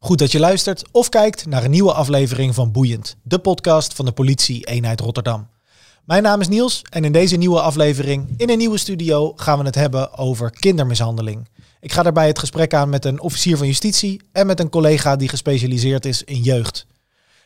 Goed 0.00 0.18
dat 0.18 0.32
je 0.32 0.38
luistert 0.38 0.84
of 0.92 1.08
kijkt 1.08 1.46
naar 1.46 1.64
een 1.64 1.70
nieuwe 1.70 1.92
aflevering 1.92 2.54
van 2.54 2.72
Boeiend, 2.72 3.16
de 3.22 3.38
podcast 3.38 3.94
van 3.94 4.04
de 4.04 4.12
politie 4.12 4.64
eenheid 4.64 5.00
Rotterdam. 5.00 5.48
Mijn 6.04 6.22
naam 6.22 6.40
is 6.40 6.48
Niels 6.48 6.82
en 6.90 7.04
in 7.04 7.12
deze 7.12 7.36
nieuwe 7.36 7.60
aflevering 7.60 8.34
in 8.36 8.50
een 8.50 8.58
nieuwe 8.58 8.78
studio 8.78 9.32
gaan 9.36 9.58
we 9.58 9.64
het 9.64 9.74
hebben 9.74 10.18
over 10.18 10.50
kindermishandeling. 10.50 11.48
Ik 11.80 11.92
ga 11.92 12.02
daarbij 12.02 12.26
het 12.26 12.38
gesprek 12.38 12.74
aan 12.74 12.88
met 12.88 13.04
een 13.04 13.20
officier 13.20 13.56
van 13.56 13.66
justitie 13.66 14.20
en 14.32 14.46
met 14.46 14.60
een 14.60 14.68
collega 14.68 15.16
die 15.16 15.28
gespecialiseerd 15.28 16.04
is 16.04 16.24
in 16.24 16.42
jeugd. 16.42 16.86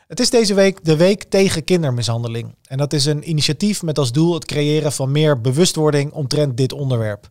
Het 0.07 0.21
is 0.21 0.31
deze 0.31 0.55
week 0.55 0.85
de 0.85 0.97
Week 0.97 1.23
tegen 1.23 1.65
Kindermishandeling. 1.65 2.55
En 2.63 2.79
dat 2.79 2.93
is 2.93 3.05
een 3.05 3.29
initiatief 3.29 3.83
met 3.83 3.99
als 3.99 4.13
doel 4.13 4.35
het 4.35 4.45
creëren 4.45 4.93
van 4.93 5.13
meer 5.13 5.41
bewustwording 5.41 6.13
omtrent 6.13 6.57
dit 6.57 6.73
onderwerp. 6.73 7.29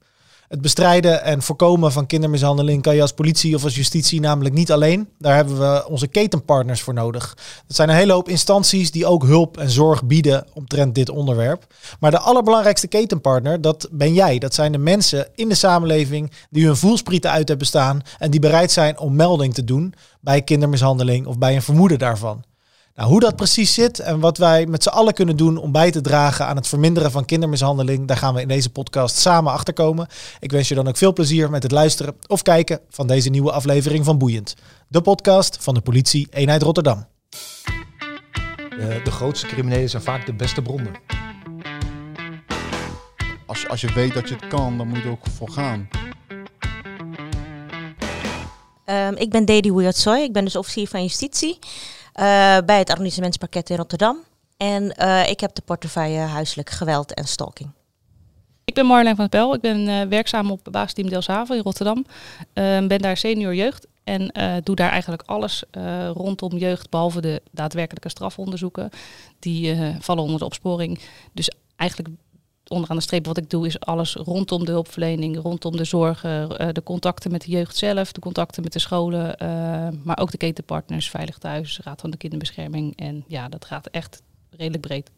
Het 0.51 0.61
bestrijden 0.61 1.23
en 1.23 1.41
voorkomen 1.41 1.91
van 1.91 2.05
kindermishandeling 2.05 2.81
kan 2.81 2.95
je 2.95 3.01
als 3.01 3.13
politie 3.13 3.55
of 3.55 3.63
als 3.63 3.75
justitie 3.75 4.19
namelijk 4.19 4.55
niet 4.55 4.71
alleen. 4.71 5.09
Daar 5.19 5.35
hebben 5.35 5.59
we 5.59 5.87
onze 5.87 6.07
ketenpartners 6.07 6.81
voor 6.81 6.93
nodig. 6.93 7.37
Dat 7.67 7.75
zijn 7.75 7.89
een 7.89 7.95
hele 7.95 8.13
hoop 8.13 8.29
instanties 8.29 8.91
die 8.91 9.05
ook 9.05 9.23
hulp 9.23 9.57
en 9.57 9.69
zorg 9.69 10.03
bieden 10.03 10.47
omtrent 10.53 10.95
dit 10.95 11.09
onderwerp. 11.09 11.73
Maar 11.99 12.11
de 12.11 12.19
allerbelangrijkste 12.19 12.87
ketenpartner, 12.87 13.61
dat 13.61 13.87
ben 13.91 14.13
jij. 14.13 14.39
Dat 14.39 14.53
zijn 14.53 14.71
de 14.71 14.77
mensen 14.77 15.27
in 15.35 15.49
de 15.49 15.55
samenleving 15.55 16.31
die 16.49 16.65
hun 16.65 16.77
voelsprieten 16.77 17.31
uit 17.31 17.47
hebben 17.47 17.67
staan 17.67 18.01
en 18.17 18.31
die 18.31 18.39
bereid 18.39 18.71
zijn 18.71 18.99
om 18.99 19.15
melding 19.15 19.53
te 19.53 19.63
doen 19.63 19.93
bij 20.21 20.41
kindermishandeling 20.41 21.25
of 21.25 21.37
bij 21.37 21.55
een 21.55 21.61
vermoeden 21.61 21.99
daarvan. 21.99 22.43
Nou, 22.95 23.09
hoe 23.09 23.19
dat 23.19 23.35
precies 23.35 23.73
zit 23.73 23.99
en 23.99 24.19
wat 24.19 24.37
wij 24.37 24.65
met 24.65 24.83
z'n 24.83 24.89
allen 24.89 25.13
kunnen 25.13 25.37
doen 25.37 25.57
om 25.57 25.71
bij 25.71 25.91
te 25.91 26.01
dragen 26.01 26.45
aan 26.47 26.55
het 26.55 26.67
verminderen 26.67 27.11
van 27.11 27.25
kindermishandeling, 27.25 28.07
daar 28.07 28.17
gaan 28.17 28.33
we 28.33 28.41
in 28.41 28.47
deze 28.47 28.69
podcast 28.69 29.15
samen 29.17 29.51
achterkomen. 29.53 30.07
Ik 30.39 30.51
wens 30.51 30.67
je 30.67 30.75
dan 30.75 30.87
ook 30.87 30.97
veel 30.97 31.13
plezier 31.13 31.49
met 31.49 31.63
het 31.63 31.71
luisteren 31.71 32.15
of 32.27 32.41
kijken 32.41 32.79
van 32.89 33.07
deze 33.07 33.29
nieuwe 33.29 33.51
aflevering 33.51 34.05
van 34.05 34.17
Boeiend, 34.17 34.53
de 34.87 35.01
podcast 35.01 35.57
van 35.59 35.73
de 35.73 35.81
politie 35.81 36.27
eenheid 36.31 36.61
Rotterdam. 36.61 37.05
De, 38.69 39.01
de 39.03 39.11
grootste 39.11 39.47
criminelen 39.47 39.89
zijn 39.89 40.03
vaak 40.03 40.25
de 40.25 40.33
beste 40.33 40.61
bronnen. 40.61 40.91
Als, 43.45 43.61
je- 43.61 43.69
als 43.69 43.81
je 43.81 43.93
weet 43.93 44.13
dat 44.13 44.29
je 44.29 44.35
het 44.35 44.47
kan, 44.47 44.77
dan 44.77 44.87
moet 44.87 44.97
je 44.97 45.03
er 45.03 45.09
ook 45.11 45.25
voor 45.35 45.49
gaan. 45.49 45.87
Ehm, 48.85 49.13
ik 49.15 49.29
ben 49.29 49.45
Dedi 49.45 49.71
Wiertsoy. 49.71 50.17
Ik 50.19 50.33
ben 50.33 50.43
dus 50.43 50.55
officier 50.55 50.87
van 50.87 51.01
justitie 51.01 51.59
eh, 51.61 51.69
bij 52.65 52.77
het 52.77 52.89
arrondissementspakket 52.89 53.69
in 53.69 53.77
Rotterdam. 53.77 54.17
En 54.57 54.95
eh, 54.95 55.29
ik 55.29 55.39
heb 55.39 55.55
de 55.55 55.61
portefeuille 55.61 56.19
huiselijk 56.19 56.69
geweld 56.69 57.13
en 57.13 57.27
stalking. 57.27 57.69
Ik 58.65 58.73
ben 58.73 58.85
Marjolein 58.85 59.15
van 59.15 59.25
het 59.25 59.33
Pel. 59.33 59.53
Ik 59.53 59.61
ben 59.61 59.87
eh, 59.87 60.07
werkzaam 60.07 60.51
op 60.51 60.67
basisteam 60.71 61.09
Delfshaven 61.09 61.55
in 61.55 61.61
Rotterdam. 61.61 62.05
Ehm, 62.53 62.87
ben 62.87 62.99
daar 62.99 63.17
senior 63.17 63.55
jeugd 63.55 63.87
en 64.03 64.31
eh, 64.31 64.55
doe 64.63 64.75
daar 64.75 64.89
eigenlijk 64.89 65.23
alles 65.25 65.63
eh, 65.71 66.09
rondom 66.09 66.57
jeugd, 66.57 66.89
behalve 66.89 67.21
de 67.21 67.41
daadwerkelijke 67.51 68.09
strafonderzoeken. 68.09 68.89
Die 69.39 69.71
eh, 69.71 69.95
vallen 69.99 70.23
onder 70.23 70.39
de 70.39 70.45
opsporing. 70.45 70.99
Dus 71.33 71.51
eigenlijk 71.75 72.09
onderaan 72.71 72.97
de 72.97 73.03
streep 73.03 73.25
wat 73.25 73.37
ik 73.37 73.49
doe 73.49 73.65
is 73.65 73.79
alles 73.79 74.13
rondom 74.15 74.65
de 74.65 74.71
hulpverlening, 74.71 75.41
rondom 75.41 75.77
de 75.77 75.83
zorgen, 75.83 76.57
eh, 76.57 76.67
de 76.71 76.83
contacten 76.83 77.31
met 77.31 77.41
de 77.41 77.51
jeugd 77.51 77.77
zelf, 77.77 78.11
de 78.11 78.19
contacten 78.19 78.63
met 78.63 78.73
de 78.73 78.79
scholen, 78.79 79.37
eh, 79.37 79.47
maar 80.03 80.17
ook 80.17 80.31
de 80.31 80.37
ketenpartners, 80.37 81.09
Veilig 81.09 81.37
Thuis, 81.37 81.79
Raad 81.83 82.01
van 82.01 82.09
de 82.09 82.17
Kinderbescherming. 82.17 82.97
En 82.97 83.23
ja, 83.27 83.49
dat 83.49 83.65
gaat 83.65 83.87
echt 83.87 84.21
redelijk 84.49 84.81
breed. 84.81 85.11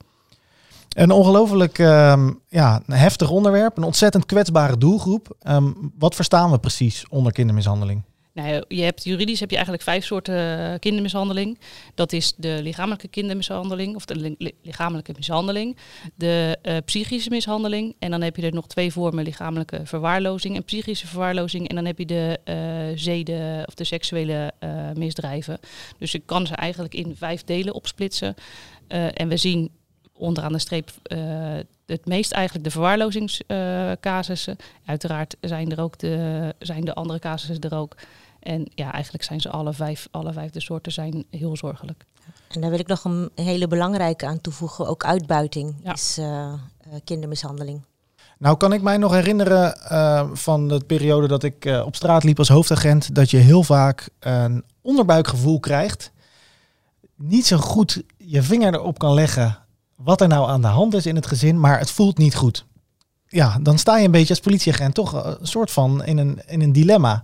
Een 0.90 1.12
ongelooflijk 1.12 1.80
ehm, 1.80 2.32
ja, 2.50 2.82
heftig 2.86 3.30
onderwerp, 3.30 3.78
een 3.78 3.84
ontzettend 3.84 4.26
kwetsbare 4.26 4.78
doelgroep. 4.78 5.36
Ehm, 5.40 5.72
wat 5.98 6.16
verstaan 6.16 6.52
we 6.52 6.60
precies 6.60 7.06
onder 7.10 7.32
kindermishandeling? 7.32 8.04
Nou, 8.34 8.64
je 8.68 8.82
hebt 8.82 9.04
juridisch 9.04 9.40
heb 9.40 9.50
je 9.50 9.56
eigenlijk 9.56 9.86
vijf 9.86 10.06
soorten 10.06 10.80
kindermishandeling. 10.80 11.60
Dat 11.96 12.14
is 12.14 12.34
de 12.38 12.60
lichamelijke 12.62 13.08
kindermishandeling 13.08 13.96
of 13.96 14.06
de 14.06 14.16
li- 14.16 14.36
li- 14.38 14.56
lichamelijke 14.62 15.14
mishandeling, 15.16 15.78
de 16.16 16.58
eh, 16.62 16.78
psychische 16.86 17.30
mishandeling 17.30 17.96
en 18.00 18.12
dan 18.12 18.22
heb 18.22 18.36
je 18.36 18.42
er 18.42 18.54
nog 18.54 18.68
twee 18.68 18.92
vormen 18.92 19.24
lichamelijke 19.24 19.82
verwaarlozing 19.84 20.56
en 20.56 20.64
psychische 20.64 21.08
verwaarlozing 21.08 21.68
en 21.68 21.76
dan 21.76 21.86
heb 21.86 21.98
je 21.98 22.06
de 22.06 22.40
eh, 22.44 22.56
zeden 22.96 23.68
of 23.68 23.74
de 23.74 23.84
seksuele 23.84 24.52
eh, 24.60 24.92
misdrijven. 24.94 25.60
Dus 25.98 26.12
je 26.12 26.20
kan 26.20 26.48
ze 26.48 26.56
eigenlijk 26.56 26.94
in 26.94 27.16
vijf 27.16 27.44
delen 27.44 27.74
opsplitsen 27.74 28.36
en 28.88 29.28
we 29.28 29.38
zien 29.38 29.72
onderaan 30.14 30.52
de 30.52 30.60
streep 30.60 30.92
het 31.86 32.06
meest 32.06 32.32
eigenlijk 32.32 32.66
de 32.66 32.72
verwaarlozingscasussen. 32.72 34.58
Uiteraard 34.86 35.36
zijn 35.42 35.72
er 35.72 35.82
ook 35.82 35.98
de, 35.98 36.54
zijn 36.60 36.86
de 36.86 36.94
andere 36.94 37.20
casussen 37.20 37.60
er 37.70 37.78
ook. 37.78 37.96
En 38.44 38.72
ja, 38.76 38.92
eigenlijk 38.92 39.24
zijn 39.24 39.42
ze 39.42 39.50
alle 39.50 39.74
vijf, 39.74 40.08
alle 40.12 40.34
vijf 40.34 40.52
de 40.52 40.62
soorten 40.62 40.92
zijn 40.92 41.26
heel 41.30 41.58
zorgelijk. 41.58 42.06
En 42.50 42.62
daar 42.62 42.70
wil 42.70 42.80
ik 42.80 42.88
nog 42.88 43.04
een 43.04 43.30
hele 43.36 43.68
belangrijke 43.68 44.26
aan 44.26 44.42
toevoegen. 44.42 44.88
Ook 44.88 45.04
uitbuiting 45.06 45.76
Ja. 45.84 45.94
is 45.94 46.18
eh, 46.18 46.44
eh, 46.46 46.54
kindermishandeling. 47.04 47.82
Nou 48.38 48.58
kan 48.58 48.74
ik 48.74 48.82
mij 48.82 48.98
nog 48.98 49.12
herinneren 49.12 49.82
eh, 49.82 50.30
van 50.34 50.68
de 50.68 50.80
periode 50.88 51.28
dat 51.28 51.44
ik 51.44 51.66
eh, 51.66 51.84
op 51.86 51.96
straat 51.96 52.24
liep 52.24 52.38
als 52.40 52.48
hoofdagent, 52.50 53.16
dat 53.16 53.32
je 53.32 53.38
heel 53.38 53.64
vaak 53.64 54.10
een 54.20 54.64
onderbuikgevoel 54.82 55.60
krijgt. 55.60 56.12
Niet 57.16 57.46
zo 57.46 57.58
goed 57.58 58.04
je 58.18 58.42
vinger 58.44 58.74
erop 58.74 59.00
kan 59.00 59.14
leggen 59.14 59.58
wat 59.96 60.22
er 60.22 60.28
nou 60.28 60.50
aan 60.50 60.62
de 60.62 60.68
hand 60.68 60.94
is 60.94 61.06
in 61.06 61.16
het 61.16 61.28
gezin, 61.28 61.60
maar 61.60 61.80
het 61.80 61.92
voelt 61.92 62.18
niet 62.18 62.36
goed. 62.36 62.66
Ja, 63.28 63.58
dan 63.62 63.78
sta 63.78 63.98
je 63.98 64.06
een 64.06 64.12
beetje 64.12 64.30
als 64.30 64.40
politieagent 64.40 64.94
toch 64.94 65.24
een 65.40 65.48
soort 65.48 65.72
van 65.72 66.04
in 66.04 66.18
een, 66.18 66.42
in 66.48 66.62
een 66.62 66.72
dilemma. 66.72 67.24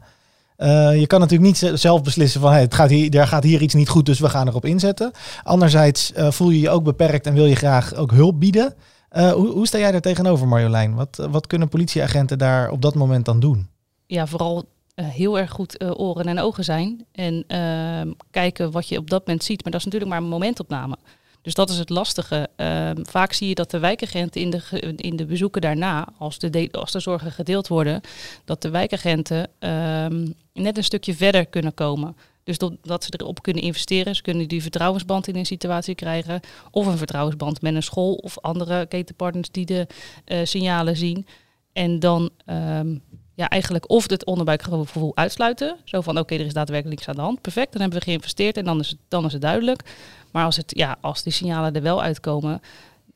Eh, 0.60 1.00
je 1.00 1.08
kan 1.08 1.20
natuurlijk 1.20 1.48
niet 1.50 1.58
ze- 1.58 1.78
zelf 1.78 2.02
beslissen 2.04 2.42
van 2.42 2.52
hey, 2.52 2.62
het 2.62 2.74
gaat 2.74 2.90
hier, 2.90 3.16
er 3.18 3.28
gaat 3.28 3.44
hier 3.44 3.62
iets 3.62 3.74
niet 3.74 3.90
goed, 3.90 4.06
dus 4.06 4.20
we 4.20 4.30
gaan 4.30 4.48
erop 4.48 4.66
inzetten. 4.66 5.12
Anderzijds 5.44 6.14
eh, 6.14 6.32
voel 6.32 6.50
je 6.50 6.60
je 6.60 6.70
ook 6.70 6.84
beperkt 6.84 7.26
en 7.28 7.34
wil 7.34 7.46
je 7.46 7.56
graag 7.56 7.94
ook 7.94 8.12
hulp 8.12 8.40
bieden. 8.40 8.74
Eh, 9.10 9.32
hoe, 9.32 9.48
hoe 9.48 9.68
sta 9.68 9.78
jij 9.78 9.92
daar 9.92 10.02
tegenover, 10.02 10.48
Marjolein? 10.48 10.96
Wat, 10.96 11.28
wat 11.32 11.48
kunnen 11.48 11.70
politieagenten 11.70 12.38
daar 12.38 12.70
op 12.72 12.82
dat 12.82 12.96
moment 12.96 13.26
dan 13.26 13.40
doen? 13.40 13.68
Ja, 14.06 14.28
vooral 14.28 14.64
heel 14.96 15.40
erg 15.40 15.52
goed 15.52 15.84
oren 15.98 16.26
en 16.26 16.40
ogen 16.40 16.64
zijn. 16.64 17.06
En 17.12 17.44
ehm, 17.48 18.12
kijken 18.32 18.72
wat 18.72 18.88
je 18.88 18.98
op 18.98 19.10
dat 19.10 19.26
moment 19.28 19.44
ziet. 19.46 19.64
Maar 19.64 19.72
dat 19.72 19.80
is 19.80 19.86
natuurlijk 19.86 20.12
maar 20.14 20.22
een 20.22 20.30
momentopname. 20.30 20.98
Dus 21.42 21.54
dat 21.54 21.70
is 21.70 21.78
het 21.78 21.90
lastige. 21.90 22.50
Ehm, 22.56 23.04
vaak 23.04 23.34
zie 23.34 23.48
je 23.48 23.56
dat 23.56 23.72
de 23.72 23.80
wijkagenten 23.80 24.42
in 24.42 24.50
de, 24.50 24.94
in 24.96 25.16
de 25.16 25.26
bezoeken 25.26 25.62
daarna, 25.62 26.08
als 26.18 26.40
de, 26.40 26.70
als 26.72 26.92
de 26.92 27.00
zorgen 27.00 27.32
gedeeld 27.32 27.68
worden, 27.68 28.02
dat 28.46 28.62
de 28.62 28.70
wijkagenten 28.70 29.50
ehm, 29.60 30.28
net 30.54 30.78
een 30.78 30.84
stukje 30.84 31.16
verder 31.16 31.46
kunnen 31.46 31.74
komen. 31.74 32.16
Dus 32.44 32.58
dat, 32.58 32.74
dat 32.82 33.04
ze 33.04 33.14
erop 33.18 33.42
kunnen 33.42 33.64
investeren. 33.64 34.16
Ze 34.16 34.22
kunnen 34.22 34.48
die 34.48 34.62
vertrouwensband 34.62 35.28
in 35.28 35.36
een 35.36 35.46
situatie 35.46 35.96
krijgen. 35.96 36.40
Of 36.72 36.86
een 36.86 36.98
vertrouwensband 36.98 37.62
met 37.62 37.76
een 37.76 37.84
school 37.84 38.14
of 38.14 38.40
andere 38.40 38.86
ketenpartners 38.86 39.52
die 39.52 39.66
de 39.66 39.88
eh, 40.26 40.40
signalen 40.44 40.98
zien. 40.98 41.26
En 41.74 42.00
dan 42.00 42.30
ehm, 42.46 42.98
ja, 43.40 43.50
eigenlijk 43.50 43.90
of 43.90 44.10
het 44.10 44.26
onderbuikgevoel 44.26 45.16
uitsluiten. 45.16 45.78
Zo 45.84 46.02
van 46.02 46.18
oké, 46.20 46.36
er 46.36 46.46
is 46.46 46.54
daadwerkelijk 46.54 46.96
niks 46.96 47.10
aan 47.10 47.16
de 47.16 47.22
hand. 47.22 47.42
Perfect, 47.42 47.72
dan 47.72 47.82
hebben 47.82 48.00
we 48.00 48.06
geïnvesteerd 48.06 48.58
en 48.58 48.66
dan 48.66 48.80
is 48.80 48.90
het, 48.90 48.98
dan 49.08 49.26
is 49.26 49.34
het 49.34 49.42
duidelijk. 49.42 49.96
Maar 50.32 50.46
als, 50.46 50.58
het, 50.58 50.72
ja, 50.76 50.98
als 51.02 51.24
die 51.24 51.34
signalen 51.34 51.74
er 51.74 51.82
wel 51.82 52.02
uitkomen, 52.02 52.62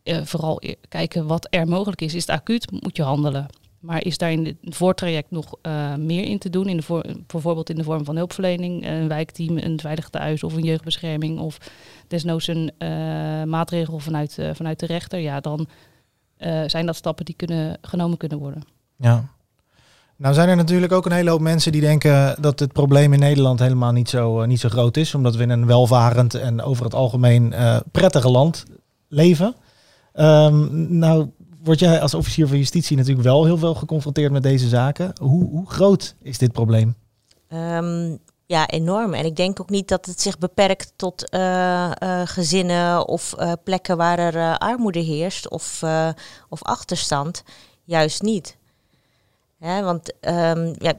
eh, 0.03 0.21
vooral 0.23 0.57
e- 0.59 0.73
kijken 0.89 1.27
wat 1.27 1.47
er 1.49 1.67
mogelijk 1.67 2.01
is. 2.01 2.13
Is 2.13 2.21
het 2.21 2.35
acuut, 2.35 2.71
moet 2.71 2.97
je 2.97 3.03
handelen. 3.03 3.45
Maar 3.79 4.05
is 4.05 4.17
daar 4.17 4.31
in 4.31 4.45
het 4.45 4.75
voortraject 4.75 5.31
nog 5.31 5.55
eh, 5.61 5.95
meer 5.95 6.23
in 6.23 6.39
te 6.39 6.49
doen? 6.49 6.67
In 6.67 6.77
de 6.77 6.83
voor, 6.83 7.05
bijvoorbeeld 7.27 7.69
in 7.69 7.75
de 7.75 7.83
vorm 7.83 8.05
van 8.05 8.15
hulpverlening, 8.15 8.87
een 8.87 9.07
wijkteam, 9.07 9.57
een 9.57 9.79
veilig 9.79 10.09
thuis 10.09 10.43
of 10.43 10.53
een 10.53 10.63
jeugdbescherming. 10.63 11.39
Of 11.39 11.57
desnoods 12.07 12.47
een 12.47 12.71
eh, 12.77 12.89
maatregel 13.43 13.99
vanuit, 13.99 14.37
eh, 14.37 14.49
vanuit 14.53 14.79
de 14.79 14.85
rechter. 14.85 15.19
Ja, 15.19 15.39
dan 15.39 15.67
eh, 16.37 16.63
zijn 16.67 16.85
dat 16.85 16.95
stappen 16.95 17.25
die 17.25 17.35
kunnen, 17.35 17.77
genomen 17.81 18.17
kunnen 18.17 18.37
worden. 18.37 18.63
Ja. 18.95 19.32
Nou 20.17 20.33
zijn 20.33 20.49
er 20.49 20.55
natuurlijk 20.55 20.91
ook 20.91 21.05
een 21.05 21.11
hele 21.11 21.29
hoop 21.29 21.39
mensen 21.39 21.71
die 21.71 21.81
denken 21.81 22.35
dat 22.41 22.59
het 22.59 22.73
probleem 22.73 23.13
in 23.13 23.19
Nederland 23.19 23.59
helemaal 23.59 23.91
niet 23.91 24.09
zo, 24.09 24.41
eh, 24.41 24.47
niet 24.47 24.59
zo 24.59 24.69
groot 24.69 24.97
is. 24.97 25.15
Omdat 25.15 25.35
we 25.35 25.43
in 25.43 25.49
een 25.49 25.65
welvarend 25.65 26.33
en 26.33 26.61
over 26.61 26.83
het 26.83 26.93
algemeen 26.93 27.53
eh 27.53 27.77
prettige 27.91 28.29
land 28.29 28.63
leven. 29.07 29.55
Ehm, 30.13 30.97
nou 30.97 31.29
word 31.63 31.79
jij 31.79 32.01
als 32.01 32.13
officier 32.13 32.47
van 32.47 32.57
justitie 32.57 32.97
natuurlijk 32.97 33.27
wel 33.27 33.45
heel 33.45 33.57
veel 33.57 33.75
geconfronteerd 33.75 34.31
met 34.31 34.43
deze 34.43 34.67
zaken. 34.67 35.11
Hoe, 35.21 35.49
hoe 35.49 35.69
groot 35.69 36.15
is 36.21 36.37
dit 36.37 36.51
probleem? 36.51 36.95
Ehm, 37.47 38.17
ja, 38.45 38.67
enorm. 38.67 39.13
En 39.13 39.25
ik 39.25 39.35
denk 39.35 39.59
ook 39.59 39.69
niet 39.69 39.87
dat 39.87 40.05
het 40.05 40.21
zich 40.21 40.37
beperkt 40.37 40.93
tot 40.95 41.29
eh, 41.29 41.91
gezinnen 42.25 43.07
of 43.07 43.33
plekken 43.63 43.97
waar 43.97 44.19
er 44.19 44.57
armoede 44.57 44.99
heerst 44.99 45.49
of, 45.49 45.83
of 46.49 46.63
achterstand. 46.63 47.43
Juist 47.83 48.21
niet. 48.21 48.57
Want 49.63 50.19
ehm, 50.19 50.73
ja, 50.77 50.93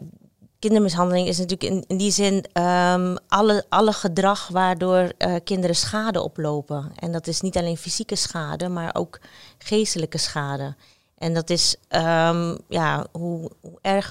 kindermishandeling 0.58 1.28
is 1.28 1.38
natuurlijk 1.38 1.87
in, 1.88 1.99
die 1.99 2.11
zin 2.11 2.44
ehm, 2.52 3.16
alle, 3.28 3.64
alle 3.69 3.93
gedrag 3.93 4.49
waardoor 4.49 5.12
eh, 5.19 5.34
kinderen 5.44 5.76
schade 5.76 6.22
oplopen. 6.22 6.93
En 6.96 7.12
dat 7.12 7.26
is 7.26 7.40
niet 7.40 7.56
alleen 7.56 7.76
fysieke 7.76 8.16
schade, 8.16 8.69
maar 8.69 8.94
ook 8.94 9.20
geestelijke 9.58 10.19
schade. 10.19 10.75
En 11.19 11.34
dat 11.34 11.50
is 11.50 11.76
ehm, 11.88 12.56
ja, 12.69 13.06
hoe, 13.12 13.50
hoe 13.61 13.78
erg. 13.81 14.11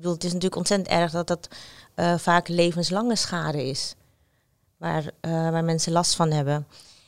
Het 0.00 0.24
is 0.24 0.32
natuurlijk 0.32 0.56
ontzettend 0.56 0.90
erg 0.90 1.10
dat 1.10 1.26
dat 1.26 1.48
eh, 1.94 2.18
vaak 2.18 2.48
levenslange 2.48 3.16
schade 3.16 3.64
is. 3.64 3.94
Waar, 4.76 5.10
eh, 5.20 5.30
waar 5.30 5.64
mensen 5.64 5.92
last 5.92 6.14
van 6.14 6.30
hebben. 6.30 6.66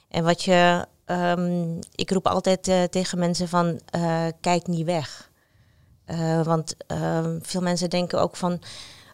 En 0.09 0.25
wat 0.25 0.43
je, 0.43 0.87
ik 1.95 2.11
roep 2.11 2.27
altijd 2.27 2.91
tegen 2.91 3.19
mensen 3.19 3.49
van, 3.49 3.81
kijk 4.41 4.67
niet 4.67 4.85
weg. 4.85 5.31
Eh, 6.13 6.43
want 6.43 6.75
ehm, 6.87 7.39
veel 7.43 7.61
mensen 7.61 7.91
denken 7.91 8.21
ook 8.21 8.37
van, 8.37 8.63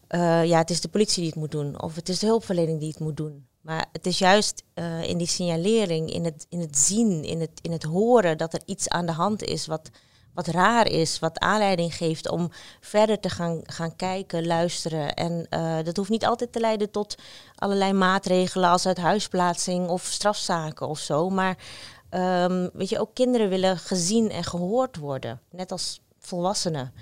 eh, 0.09 0.45
ja, 0.45 0.59
het 0.59 0.71
is 0.71 0.81
de 0.81 0.89
politie 0.89 1.23
die 1.23 1.31
het 1.31 1.41
moet 1.41 1.50
doen. 1.50 1.83
Of 1.83 1.95
het 1.95 2.09
is 2.09 2.19
de 2.19 2.27
hulpverlening 2.27 2.79
die 2.79 2.89
het 2.89 2.99
moet 2.99 3.17
doen. 3.17 3.47
Maar 3.61 3.87
het 3.93 4.06
is 4.06 4.19
juist 4.19 4.62
eh, 4.75 5.03
in 5.03 5.19
die 5.19 5.27
signalering, 5.27 6.12
in 6.12 6.25
het, 6.25 6.47
in 6.49 6.61
het 6.61 6.79
zien, 6.79 7.25
in 7.25 7.41
het, 7.41 7.50
in 7.62 7.73
het 7.73 7.83
horen 7.83 8.39
dat 8.39 8.53
er 8.53 8.62
iets 8.65 8.89
aan 8.89 9.06
de 9.06 9.12
hand 9.12 9.43
is 9.43 9.67
wat, 9.67 9.91
wat 10.35 10.47
raar 10.47 10.87
is, 10.87 11.19
wat 11.19 11.39
aanleiding 11.39 11.95
geeft 11.95 12.29
om 12.29 12.50
verder 12.81 13.21
te 13.21 13.31
gaan, 13.31 13.61
gaan 13.62 13.97
kijken, 13.97 14.47
luisteren. 14.47 15.15
En 15.15 15.47
dat 15.85 15.97
hoeft 15.97 16.11
niet 16.11 16.27
altijd 16.27 16.53
te 16.53 16.61
leiden 16.61 16.91
tot 16.91 17.15
allerlei 17.55 17.93
maatregelen 17.93 18.71
als 18.71 18.87
uithuisplaatsing 18.87 19.89
of 19.89 20.05
strafzaken 20.05 20.89
of 20.89 20.99
zo. 20.99 21.31
Maar 21.31 21.59
ehm, 22.11 22.69
weet 22.73 22.89
je, 22.89 23.01
ook 23.01 23.15
kinderen 23.15 23.49
willen 23.49 23.79
gezien 23.79 24.31
en 24.31 24.44
gehoord 24.44 24.97
worden, 24.97 25.41
net 25.51 25.73
als 25.73 26.01
volwassenen. 26.29 26.93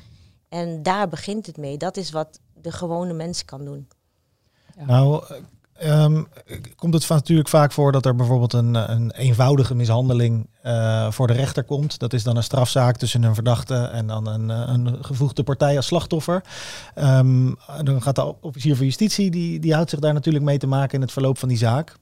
En 0.49 0.83
daar 0.83 1.09
begint 1.09 1.47
het 1.47 1.57
mee. 1.57 1.77
Dat 1.77 1.97
is 1.97 2.11
wat 2.11 2.41
de 2.55 2.73
gewone 2.73 3.13
mens 3.13 3.45
kan 3.45 3.65
doen. 3.65 3.89
Nou, 4.87 5.25
ehm, 5.73 6.23
komt 6.77 6.95
het 6.95 7.09
natuurlijk 7.09 7.49
vaak 7.49 7.73
voor 7.73 7.93
dat 7.93 8.07
er 8.07 8.15
bijvoorbeeld 8.15 8.53
een, 8.53 8.75
een 8.75 9.11
eenvoudige 9.11 9.75
mishandeling 9.75 10.49
eh, 10.63 11.11
voor 11.11 11.27
de 11.27 11.33
rechter 11.33 11.65
komt. 11.65 11.99
Dat 11.99 12.13
is 12.13 12.23
dan 12.23 12.37
een 12.37 12.43
strafzaak 12.43 12.97
tussen 12.97 13.23
een 13.23 13.35
verdachte 13.35 13.75
en 13.75 14.07
dan 14.07 14.27
een, 14.27 14.51
eh, 14.51 14.65
een 14.67 15.05
gevoegde 15.05 15.43
partij 15.43 15.77
als 15.77 15.87
slachtoffer. 15.87 16.45
Ehm, 16.95 17.53
dan 17.83 18.03
gaat 18.03 18.15
de 18.15 18.35
officier 18.41 18.77
van 18.77 18.85
justitie, 18.85 19.31
die, 19.31 19.61
die 19.61 19.75
houdt 19.75 19.91
zich 19.91 19.99
daar 19.99 20.15
natuurlijk 20.15 20.45
mee 20.45 20.59
te 20.59 20.67
maken 20.67 20.95
in 20.95 21.01
het 21.01 21.13
verloop 21.13 21.39
van 21.39 21.49
die 21.49 21.59
zaak. 21.59 21.97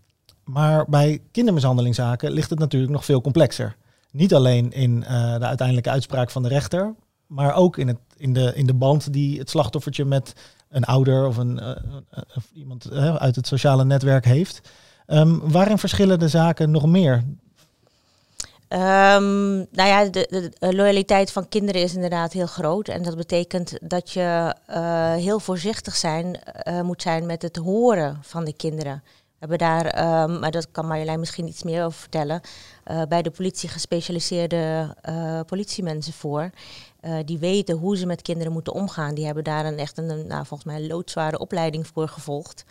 Maar 0.45 0.85
bij 0.89 1.21
kindermishandelingszaken 1.33 2.31
ligt 2.31 2.51
het 2.51 2.59
natuurlijk 2.59 2.93
nog 2.93 3.05
veel 3.05 3.21
complexer. 3.21 3.77
Niet 4.11 4.35
alleen 4.35 4.73
in 4.73 5.05
eh, 5.05 5.39
de 5.39 5.47
uiteindelijke 5.47 5.91
uitspraak 5.91 6.31
van 6.31 6.43
de 6.43 6.49
rechter, 6.49 6.95
maar 7.35 7.55
ook 7.55 7.79
in, 7.79 7.89
het, 7.89 7.99
in, 8.17 8.33
de, 8.33 8.53
in 8.55 8.67
de 8.67 8.75
band 8.75 9.13
die 9.13 9.39
het 9.39 9.51
slachtoffertje 9.51 10.05
met 10.05 10.33
een 10.69 10.85
ouder 10.85 11.27
of 11.27 11.37
een, 11.37 11.59
eh, 11.59 11.71
eh, 11.71 12.23
of 12.37 12.45
iemand 12.55 12.85
eh, 12.85 13.15
uit 13.15 13.37
het 13.37 13.47
sociale 13.47 13.85
netwerk 13.85 14.25
heeft. 14.25 14.61
Ehm, 15.07 15.39
waarin 15.43 15.79
verschillen 15.79 16.19
de 16.19 16.29
zaken 16.29 16.71
nog 16.71 16.87
meer? 16.87 17.25
Ehm, 18.69 19.55
nou 19.57 19.89
ja, 19.89 20.05
de, 20.05 20.53
de, 20.59 20.75
loyaliteit 20.75 21.33
van 21.33 21.49
kinderen 21.49 21.83
is 21.83 21.95
inderdaad 21.95 22.33
heel 22.33 22.47
groot. 22.47 22.89
En 22.89 23.03
dat 23.03 23.17
betekent 23.17 23.79
dat 23.81 24.11
je 24.11 24.55
heel 25.19 25.41
voorzichtig 25.41 25.97
zijn, 25.97 26.39
moet 26.83 27.03
zijn 27.03 27.27
met 27.27 27.43
het 27.43 27.57
horen 27.57 28.19
van 28.23 28.45
de 28.45 28.53
kinderen. 28.53 29.03
We 29.05 29.51
hebben 29.51 29.59
daar, 29.59 29.87
ehm, 29.87 30.39
maar 30.41 30.51
dat 30.51 30.71
kan 30.71 30.87
Marjolein 30.87 31.21
misschien 31.21 31.49
iets 31.49 31.63
meer 31.63 31.85
over 31.85 31.99
vertellen, 31.99 32.41
bij 33.09 33.23
de 33.23 33.31
politie 33.31 33.69
gespecialiseerde 33.69 34.95
politiemensen 35.47 36.13
voor. 36.13 36.51
Eh, 37.05 37.17
die 37.25 37.39
weten 37.39 37.77
hoe 37.77 37.97
ze 37.97 38.07
met 38.07 38.23
kinderen 38.23 38.53
moeten 38.53 38.73
omgaan. 38.73 39.15
Die 39.15 39.25
hebben 39.25 39.45
daar 39.45 39.67
een 39.67 39.79
echt 39.79 39.99
een, 39.99 40.27
nou, 40.27 40.47
volgens 40.47 40.65
mij 40.65 40.77
een 40.77 40.87
loodzware 40.87 41.39
opleiding 41.39 41.87
voor 41.87 42.09
gevolgd. 42.09 42.65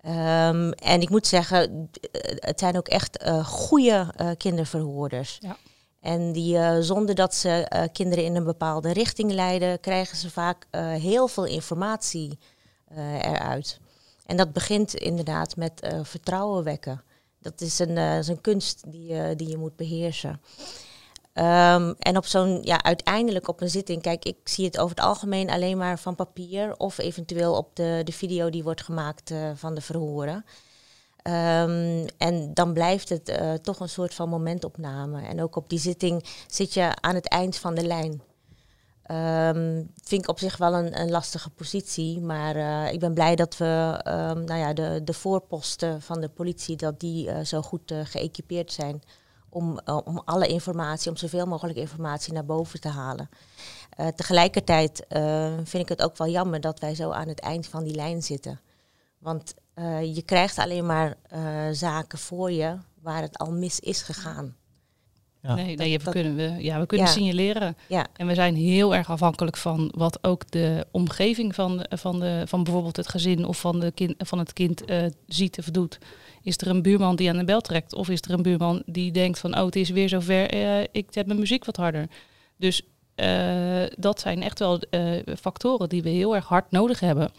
Ehm, 0.00 0.70
en 0.70 1.00
ik 1.00 1.10
moet 1.10 1.26
zeggen, 1.26 1.90
eh, 2.00 2.20
het 2.34 2.58
zijn 2.58 2.76
ook 2.76 2.88
echt 2.88 3.16
eh 3.16 3.46
goede 3.46 4.14
kinderverhoorders. 4.36 5.38
Ja. 5.40 5.56
En 6.00 6.32
die, 6.32 6.82
zonder 6.82 7.14
dat 7.14 7.34
ze 7.34 7.88
kinderen 7.92 8.24
in 8.24 8.36
een 8.36 8.44
bepaalde 8.44 8.92
richting 8.92 9.32
leiden, 9.32 9.80
krijgen 9.80 10.16
ze 10.16 10.30
vaak 10.30 10.66
heel 10.98 11.28
veel 11.28 11.44
informatie 11.44 12.38
eruit. 13.20 13.80
En 14.26 14.36
dat 14.36 14.52
begint 14.52 14.94
inderdaad 14.94 15.56
met 15.56 15.88
vertrouwen 16.02 16.64
wekken. 16.64 17.02
Dat 17.38 17.60
is 17.60 17.78
een, 17.78 17.96
is 17.96 18.28
een 18.28 18.40
kunst 18.40 18.82
die, 18.86 19.36
die 19.36 19.48
je 19.48 19.58
moet 19.58 19.76
beheersen. 19.76 20.40
Ehm, 21.34 21.92
en 21.98 22.16
op 22.16 22.26
zo'n, 22.26 22.58
ja, 22.62 22.82
uiteindelijk 22.82 23.48
op 23.48 23.60
een 23.60 23.70
zitting, 23.70 24.02
kijk, 24.02 24.24
ik 24.24 24.36
zie 24.44 24.64
het 24.64 24.78
over 24.78 24.96
het 24.96 25.04
algemeen 25.04 25.50
alleen 25.50 25.78
maar 25.78 25.98
van 25.98 26.14
papier 26.14 26.76
of 26.76 26.98
eventueel 26.98 27.56
op 27.56 27.76
de, 27.76 28.00
de 28.04 28.12
video 28.12 28.50
die 28.50 28.62
wordt 28.62 28.82
gemaakt 28.82 29.30
eh, 29.30 29.50
van 29.54 29.74
de 29.74 29.80
verhoren. 29.80 30.44
Ehm, 31.22 32.06
en 32.18 32.54
dan 32.54 32.72
blijft 32.72 33.08
het 33.08 33.28
eh, 33.28 33.52
toch 33.52 33.80
een 33.80 33.88
soort 33.88 34.14
van 34.14 34.28
momentopname. 34.28 35.22
En 35.22 35.42
ook 35.42 35.56
op 35.56 35.68
die 35.68 35.78
zitting 35.78 36.24
zit 36.46 36.74
je 36.74 36.90
aan 37.00 37.14
het 37.14 37.28
eind 37.28 37.56
van 37.56 37.74
de 37.74 37.86
lijn. 37.86 38.22
Ehm, 39.02 39.82
vind 40.02 40.22
ik 40.22 40.28
op 40.28 40.38
zich 40.38 40.56
wel 40.56 40.74
een, 40.74 41.00
een 41.00 41.10
lastige 41.10 41.50
positie, 41.50 42.20
maar 42.20 42.56
eh, 42.56 42.92
ik 42.92 43.00
ben 43.00 43.14
blij 43.14 43.36
dat 43.36 43.56
we 43.56 44.00
nou 44.46 44.56
ja, 44.56 44.72
de, 44.72 45.00
de 45.04 45.12
voorposten 45.12 46.02
van 46.02 46.20
de 46.20 46.28
politie 46.28 46.76
dat 46.76 47.00
die 47.00 47.44
zo 47.44 47.62
goed 47.62 47.94
geëquipeerd 48.04 48.72
zijn 48.72 49.02
om, 49.54 49.78
eh, 49.84 49.98
om 50.04 50.22
alle 50.24 50.46
informatie, 50.46 51.10
om 51.10 51.16
zoveel 51.16 51.46
mogelijk 51.46 51.78
informatie 51.78 52.32
naar 52.32 52.44
boven 52.44 52.80
te 52.80 52.88
halen. 52.88 53.28
Eh, 53.90 54.06
tegelijkertijd 54.06 55.06
eh, 55.06 55.52
vind 55.64 55.82
ik 55.82 55.88
het 55.88 56.02
ook 56.02 56.16
wel 56.16 56.28
jammer 56.28 56.60
dat 56.60 56.80
wij 56.80 56.94
zo 56.94 57.10
aan 57.10 57.28
het 57.28 57.40
eind 57.40 57.66
van 57.66 57.84
die 57.84 57.94
lijn 57.94 58.22
zitten. 58.22 58.60
Want 59.18 59.54
eh, 59.74 60.14
je 60.14 60.22
krijgt 60.22 60.58
alleen 60.58 60.86
maar 60.86 61.14
eh, 61.28 61.42
zaken 61.72 62.18
voor 62.18 62.50
je 62.52 62.76
waar 63.02 63.22
het 63.22 63.38
al 63.38 63.52
mis 63.52 63.80
is 63.80 64.02
gegaan. 64.02 64.56
Ja. 65.42 65.54
nee, 65.54 65.76
nee 65.76 65.98
we 65.98 66.04
dat- 66.04 66.12
kunnen, 66.14 66.34
we, 66.36 66.62
ja, 66.62 66.80
we 66.80 66.86
kunnen 66.86 67.06
Ja. 67.06 67.12
signaleren. 67.12 67.76
Ja, 67.88 68.06
En 68.16 68.26
we 68.26 68.34
zijn 68.34 68.54
heel 68.54 68.94
erg 68.94 69.10
afhankelijk 69.10 69.56
van 69.56 69.92
wat 69.96 70.18
ook 70.24 70.50
de 70.50 70.86
omgeving 70.90 71.54
van, 71.54 71.86
van, 71.88 72.20
de, 72.20 72.42
van 72.46 72.64
bijvoorbeeld 72.64 72.96
het 72.96 73.08
gezin 73.08 73.44
of 73.46 73.60
van, 73.60 73.80
de 73.80 73.90
kind, 73.92 74.14
van 74.18 74.38
het 74.38 74.52
kind 74.52 74.84
eh, 74.84 75.06
ziet 75.26 75.58
of 75.58 75.64
doet. 75.64 75.98
Is 76.44 76.56
er 76.56 76.66
een 76.66 76.82
buurman 76.82 77.16
die 77.16 77.28
aan 77.30 77.36
de 77.36 77.44
bel 77.44 77.60
trekt? 77.60 77.94
Of 77.94 78.08
is 78.08 78.20
er 78.20 78.30
een 78.30 78.42
buurman 78.42 78.82
die 78.86 79.12
denkt 79.12 79.38
van, 79.38 79.58
oh 79.58 79.64
het 79.64 79.76
is 79.76 79.90
weer 79.90 80.08
zover, 80.08 80.50
eh, 80.50 80.80
ik 80.80 81.06
zet 81.10 81.26
mijn 81.26 81.38
muziek 81.38 81.64
wat 81.64 81.76
harder. 81.76 82.06
Dus 82.56 82.82
eh, 83.14 83.82
dat 83.96 84.20
zijn 84.20 84.42
echt 84.42 84.58
wel 84.58 84.78
eh, 84.78 85.12
factoren 85.40 85.88
die 85.88 86.02
we 86.02 86.08
heel 86.08 86.34
erg 86.34 86.46
hard 86.46 86.70
nodig 86.70 87.00
hebben. 87.00 87.30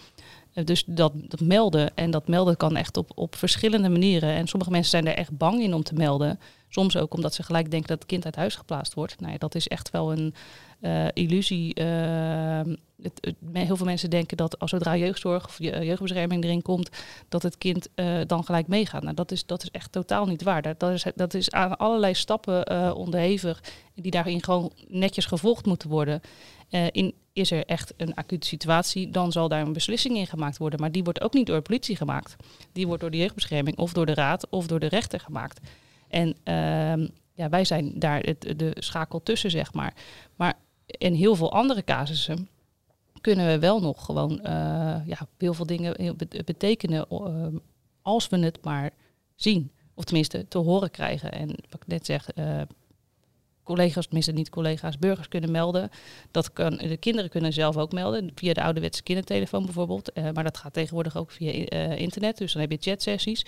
Dus 0.63 0.83
dat, 0.87 1.11
dat 1.15 1.39
melden. 1.39 1.95
En 1.95 2.11
dat 2.11 2.27
melden 2.27 2.57
kan 2.57 2.75
echt 2.75 2.97
op, 2.97 3.11
op 3.15 3.35
verschillende 3.35 3.89
manieren. 3.89 4.29
En 4.29 4.47
sommige 4.47 4.71
mensen 4.71 4.91
zijn 4.91 5.07
er 5.07 5.15
echt 5.15 5.37
bang 5.37 5.61
in 5.61 5.73
om 5.73 5.83
te 5.83 5.93
melden. 5.93 6.39
Soms 6.75 6.97
ook 6.97 7.13
omdat 7.13 7.33
ze 7.33 7.43
gelijk 7.43 7.71
denken 7.71 7.87
dat 7.89 7.97
het 7.99 8.07
kind 8.07 8.25
uit 8.25 8.35
huis 8.35 8.55
geplaatst 8.55 8.93
wordt. 8.93 9.19
Nou 9.19 9.31
ja, 9.31 9.37
dat 9.37 9.55
is 9.55 9.67
echt 9.67 9.89
wel 9.91 10.11
een 10.11 10.33
eh, 10.79 11.05
illusie. 11.13 11.73
Ehm, 11.73 12.75
het, 13.01 13.33
heel 13.53 13.75
veel 13.77 13.85
mensen 13.85 14.09
denken 14.09 14.37
dat 14.37 14.59
als 14.59 14.69
zodra 14.69 14.95
jeugdzorg 14.95 15.45
of 15.45 15.59
je- 15.59 15.85
jeugdbescherming 15.85 16.43
erin 16.43 16.61
komt, 16.61 16.89
dat 17.29 17.43
het 17.43 17.57
kind 17.57 17.87
eh, 17.95 18.19
dan 18.27 18.43
gelijk 18.43 18.67
meegaat. 18.67 19.03
Nou, 19.03 19.15
dat 19.15 19.31
is, 19.31 19.45
dat 19.45 19.63
is 19.63 19.71
echt 19.71 19.91
totaal 19.91 20.25
niet 20.25 20.43
waar. 20.43 20.77
Dat, 20.77 20.89
is, 20.89 21.05
dat 21.15 21.33
is 21.33 21.51
aan 21.51 21.77
allerlei 21.77 22.13
stappen 22.13 22.63
eh, 22.65 22.91
onderhevig 22.95 23.63
die 23.93 24.11
daarin 24.11 24.43
gewoon 24.43 24.71
netjes 24.87 25.25
gevolgd 25.25 25.65
moeten 25.65 25.89
worden. 25.89 26.21
Eh, 26.69 26.87
in, 26.91 27.13
is 27.33 27.51
er 27.51 27.65
echt 27.65 27.93
een 27.97 28.15
acute 28.15 28.47
situatie, 28.47 29.09
dan 29.09 29.31
zal 29.31 29.47
daar 29.47 29.61
een 29.61 29.73
beslissing 29.73 30.17
in 30.17 30.27
gemaakt 30.27 30.57
worden. 30.57 30.79
Maar 30.79 30.91
die 30.91 31.03
wordt 31.03 31.21
ook 31.21 31.33
niet 31.33 31.45
door 31.45 31.55
de 31.55 31.61
politie 31.61 31.95
gemaakt. 31.95 32.35
Die 32.71 32.87
wordt 32.87 33.01
door 33.01 33.11
de 33.11 33.17
jeugdbescherming 33.17 33.77
of 33.77 33.93
door 33.93 34.05
de 34.05 34.13
raad 34.13 34.49
of 34.49 34.67
door 34.67 34.79
de 34.79 34.87
rechter 34.87 35.19
gemaakt. 35.19 35.59
En 36.07 36.35
ehm, 36.43 37.07
ja, 37.33 37.49
wij 37.49 37.65
zijn 37.65 37.99
daar 37.99 38.19
het, 38.19 38.53
de 38.57 38.71
schakel 38.79 39.23
tussen, 39.23 39.51
zeg 39.51 39.73
maar. 39.73 39.93
Maar 40.35 40.53
in 40.85 41.13
heel 41.13 41.35
veel 41.35 41.51
andere 41.51 41.83
casussen 41.83 42.49
kunnen 43.21 43.47
we 43.47 43.59
wel 43.59 43.81
nog 43.81 44.05
gewoon 44.05 44.41
eh, 44.41 44.51
ja, 45.05 45.27
heel 45.37 45.53
veel 45.53 45.65
dingen 45.65 46.17
be- 46.17 46.43
betekenen 46.45 47.09
eh, 47.09 47.47
als 48.01 48.27
we 48.27 48.37
het 48.37 48.63
maar 48.63 48.91
zien. 49.35 49.71
Of 49.93 50.03
tenminste 50.03 50.47
te 50.47 50.57
horen 50.57 50.91
krijgen. 50.91 51.31
En 51.31 51.47
wat 51.47 51.81
ik 51.81 51.87
net 51.87 52.05
zeg, 52.05 52.31
eh, 52.31 52.61
collega's, 53.63 54.05
tenminste 54.05 54.31
niet 54.31 54.49
collega's, 54.49 54.97
burgers 54.97 55.27
kunnen 55.27 55.51
melden. 55.51 55.89
Dat 56.31 56.53
kan, 56.53 56.75
de 56.77 56.97
kinderen 56.97 57.29
kunnen 57.29 57.53
zelf 57.53 57.77
ook 57.77 57.91
melden, 57.91 58.31
via 58.35 58.53
de 58.53 58.63
ouderwetse 58.63 59.03
kindertelefoon 59.03 59.63
bijvoorbeeld. 59.63 60.11
Eh, 60.11 60.31
maar 60.33 60.43
dat 60.43 60.57
gaat 60.57 60.73
tegenwoordig 60.73 61.17
ook 61.17 61.31
via 61.31 61.51
eh, 61.51 61.99
internet. 61.99 62.37
Dus 62.37 62.51
dan 62.53 62.61
heb 62.61 62.71
je 62.71 62.77
chatsessies. 62.89 63.45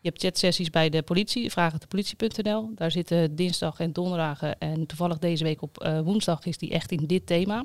Je 0.00 0.08
hebt 0.12 0.22
chatsessies 0.22 0.70
bij 0.70 0.88
de 0.88 1.02
politie, 1.02 1.50
vragentepolitie.nl. 1.50 2.70
Daar 2.74 2.90
zitten 2.90 3.36
dinsdag 3.36 3.80
en 3.80 3.92
donderdagen. 3.92 4.58
En 4.58 4.86
toevallig 4.86 5.18
deze 5.18 5.44
week 5.44 5.62
op 5.62 5.78
eh, 5.78 6.00
woensdag 6.00 6.44
is 6.44 6.58
die 6.58 6.70
echt 6.70 6.92
in 6.92 7.06
dit 7.06 7.26
thema. 7.26 7.64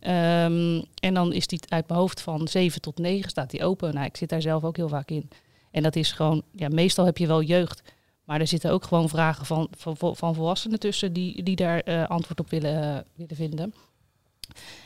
Ehm, 0.00 0.82
en 1.00 1.14
dan 1.14 1.32
is 1.32 1.46
die 1.46 1.60
uit 1.68 1.88
mijn 1.88 2.00
hoofd 2.00 2.20
van 2.20 2.48
7 2.48 2.80
tot 2.80 2.98
9 2.98 3.30
staat 3.30 3.50
die 3.50 3.64
open. 3.64 3.94
Nou, 3.94 4.06
ik 4.06 4.16
zit 4.16 4.28
daar 4.28 4.42
zelf 4.42 4.64
ook 4.64 4.76
heel 4.76 4.88
vaak 4.88 5.10
in. 5.10 5.28
En 5.70 5.82
dat 5.82 5.96
is 5.96 6.12
gewoon, 6.12 6.42
ja, 6.52 6.68
meestal 6.68 7.04
heb 7.04 7.18
je 7.18 7.26
wel 7.26 7.42
jeugd. 7.42 7.82
Maar 8.24 8.40
er 8.40 8.46
zitten 8.46 8.70
ook 8.70 8.84
gewoon 8.84 9.08
vragen 9.08 9.46
van, 9.46 9.68
van, 9.76 9.96
van 10.16 10.34
volwassenen 10.34 10.78
tussen 10.78 11.12
die, 11.12 11.42
die 11.42 11.56
daar 11.56 11.80
eh, 11.80 12.06
antwoord 12.08 12.40
op 12.40 12.50
willen, 12.50 12.82
eh, 12.82 12.98
willen 13.14 13.36
vinden. 13.36 13.74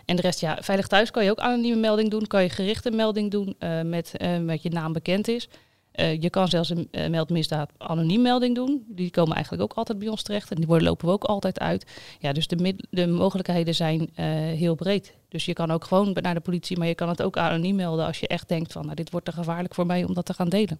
En 0.04 0.16
de 0.16 0.22
rest, 0.22 0.40
ja, 0.40 0.58
veilig 0.60 0.86
thuis 0.86 1.10
kan 1.10 1.24
je 1.24 1.30
ook 1.30 1.38
anonieme 1.38 1.80
melding 1.80 2.10
doen. 2.10 2.26
Kan 2.26 2.42
je 2.42 2.48
gerichte 2.48 2.90
melding 2.90 3.30
doen 3.30 3.56
met, 3.88 4.12
met 4.40 4.62
je 4.62 4.70
naam 4.70 4.92
bekend 4.92 5.28
is. 5.28 5.48
Eh, 5.92 6.20
je 6.20 6.30
kan 6.30 6.48
zelfs 6.48 6.70
een 6.70 6.88
uh, 6.90 7.08
meldmisdaad 7.08 7.70
anoniem 7.78 8.22
melding 8.22 8.54
doen. 8.54 8.84
Die 8.88 9.10
komen 9.10 9.34
eigenlijk 9.34 9.62
ook 9.62 9.72
altijd 9.72 9.98
bij 9.98 10.08
ons 10.08 10.22
terecht. 10.22 10.50
En 10.50 10.56
die 10.56 10.66
worden, 10.66 10.86
lopen 10.86 11.06
we 11.06 11.12
ook 11.12 11.24
altijd 11.24 11.58
uit. 11.58 11.86
Ja, 12.18 12.32
dus 12.32 12.46
de, 12.46 12.76
de 12.90 13.06
mogelijkheden 13.06 13.74
zijn 13.74 14.00
uh, 14.00 14.26
heel 14.34 14.74
breed. 14.74 15.14
Dus 15.28 15.44
je 15.44 15.52
kan 15.52 15.70
ook 15.70 15.84
gewoon 15.84 16.16
naar 16.20 16.34
de 16.34 16.40
politie, 16.40 16.78
maar 16.78 16.86
je 16.86 16.94
kan 16.94 17.08
het 17.08 17.22
ook 17.22 17.36
anoniem 17.36 17.76
melden 17.76 18.06
als 18.06 18.20
je 18.20 18.26
echt 18.26 18.48
denkt 18.48 18.72
van 18.72 18.82
nou, 18.82 18.94
dit 18.94 19.10
wordt 19.10 19.26
te 19.26 19.32
gevaarlijk 19.32 19.74
voor 19.74 19.86
mij 19.86 20.04
om 20.04 20.14
dat 20.14 20.24
te 20.24 20.34
gaan 20.34 20.48
delen. 20.48 20.78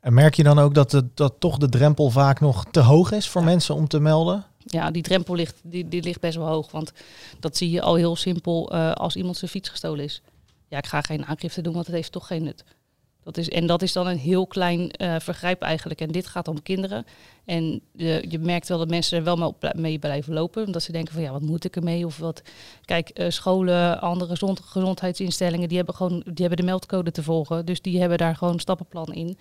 En 0.00 0.14
merk 0.14 0.34
je 0.34 0.42
dan 0.42 0.58
ook 0.58 0.74
dat, 0.74 0.90
de, 0.90 1.08
dat 1.14 1.34
toch 1.38 1.58
de 1.58 1.68
drempel 1.68 2.10
vaak 2.10 2.40
nog 2.40 2.64
te 2.70 2.80
hoog 2.80 3.12
is 3.12 3.28
voor 3.28 3.44
mensen 3.44 3.74
om 3.74 3.88
te 3.88 4.00
melden? 4.00 4.44
Ja, 4.64 4.90
die 4.90 5.02
drempel 5.02 5.34
ligt, 5.34 5.60
die, 5.62 5.88
die 5.88 6.02
ligt 6.02 6.20
best 6.20 6.36
wel 6.36 6.46
hoog. 6.46 6.70
Want 6.70 6.92
dat 7.40 7.56
zie 7.56 7.70
je 7.70 7.82
al 7.82 7.94
heel 7.94 8.16
simpel 8.16 8.70
als 8.94 9.16
iemand 9.16 9.36
zijn 9.36 9.50
fiets 9.50 9.68
gestolen 9.68 10.04
is. 10.04 10.22
Ja, 10.68 10.78
ik 10.78 10.86
ga 10.86 11.00
geen 11.00 11.26
aangifte 11.26 11.62
doen, 11.62 11.72
want 11.72 11.86
het 11.86 11.94
heeft 11.94 12.12
toch 12.12 12.26
geen 12.26 12.42
nut. 12.42 12.64
Dat 13.22 13.36
is, 13.36 13.48
en 13.48 13.66
dat 13.66 13.82
is 13.82 13.92
dan 13.92 14.06
een 14.06 14.18
heel 14.18 14.46
klein 14.46 14.90
uh, 15.02 15.16
vergrijp 15.18 15.62
eigenlijk. 15.62 16.00
En 16.00 16.08
dit 16.08 16.26
gaat 16.26 16.48
om 16.48 16.62
kinderen. 16.62 17.04
En 17.44 17.80
je, 17.92 18.24
je 18.28 18.38
merkt 18.38 18.68
wel 18.68 18.78
dat 18.78 18.88
mensen 18.88 19.18
er 19.18 19.24
wel 19.24 19.56
mee 19.76 19.98
blijven 19.98 20.32
lopen. 20.32 20.66
Omdat 20.66 20.82
ze 20.82 20.92
denken 20.92 21.12
van 21.12 21.22
ja, 21.22 21.32
wat 21.32 21.42
moet 21.42 21.64
ik 21.64 21.76
ermee? 21.76 22.06
Of 22.06 22.18
wat. 22.18 22.42
Kijk, 22.84 23.18
uh, 23.18 23.30
scholen, 23.30 24.00
andere 24.00 24.30
gezond, 24.30 24.60
gezondheidsinstellingen, 24.60 25.68
die 25.68 25.76
hebben 25.76 25.94
gewoon 25.94 26.20
die 26.24 26.46
hebben 26.46 26.56
de 26.56 26.62
meldcode 26.62 27.10
te 27.10 27.22
volgen. 27.22 27.66
Dus 27.66 27.80
die 27.80 28.00
hebben 28.00 28.18
daar 28.18 28.36
gewoon 28.36 28.54
een 28.54 28.60
stappenplan 28.60 29.12
in. 29.12 29.38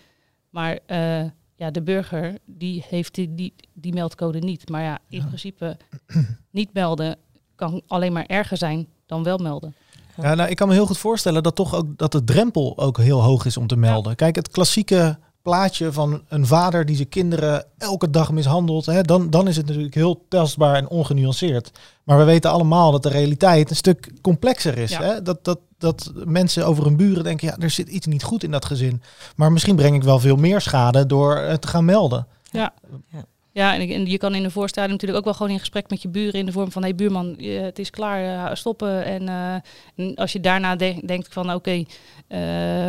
Maar 0.49 0.79
uh, 0.87 1.23
ja, 1.55 1.71
de 1.71 1.81
burger 1.81 2.37
die 2.45 2.85
heeft 2.87 3.15
die, 3.15 3.35
die, 3.35 3.53
die 3.73 3.93
meldcode 3.93 4.39
niet. 4.39 4.69
Maar 4.69 4.83
ja, 4.83 4.99
in 5.09 5.19
ja. 5.19 5.25
principe 5.25 5.77
niet 6.51 6.73
melden 6.73 7.17
kan 7.55 7.81
alleen 7.87 8.13
maar 8.13 8.25
erger 8.25 8.57
zijn 8.57 8.87
dan 9.05 9.23
wel 9.23 9.37
melden. 9.37 9.75
Ja, 10.21 10.35
nou, 10.35 10.49
ik 10.49 10.55
kan 10.55 10.67
me 10.67 10.73
heel 10.73 10.85
goed 10.85 10.97
voorstellen 10.97 11.43
dat 11.43 11.55
toch 11.55 11.75
ook 11.75 11.85
dat 11.97 12.11
de 12.11 12.23
drempel 12.23 12.73
ook 12.77 12.97
heel 12.97 13.21
hoog 13.21 13.45
is 13.45 13.57
om 13.57 13.67
te 13.67 13.75
melden. 13.75 14.09
Ja. 14.09 14.15
Kijk, 14.15 14.35
het 14.35 14.49
klassieke 14.49 15.17
plaatje 15.41 15.91
van 15.91 16.21
een 16.27 16.45
vader 16.45 16.85
die 16.85 16.95
zijn 16.95 17.09
kinderen 17.09 17.65
elke 17.77 18.09
dag 18.09 18.31
mishandelt, 18.31 18.85
hè, 18.85 19.01
dan, 19.01 19.29
dan 19.29 19.47
is 19.47 19.57
het 19.57 19.65
natuurlijk 19.65 19.95
heel 19.95 20.25
tastbaar 20.29 20.75
en 20.75 20.89
ongenuanceerd. 20.89 21.71
Maar 22.03 22.17
we 22.17 22.23
weten 22.23 22.51
allemaal 22.51 22.91
dat 22.91 23.03
de 23.03 23.09
realiteit 23.09 23.69
een 23.69 23.75
stuk 23.75 24.11
complexer 24.21 24.77
is. 24.77 24.91
Ja. 24.91 25.01
Hè? 25.01 25.21
Dat, 25.21 25.43
dat, 25.43 25.59
dat 25.77 26.11
mensen 26.25 26.65
over 26.65 26.83
hun 26.83 26.97
buren 26.97 27.23
denken, 27.23 27.47
ja, 27.47 27.57
er 27.57 27.69
zit 27.69 27.87
iets 27.87 28.07
niet 28.07 28.23
goed 28.23 28.43
in 28.43 28.51
dat 28.51 28.65
gezin. 28.65 29.01
Maar 29.35 29.51
misschien 29.51 29.75
breng 29.75 29.95
ik 29.95 30.03
wel 30.03 30.19
veel 30.19 30.35
meer 30.35 30.61
schade 30.61 31.05
door 31.05 31.37
het 31.37 31.61
te 31.61 31.67
gaan 31.67 31.85
melden. 31.85 32.27
Ja. 32.51 32.73
Ja. 33.51 33.73
En, 33.73 33.89
en 33.89 34.05
je 34.05 34.17
kan 34.17 34.35
in 34.35 34.43
de 34.43 34.51
voorstadium 34.51 34.91
natuurlijk 34.91 35.19
ook 35.19 35.25
wel 35.25 35.33
gewoon 35.33 35.51
in 35.51 35.59
gesprek 35.59 35.89
met 35.89 36.01
je 36.01 36.07
buren 36.07 36.39
in 36.39 36.45
de 36.45 36.51
vorm 36.51 36.71
van, 36.71 36.81
hé 36.81 36.87
hey, 36.87 36.97
buurman, 36.97 37.35
je, 37.37 37.49
het 37.49 37.79
is 37.79 37.89
klaar, 37.89 38.49
uh, 38.49 38.55
stoppen. 38.55 39.05
En, 39.05 39.21
uh, 39.21 39.53
en, 39.95 40.15
als 40.15 40.31
je 40.31 40.39
daarna 40.39 40.75
de 40.75 41.01
denkt 41.05 41.33
van, 41.33 41.53
oké, 41.53 41.55
okay, 41.55 41.87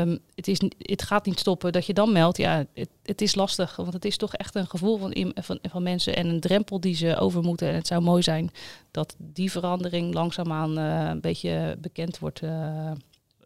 uh, 0.09 0.15
het, 0.35 0.49
is, 0.49 0.61
het 0.79 1.03
gaat 1.03 1.27
niet 1.27 1.39
stoppen, 1.39 1.73
dat 1.73 1.87
je 1.87 1.93
dan 1.93 2.13
meldt, 2.13 2.37
ja, 2.37 2.65
het, 2.75 2.89
het, 3.03 3.21
is 3.21 3.35
lastig. 3.35 3.77
Want 3.77 3.93
het 3.93 4.05
is 4.05 4.17
toch 4.17 4.35
echt 4.35 4.55
een 4.55 4.67
gevoel 4.67 4.99
van, 4.99 5.33
van, 5.35 5.59
van 5.63 5.83
mensen 5.83 6.17
en 6.17 6.27
een 6.27 6.41
drempel 6.41 6.81
die 6.81 6.95
ze 6.95 7.17
over 7.17 7.43
moeten. 7.43 7.69
En 7.69 7.75
het 7.75 7.87
zou 7.87 8.03
mooi 8.03 8.23
zijn 8.23 8.51
dat 8.91 9.17
die 9.19 9.51
verandering 9.51 10.15
langzaamaan 10.15 10.77
een 10.77 11.21
beetje 11.21 11.77
bekend 11.81 12.19
wordt 12.19 12.41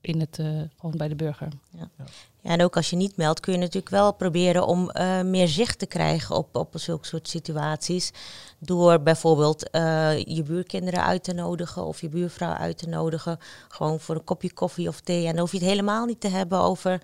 in 0.00 0.20
het, 0.20 0.40
gewoon 0.76 0.96
bij 0.96 1.08
de 1.08 1.14
burger. 1.14 1.48
Ja. 1.70 1.90
Ja, 1.98 2.04
en 2.44 2.62
ook 2.62 2.76
als 2.76 2.90
je 2.90 2.96
niet 2.96 3.16
meldt, 3.16 3.40
kun 3.40 3.52
je 3.52 3.58
natuurlijk 3.58 3.88
wel 3.88 4.14
proberen 4.14 4.66
om 4.66 4.90
uh, 4.92 5.20
meer 5.20 5.48
zicht 5.48 5.78
te 5.78 5.86
krijgen 5.86 6.36
op, 6.36 6.56
op 6.56 6.72
zulke 6.72 7.06
soort 7.06 7.28
situaties. 7.28 8.10
Door 8.58 9.00
bijvoorbeeld 9.00 9.68
uh, 9.72 10.18
je 10.18 10.42
buurkinderen 10.42 11.04
uit 11.04 11.24
te 11.24 11.32
nodigen 11.32 11.84
of 11.84 12.00
je 12.00 12.08
buurvrouw 12.08 12.52
uit 12.52 12.78
te 12.78 12.88
nodigen. 12.88 13.38
Gewoon 13.68 14.00
voor 14.00 14.14
een 14.14 14.24
kopje 14.24 14.52
koffie 14.52 14.88
of 14.88 15.00
thee. 15.00 15.26
En 15.26 15.30
dan 15.30 15.38
hoef 15.38 15.52
je 15.52 15.58
het 15.58 15.66
helemaal 15.66 16.06
niet 16.06 16.20
te 16.20 16.28
hebben 16.28 16.58
over, 16.58 17.02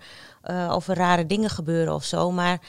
uh, 0.49 0.71
over 0.71 0.95
rare 0.95 1.25
dingen 1.25 1.49
gebeuren 1.49 1.93
of 1.93 2.03
zo. 2.03 2.31
Maar 2.31 2.61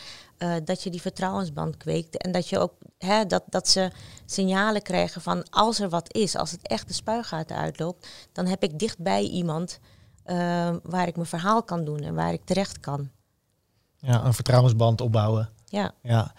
dat 0.64 0.83
je 0.83 0.91
die 0.91 1.00
vertrouwensband 1.00 1.76
kweekt. 1.76 2.17
En 2.17 2.33
dat, 2.33 2.49
je 2.49 2.59
ook, 2.59 2.73
hè, 2.99 3.26
dat, 3.26 3.43
dat 3.49 3.69
ze 3.69 3.91
signalen 4.26 4.83
krijgen 4.83 5.21
van 5.21 5.50
als 5.50 5.81
er 5.81 5.88
wat 5.88 6.14
is, 6.14 6.37
als 6.37 6.50
het 6.50 6.69
echt 6.69 6.88
de 6.88 6.95
spuigaten 6.95 7.57
uitloopt, 7.57 8.07
dan 8.33 8.47
heb 8.47 8.62
ik 8.62 8.79
dichtbij 8.79 9.23
iemand. 9.23 9.79
Uh, 10.26 10.71
waar 10.83 11.07
ik 11.07 11.14
mijn 11.14 11.29
verhaal 11.29 11.62
kan 11.62 11.85
doen 11.85 12.00
en 12.00 12.14
waar 12.14 12.33
ik 12.33 12.45
terecht 12.45 12.81
kan. 12.81 13.11
Ja, 13.99 14.25
een 14.25 14.35
vertrouwensband 14.35 15.00
opbouwen. 15.00 15.49
Ja. 15.64 15.95
ja. 16.02 16.11
ja. 16.11 16.33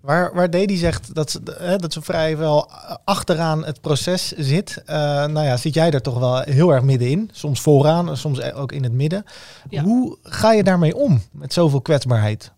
Waar, 0.00 0.34
waar 0.34 0.50
Dedi 0.50 0.76
zegt 0.76 1.14
dat 1.14 1.30
ze, 1.30 1.40
hè, 1.58 1.76
dat 1.76 1.92
ze 1.92 2.02
vrij 2.02 2.36
wel 2.36 2.70
achteraan 3.04 3.64
het 3.64 3.80
proces 3.80 4.32
zit. 4.32 4.82
Uh, 4.86 4.94
nou 5.26 5.46
ja, 5.46 5.56
zit 5.56 5.74
jij 5.74 5.90
er 5.90 6.02
toch 6.02 6.18
wel 6.18 6.40
heel 6.40 6.70
erg 6.70 6.82
middenin. 6.82 7.30
Soms 7.32 7.60
vooraan, 7.60 8.16
soms 8.16 8.42
ook 8.52 8.72
in 8.72 8.82
het 8.82 8.92
midden. 8.92 9.24
Ja. 9.68 9.82
Hoe 9.82 10.18
ga 10.22 10.52
je 10.52 10.62
daarmee 10.62 10.96
om 10.96 11.22
met 11.32 11.52
zoveel 11.52 11.80
kwetsbaarheid? 11.80 12.52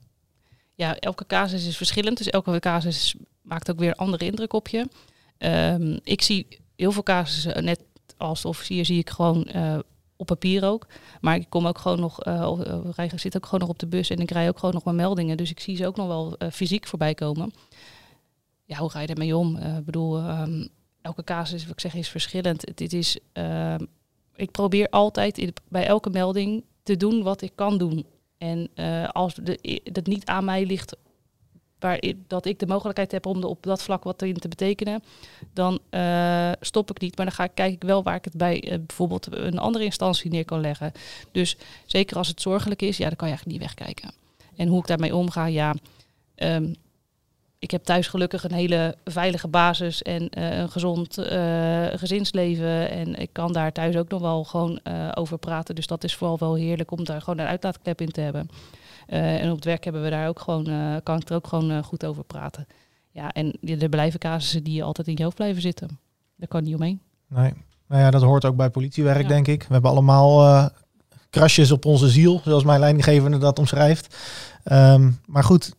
Ja, 0.75 0.97
elke 0.99 1.27
casus 1.27 1.67
is 1.67 1.77
verschillend. 1.77 2.19
Dus 2.19 2.31
elke 2.31 2.61
casus 2.61 3.17
maakt 3.43 3.71
ook 3.71 3.79
weer 3.79 3.89
een 3.89 3.97
andere 3.97 4.25
indruk 4.25 4.53
op 4.53 4.69
je. 4.69 4.89
Um, 5.39 6.01
ik 6.03 6.23
zie 6.23 6.61
heel 6.77 6.93
veel 6.93 7.03
casussen, 7.03 7.65
net 7.65 7.81
als 8.17 8.45
officier, 8.45 8.85
zie 8.85 8.99
ik 8.99 9.11
gewoon 9.11 9.49
uh, 9.55 9.79
op 10.23 10.29
papier 10.29 10.65
ook. 10.65 10.87
Maar 11.21 11.37
ik 11.37 11.47
kom 11.49 11.67
ook 11.67 11.79
gewoon 11.79 12.01
nog, 12.01 12.27
uh, 12.27 12.53
uh, 12.97 13.11
zit 13.15 13.37
ook 13.37 13.45
gewoon 13.45 13.61
nog 13.61 13.69
op 13.69 13.79
de 13.79 13.87
bus 13.87 14.11
en 14.11 14.19
ik 14.19 14.31
rij 14.31 14.49
ook 14.49 14.59
gewoon 14.59 14.75
nog 14.75 14.85
mijn 14.85 14.97
meldingen. 14.97 15.37
Dus 15.37 15.51
ik 15.51 15.61
zie 15.61 15.77
ze 15.77 15.87
ook 15.87 15.97
nog 15.97 16.07
wel 16.07 16.35
uh, 16.39 16.51
fysiek 16.51 16.87
voorbij 16.87 17.15
komen. 17.15 17.53
Ja, 18.65 18.79
hoe 18.79 18.91
ga 18.91 19.01
je 19.01 19.07
ermee 19.07 19.37
om? 19.37 19.57
Ik 19.57 19.85
bedoel, 19.85 20.19
um, 20.19 20.69
elke 21.01 21.25
casus, 21.25 21.63
wat 21.63 21.73
ik 21.73 21.81
zeg, 21.81 21.95
is 21.95 22.09
verschillend. 22.09 22.77
Dit 22.77 22.93
is, 22.93 23.19
ehm, 23.33 23.85
ik 24.35 24.51
probeer 24.51 24.89
altijd 24.89 25.53
bij 25.69 25.87
elke 25.87 26.11
melding 26.11 26.65
te 26.83 26.97
doen 26.97 27.23
wat 27.23 27.43
ik 27.43 27.53
kan 27.55 27.79
doen. 27.79 28.07
En 28.39 28.71
als 29.13 29.35
de, 29.35 29.81
dat 29.93 30.07
niet 30.07 30.27
aan 30.27 30.45
mij 30.45 30.67
ligt 30.67 30.97
waar 31.83 31.97
ik, 32.01 32.17
dat 32.27 32.47
ik 32.47 32.59
de 32.59 32.67
mogelijkheid 32.67 33.13
heb 33.13 33.27
om 33.27 33.43
er 33.43 33.49
op 33.49 33.63
dat 33.63 33.83
vlak 33.83 34.05
wat 34.05 34.23
in 34.23 34.37
te 34.37 34.49
betekenen, 34.49 35.03
dan 35.53 35.79
uh, 35.91 36.51
stop 36.61 36.91
ik 36.91 37.01
niet. 37.01 37.17
Maar 37.17 37.27
dan 37.27 37.35
ga 37.35 37.45
ik, 37.45 37.51
kijk 37.55 37.73
ik 37.73 37.83
wel 37.83 38.03
waar 38.03 38.15
ik 38.15 38.25
het 38.25 38.37
bij 38.37 38.65
uh, 38.65 38.79
bijvoorbeeld 38.87 39.37
een 39.37 39.59
andere 39.59 39.85
instantie 39.85 40.31
neer 40.31 40.45
kan 40.45 40.61
leggen. 40.61 40.93
Dus 41.33 41.57
zeker 41.87 42.17
als 42.17 42.29
het 42.29 42.41
zorgelijk 42.41 42.83
is, 42.83 42.97
ja, 42.97 43.07
dan 43.07 43.17
kan 43.17 43.29
je 43.29 43.35
eigenlijk 43.35 43.59
niet 43.59 43.77
wegkijken. 43.77 44.15
En 44.57 44.69
hoe 44.69 44.79
ik 44.79 44.87
daarmee 44.87 45.17
omga, 45.17 45.47
ja. 45.47 45.75
Um, 46.37 46.75
ik 47.59 47.71
heb 47.71 47.85
thuis 47.85 48.07
gelukkig 48.07 48.45
een 48.45 48.53
hele 48.53 48.97
veilige 49.05 49.49
basis 49.49 50.03
en 50.03 50.23
uh, 50.39 50.59
een 50.59 50.71
gezond 50.71 51.15
gezinsleven. 51.99 52.91
En 52.91 53.15
ik 53.15 53.29
kan 53.33 53.53
daar 53.53 53.73
thuis 53.73 53.97
ook 53.97 54.09
nog 54.09 54.21
wel 54.21 54.45
gewoon 54.45 54.81
over 55.15 55.39
praten. 55.39 55.75
Dus 55.75 55.87
dat 55.87 56.05
is 56.05 56.15
vooral 56.15 56.39
wel 56.39 56.55
heerlijk 56.55 56.91
om 56.91 57.05
daar 57.05 57.21
gewoon 57.21 57.39
een 57.39 57.47
uitlaatklep 57.47 58.01
in 58.01 58.11
te 58.11 58.21
hebben. 58.21 58.49
Uh, 59.09 59.43
en 59.43 59.51
op 59.51 59.57
het 59.57 59.65
werk 59.65 59.85
hebben 59.85 60.03
we 60.03 60.11
daar 60.11 60.29
ook 60.29 60.41
gewoon, 60.41 60.69
uh, 60.69 60.97
kan 61.03 61.21
ik 61.21 61.29
er 61.29 61.35
ook 61.35 61.47
gewoon 61.47 61.71
uh, 61.71 61.83
goed 61.83 62.05
over 62.05 62.25
praten. 62.25 62.67
Ja, 63.11 63.33
en 63.33 63.59
er 63.81 63.89
blijven 63.89 64.21
casussen 64.21 64.63
die 64.63 64.85
altijd 64.85 65.07
in 65.07 65.17
je 65.17 65.23
hoofd 65.23 65.37
blijven 65.37 65.63
zitten. 65.63 65.99
Daar 66.37 66.49
kan 66.49 66.63
niet 66.63 66.75
omheen. 66.75 67.01
Nee, 67.29 67.53
nou 67.89 68.03
ja, 68.03 68.11
dat 68.11 68.23
hoort 68.23 68.45
ook 68.45 68.57
bij 68.57 68.71
politiewerk, 68.71 69.23
ja. 69.23 69.29
denk 69.29 69.47
ik. 69.47 69.63
We 69.63 69.73
hebben 69.73 69.91
allemaal 69.91 70.71
krasjes 71.31 71.71
op 71.71 71.85
onze 71.85 72.09
ziel, 72.09 72.41
zoals 72.45 72.65
mijn 72.65 72.81
leidinggevende 72.81 73.39
dat 73.39 73.59
omschrijft. 73.59 74.17
Um, 74.65 75.21
maar 75.27 75.45
goed, 75.45 75.75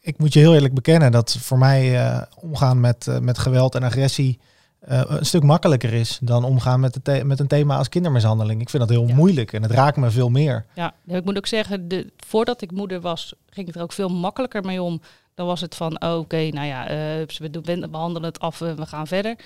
ik 0.00 0.18
moet 0.18 0.32
je 0.32 0.38
heel 0.38 0.54
eerlijk 0.54 0.74
bekennen 0.74 1.12
dat 1.12 1.36
voor 1.40 1.58
mij 1.58 2.26
omgaan 2.36 2.80
met, 2.80 3.18
met 3.20 3.38
geweld 3.38 3.74
en 3.74 3.82
agressie 3.82 4.40
uh, 4.88 5.02
een 5.06 5.26
stuk 5.26 5.42
makkelijker 5.42 5.92
is 5.92 6.18
dan 6.22 6.44
omgaan 6.44 6.80
met, 6.80 6.98
de 7.02 7.24
met 7.24 7.40
een 7.40 7.46
thema 7.46 7.76
als 7.76 7.88
kindermishandeling. 7.88 8.60
Ik 8.60 8.70
vind 8.70 8.82
dat 8.82 8.92
heel 8.92 9.08
ja. 9.08 9.14
moeilijk 9.14 9.52
en 9.52 9.62
het 9.62 9.70
raakt 9.70 9.96
me 9.96 10.10
veel 10.10 10.28
meer. 10.28 10.66
Ja, 10.74 10.94
ik 11.06 11.24
moet 11.24 11.36
ook 11.36 11.46
zeggen, 11.46 11.88
de, 11.88 12.12
voordat 12.16 12.62
ik 12.62 12.70
moeder 12.70 13.00
was, 13.00 13.34
ging 13.48 13.68
ik 13.68 13.74
er 13.74 13.82
ook 13.82 13.92
veel 13.92 14.08
makkelijker 14.08 14.64
mee 14.64 14.82
om. 14.82 15.00
Dan 15.34 15.46
was 15.46 15.60
het 15.60 15.74
van, 15.74 16.02
oh, 16.02 16.10
oké, 16.10 16.18
okay, 16.18 16.48
nou 16.48 16.66
ja, 16.66 16.90
uh, 16.90 17.26
we, 17.26 17.50
doen, 17.50 17.62
we 17.64 17.88
behandelen 17.88 18.28
het 18.28 18.40
af, 18.40 18.60
uh, 18.60 18.72
we 18.72 18.86
gaan 18.86 19.06
verder. 19.06 19.36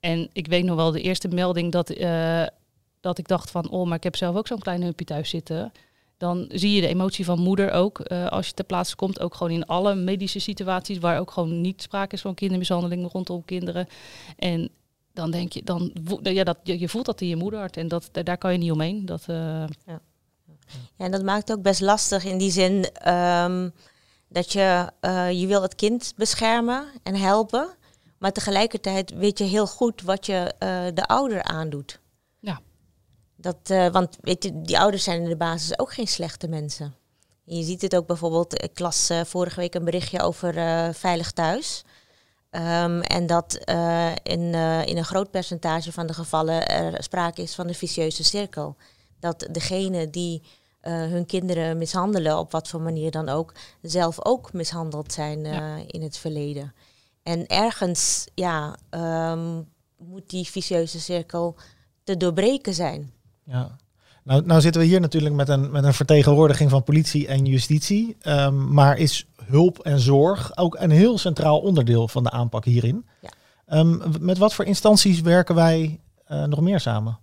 En 0.00 0.28
ik 0.32 0.46
weet 0.46 0.64
nog 0.64 0.76
wel 0.76 0.90
de 0.90 1.00
eerste 1.00 1.28
melding 1.28 1.72
dat, 1.72 1.94
dat 3.00 3.18
ik 3.18 3.28
dacht 3.28 3.50
van, 3.50 3.70
oh, 3.70 3.86
maar 3.86 3.96
ik 3.96 4.02
heb 4.02 4.16
zelf 4.16 4.36
ook 4.36 4.46
zo'n 4.46 4.58
klein 4.58 4.82
humpje 4.82 5.04
thuis 5.04 5.30
zitten 5.30 5.72
dan 6.16 6.46
zie 6.48 6.72
je 6.72 6.80
de 6.80 6.86
emotie 6.86 7.24
van 7.24 7.38
moeder 7.38 7.70
ook 7.70 8.00
uh, 8.12 8.26
als 8.26 8.46
je 8.46 8.54
ter 8.54 8.64
plaatse 8.64 8.96
komt. 8.96 9.20
Ook 9.20 9.34
gewoon 9.34 9.52
in 9.52 9.66
alle 9.66 9.94
medische 9.94 10.38
situaties 10.38 10.98
waar 10.98 11.20
ook 11.20 11.30
gewoon 11.30 11.60
niet 11.60 11.82
sprake 11.82 12.14
is 12.14 12.20
van 12.20 12.34
kindermishandeling 12.34 13.12
rondom 13.12 13.44
kinderen. 13.44 13.88
En 14.36 14.68
dan 15.12 15.30
denk 15.30 15.52
je, 15.52 15.62
dan, 15.62 15.92
ja, 16.22 16.44
dat, 16.44 16.58
je, 16.62 16.88
voelt 16.88 17.06
dat 17.06 17.20
in 17.20 17.28
je 17.28 17.36
moederhart 17.36 17.76
en 17.76 17.88
dat, 17.88 18.08
daar 18.12 18.38
kan 18.38 18.52
je 18.52 18.58
niet 18.58 18.72
omheen. 18.72 19.06
Dat, 19.06 19.24
uh... 19.30 19.36
ja. 19.86 20.00
ja, 20.96 21.04
en 21.04 21.10
dat 21.10 21.22
maakt 21.22 21.48
het 21.48 21.56
ook 21.56 21.62
best 21.62 21.80
lastig 21.80 22.24
in 22.24 22.38
die 22.38 22.50
zin 22.50 22.72
um, 23.12 23.72
dat 24.28 24.52
je, 24.52 24.92
uh, 25.00 25.40
je 25.40 25.46
wil 25.46 25.62
het 25.62 25.74
kind 25.74 26.12
beschermen 26.16 26.84
en 27.02 27.14
helpen. 27.14 27.68
Maar 28.18 28.32
tegelijkertijd 28.32 29.10
weet 29.14 29.38
je 29.38 29.44
heel 29.44 29.66
goed 29.66 30.02
wat 30.02 30.26
je 30.26 30.54
de 30.94 31.06
ouder 31.06 31.42
aandoet. 31.42 32.00
Dat, 33.36 33.56
uh, 33.70 33.88
want 33.88 34.16
weet 34.20 34.44
je, 34.44 34.62
die 34.62 34.78
ouders 34.78 35.04
zijn 35.04 35.22
in 35.22 35.28
de 35.28 35.36
basis 35.36 35.78
ook 35.78 35.92
geen 35.92 36.06
slechte 36.06 36.48
mensen. 36.48 36.94
je 37.44 37.62
ziet 37.62 37.82
het 37.82 37.96
ook 37.96 38.06
bijvoorbeeld, 38.06 38.62
ik 38.62 38.78
las 38.78 39.10
uh, 39.10 39.24
vorige 39.24 39.60
week 39.60 39.74
een 39.74 39.84
berichtje 39.84 40.20
over 40.20 40.56
uh, 40.56 40.88
Veilig 40.92 41.32
Thuis. 41.32 41.84
Um, 42.50 43.00
en 43.00 43.26
dat 43.26 43.54
in, 44.22 44.54
in 44.84 44.96
een 44.96 45.04
groot 45.04 45.30
percentage 45.30 45.92
van 45.92 46.06
de 46.06 46.14
gevallen 46.14 46.68
er 46.68 47.02
sprake 47.02 47.42
is 47.42 47.54
van 47.54 47.68
een 47.68 47.74
vicieuze 47.74 48.24
cirkel. 48.24 48.76
Dat 49.18 49.48
degene 49.50 50.10
die 50.10 50.42
eh, 50.86 50.92
hun 50.94 51.26
kinderen 51.26 51.78
mishandelen, 51.78 52.38
op 52.38 52.52
wat 52.52 52.68
voor 52.68 52.80
manier 52.80 53.10
dan 53.10 53.28
ook, 53.28 53.52
zelf 53.82 54.24
ook 54.24 54.52
mishandeld 54.52 55.12
zijn 55.12 55.44
eh, 55.44 55.52
Ja. 55.52 55.78
in 55.86 56.02
het 56.02 56.16
verleden. 56.18 56.74
En 57.22 57.46
ergens 57.46 58.26
ja, 58.34 58.76
ehm, 58.90 59.62
moet 59.96 60.30
die 60.30 60.44
vicieuze 60.44 61.00
cirkel 61.00 61.56
te 62.04 62.16
doorbreken 62.16 62.74
zijn. 62.74 63.12
Ja. 63.46 63.76
Nou, 64.22 64.46
nou 64.46 64.60
zitten 64.60 64.80
we 64.80 64.86
hier 64.86 65.00
natuurlijk 65.00 65.34
met 65.34 65.48
een, 65.48 65.70
met 65.70 65.84
een 65.84 65.94
vertegenwoordiging 65.94 66.70
van 66.70 66.82
politie 66.82 67.26
en 67.26 67.44
justitie. 67.44 68.16
Ehm, 68.20 68.72
maar 68.72 68.98
is 68.98 69.26
hulp 69.44 69.78
en 69.78 70.00
zorg 70.00 70.56
ook 70.56 70.76
een 70.78 70.90
heel 70.90 71.18
centraal 71.18 71.58
onderdeel 71.58 72.08
van 72.08 72.22
de 72.22 72.30
aanpak 72.30 72.64
hierin? 72.64 73.06
Ja. 73.20 73.28
Ehm, 73.66 73.98
met 74.20 74.38
wat 74.38 74.54
voor 74.54 74.64
instanties 74.64 75.20
werken 75.20 75.54
wij 75.54 76.00
eh, 76.24 76.44
nog 76.44 76.60
meer 76.60 76.80
samen? 76.80 77.18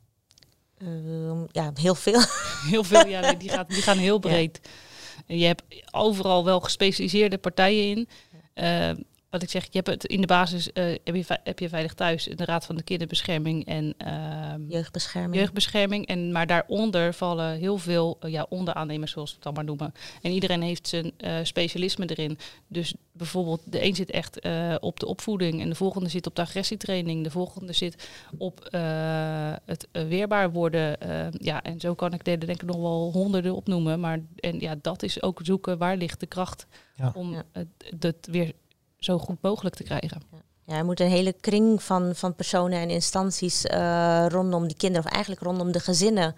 Ehm, 0.78 1.44
ja, 1.52 1.72
heel 1.74 1.96
veel. 1.96 2.22
Heel 2.70 2.84
veel, 2.84 3.08
ja, 3.08 3.34
die, 3.34 3.50
gaat, 3.50 3.70
die 3.70 3.82
gaan 3.82 3.98
heel 3.98 4.20
breed. 4.20 4.60
Je 5.26 5.46
hebt 5.46 5.64
overal 5.92 6.46
wel 6.46 6.60
gespecialiseerde 6.60 7.38
partijen 7.38 7.98
in. 7.98 8.08
Wat 9.34 9.42
ik 9.44 9.50
zeg, 9.50 9.64
je 9.64 9.70
hebt 9.72 9.88
het 9.88 10.06
in 10.06 10.22
de 10.22 10.28
basis 10.28 10.72
eh, 10.74 10.84
heb, 11.04 11.16
je, 11.16 11.40
heb 11.44 11.60
je 11.60 11.70
Veilig 11.70 11.94
Thuis, 11.94 12.24
de 12.24 12.46
Raad 12.46 12.66
van 12.66 12.76
de 12.76 12.84
Kinderbescherming 12.84 13.66
en 13.66 13.94
ehm, 13.98 14.62
Jeugdbescherming. 14.68 15.36
jeugdbescherming. 15.36 16.08
En, 16.08 16.32
maar 16.32 16.48
daaronder 16.48 17.14
vallen 17.14 17.56
heel 17.58 17.78
veel 17.78 18.18
eh, 18.20 18.32
ja, 18.32 18.46
onderaannemers, 18.50 19.12
zoals 19.12 19.30
we 19.30 19.36
het 19.36 19.44
dan 19.44 19.54
maar 19.54 19.64
noemen. 19.64 19.94
En 20.22 20.32
iedereen 20.32 20.62
heeft 20.62 20.88
zijn 20.88 21.12
eh, 21.18 21.36
specialisme 21.44 22.06
erin. 22.06 22.38
Dus 22.68 22.94
bijvoorbeeld, 23.12 23.62
de 23.66 23.84
een 23.86 23.96
zit 23.96 24.12
echt 24.12 24.40
eh, 24.40 24.76
op 24.80 25.00
de 25.00 25.06
opvoeding 25.06 25.62
en 25.62 25.70
de 25.70 25.76
volgende 25.76 26.10
zit 26.10 26.28
op 26.28 26.36
de 26.36 26.42
agressietraining. 26.42 27.24
De 27.24 27.32
volgende 27.32 27.74
zit 27.74 28.10
op 28.38 28.60
eh, 28.66 28.82
het 29.66 29.88
weerbaar 29.92 30.52
worden. 30.52 31.00
eh, 31.02 31.28
ja, 31.32 31.64
en 31.64 31.80
zo 31.80 31.94
kan 31.96 32.14
ik 32.14 32.28
er 32.28 32.40
denk 32.40 32.62
ik 32.62 32.68
nog 32.68 32.78
wel 32.78 33.10
honderden 33.14 33.56
opnoemen. 33.56 34.00
Maar 34.00 34.20
en 34.40 34.60
ja, 34.60 34.76
dat 34.82 35.04
is 35.04 35.22
ook 35.22 35.40
zoeken 35.44 35.78
waar 35.78 35.98
ligt 35.98 36.20
de 36.20 36.26
kracht 36.26 36.66
Ja. 36.96 37.12
om 37.16 37.32
Ja. 37.34 37.44
het, 37.52 37.68
het 38.00 38.28
weer 38.32 38.52
zo 39.04 39.18
goed 39.18 39.42
mogelijk 39.42 39.76
te 39.76 39.84
krijgen. 39.84 40.22
Ja, 40.66 40.76
er 40.78 40.86
moet 40.86 41.00
een 41.00 41.10
hele 41.10 41.34
kring 41.34 41.84
van, 41.84 42.16
van 42.16 42.36
personen 42.36 42.80
en 42.80 42.90
instanties 42.90 43.66
eh, 43.66 44.26
rondom 44.28 44.68
die 44.68 44.78
kinderen, 44.78 45.06
of 45.06 45.12
eigenlijk 45.14 45.44
rondom 45.44 45.72
de 45.72 45.80
gezinnen, 45.80 46.36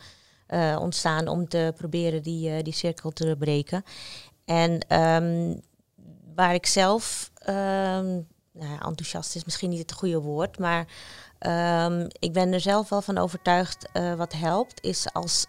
eh, 0.48 0.78
ontstaan 0.80 1.28
om 1.28 1.48
te 1.48 1.74
proberen 1.78 2.24
die, 2.24 2.50
eh, 2.50 2.64
die 2.64 2.74
cirkel 2.74 3.12
te 3.12 3.26
doorbreken. 3.26 3.84
En 4.46 4.80
ehm, 4.88 5.54
waar 6.36 6.54
ik 6.54 6.66
zelf, 6.66 7.32
ehm, 7.36 8.22
nou 8.52 8.82
enthousiast 8.86 9.36
is 9.36 9.46
misschien 9.46 9.70
niet 9.70 9.80
het 9.80 9.94
goede 9.94 10.20
woord, 10.20 10.60
maar 10.60 10.88
ehm, 11.40 12.08
ik 12.20 12.34
ben 12.34 12.54
er 12.54 12.60
zelf 12.60 12.90
wel 12.90 13.02
van 13.02 13.18
overtuigd 13.18 13.90
wat 14.18 14.34
helpt, 14.34 14.84
is 14.84 15.14
als 15.14 15.46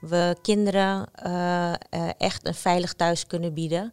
we 0.00 0.36
kinderen 0.42 1.10
echt 2.18 2.46
een 2.46 2.54
veilig 2.54 2.92
thuis 2.92 3.26
kunnen 3.26 3.54
bieden. 3.54 3.92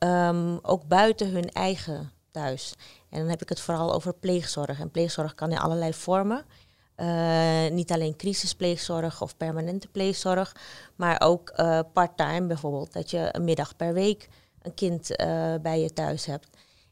Ehm, 0.00 0.56
ook 0.62 0.88
buiten 0.88 1.30
hun 1.30 1.50
eigen 1.50 2.12
thuis. 2.30 2.74
En 3.10 3.18
dan 3.18 3.28
heb 3.28 3.42
ik 3.42 3.48
het 3.48 3.60
vooral 3.60 3.92
over 3.92 4.14
pleegzorg. 4.14 4.80
En 4.80 4.90
pleegzorg 4.90 5.34
kan 5.34 5.50
in 5.50 5.58
allerlei 5.58 5.94
vormen. 5.94 6.44
Eh, 6.94 7.70
niet 7.70 7.92
alleen 7.92 8.16
crisispleegzorg 8.16 9.22
of 9.22 9.36
permanente 9.36 9.88
pleegzorg, 9.88 10.56
maar 10.96 11.20
ook 11.20 11.48
eh 11.48 11.80
part-time 11.92 12.46
bijvoorbeeld. 12.46 12.92
Dat 12.92 13.10
je 13.10 13.28
een 13.32 13.44
middag 13.44 13.76
per 13.76 13.92
week 13.92 14.28
een 14.62 14.74
kind 14.74 15.16
eh, 15.16 15.54
bij 15.62 15.80
je 15.80 15.92
thuis 15.92 16.26
hebt. 16.26 16.48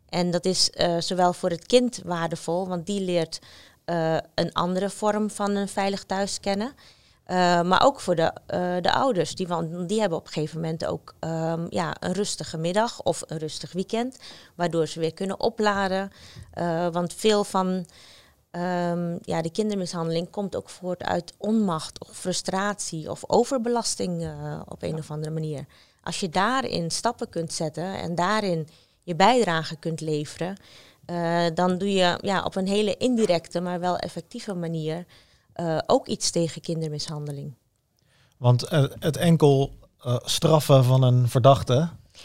En 0.09 0.31
dat 0.31 0.45
is 0.45 0.71
zowel 0.99 1.33
voor 1.33 1.51
het 1.51 1.67
kind 1.67 2.01
waardevol, 2.05 2.69
want 2.69 2.87
die 2.87 3.01
leert 3.01 3.39
een 4.35 4.53
andere 4.53 4.91
vorm 4.91 5.31
van 5.31 5.55
een 5.55 5.69
veilig 5.69 6.05
thuis 6.05 6.41
kennen. 6.41 6.73
Eh, 7.29 7.63
maar 7.63 7.85
ook 7.85 8.01
voor 8.01 8.15
de, 8.15 8.33
eh, 8.47 8.77
de 8.81 8.93
ouders. 8.93 9.35
Die, 9.35 9.47
want 9.47 9.89
die 9.89 10.01
hebben 10.01 10.19
op 10.19 10.27
een 10.27 10.33
gegeven 10.33 10.61
moment 10.61 10.87
ook 10.87 11.15
ehm, 11.19 11.67
ja, 11.71 11.97
een 12.01 12.13
rustige 12.13 12.59
middag 12.59 13.03
of 13.03 13.23
een 13.27 13.39
rustig 13.39 13.73
weekend. 13.73 14.19
Waardoor 14.55 14.87
ze 14.87 15.01
weer 15.01 15.15
kunnen 15.15 15.41
opladen. 15.41 16.11
Eh, 16.53 16.89
want 16.89 17.15
veel 17.15 17.45
van 17.45 17.87
ehm, 18.51 19.19
ja, 19.23 19.43
de 19.43 19.51
kindermishandeling 19.51 20.31
komt 20.31 20.57
ook 20.57 20.69
voort 20.69 21.03
uit 21.03 21.35
onmacht 21.39 22.09
of 22.09 22.17
frustratie 22.17 23.11
of 23.11 23.23
overbelasting 23.27 24.31
op 24.69 24.83
een 24.83 24.99
of 24.99 25.11
andere 25.11 25.33
manier. 25.33 25.67
Als 26.03 26.21
je 26.21 26.29
daarin 26.29 26.91
stappen 26.91 27.29
kunt 27.29 27.53
zetten 27.53 27.95
en 27.95 28.15
daarin 28.15 28.69
je 29.03 29.15
bijdrage 29.15 29.77
kunt 29.77 30.01
leveren, 30.01 30.57
dan 31.55 31.79
doe 31.79 31.93
je 31.93 32.19
ja, 32.21 32.43
op 32.43 32.57
een 32.57 32.67
hele 32.67 32.97
indirecte, 32.97 33.61
maar 33.61 33.81
wel 33.81 33.97
effectieve 33.97 34.55
manier 34.55 35.05
eh, 35.59 35.79
ook 35.87 36.07
iets 36.07 36.31
tegen 36.31 36.61
kindermishandeling. 36.61 37.55
Want 38.37 38.63
eh, 38.63 38.85
het 38.99 39.17
enkel 39.17 39.73
eh, 40.01 40.17
straffen 40.25 40.85
van 40.85 41.03
een 41.03 41.29
verdachte 41.29 41.75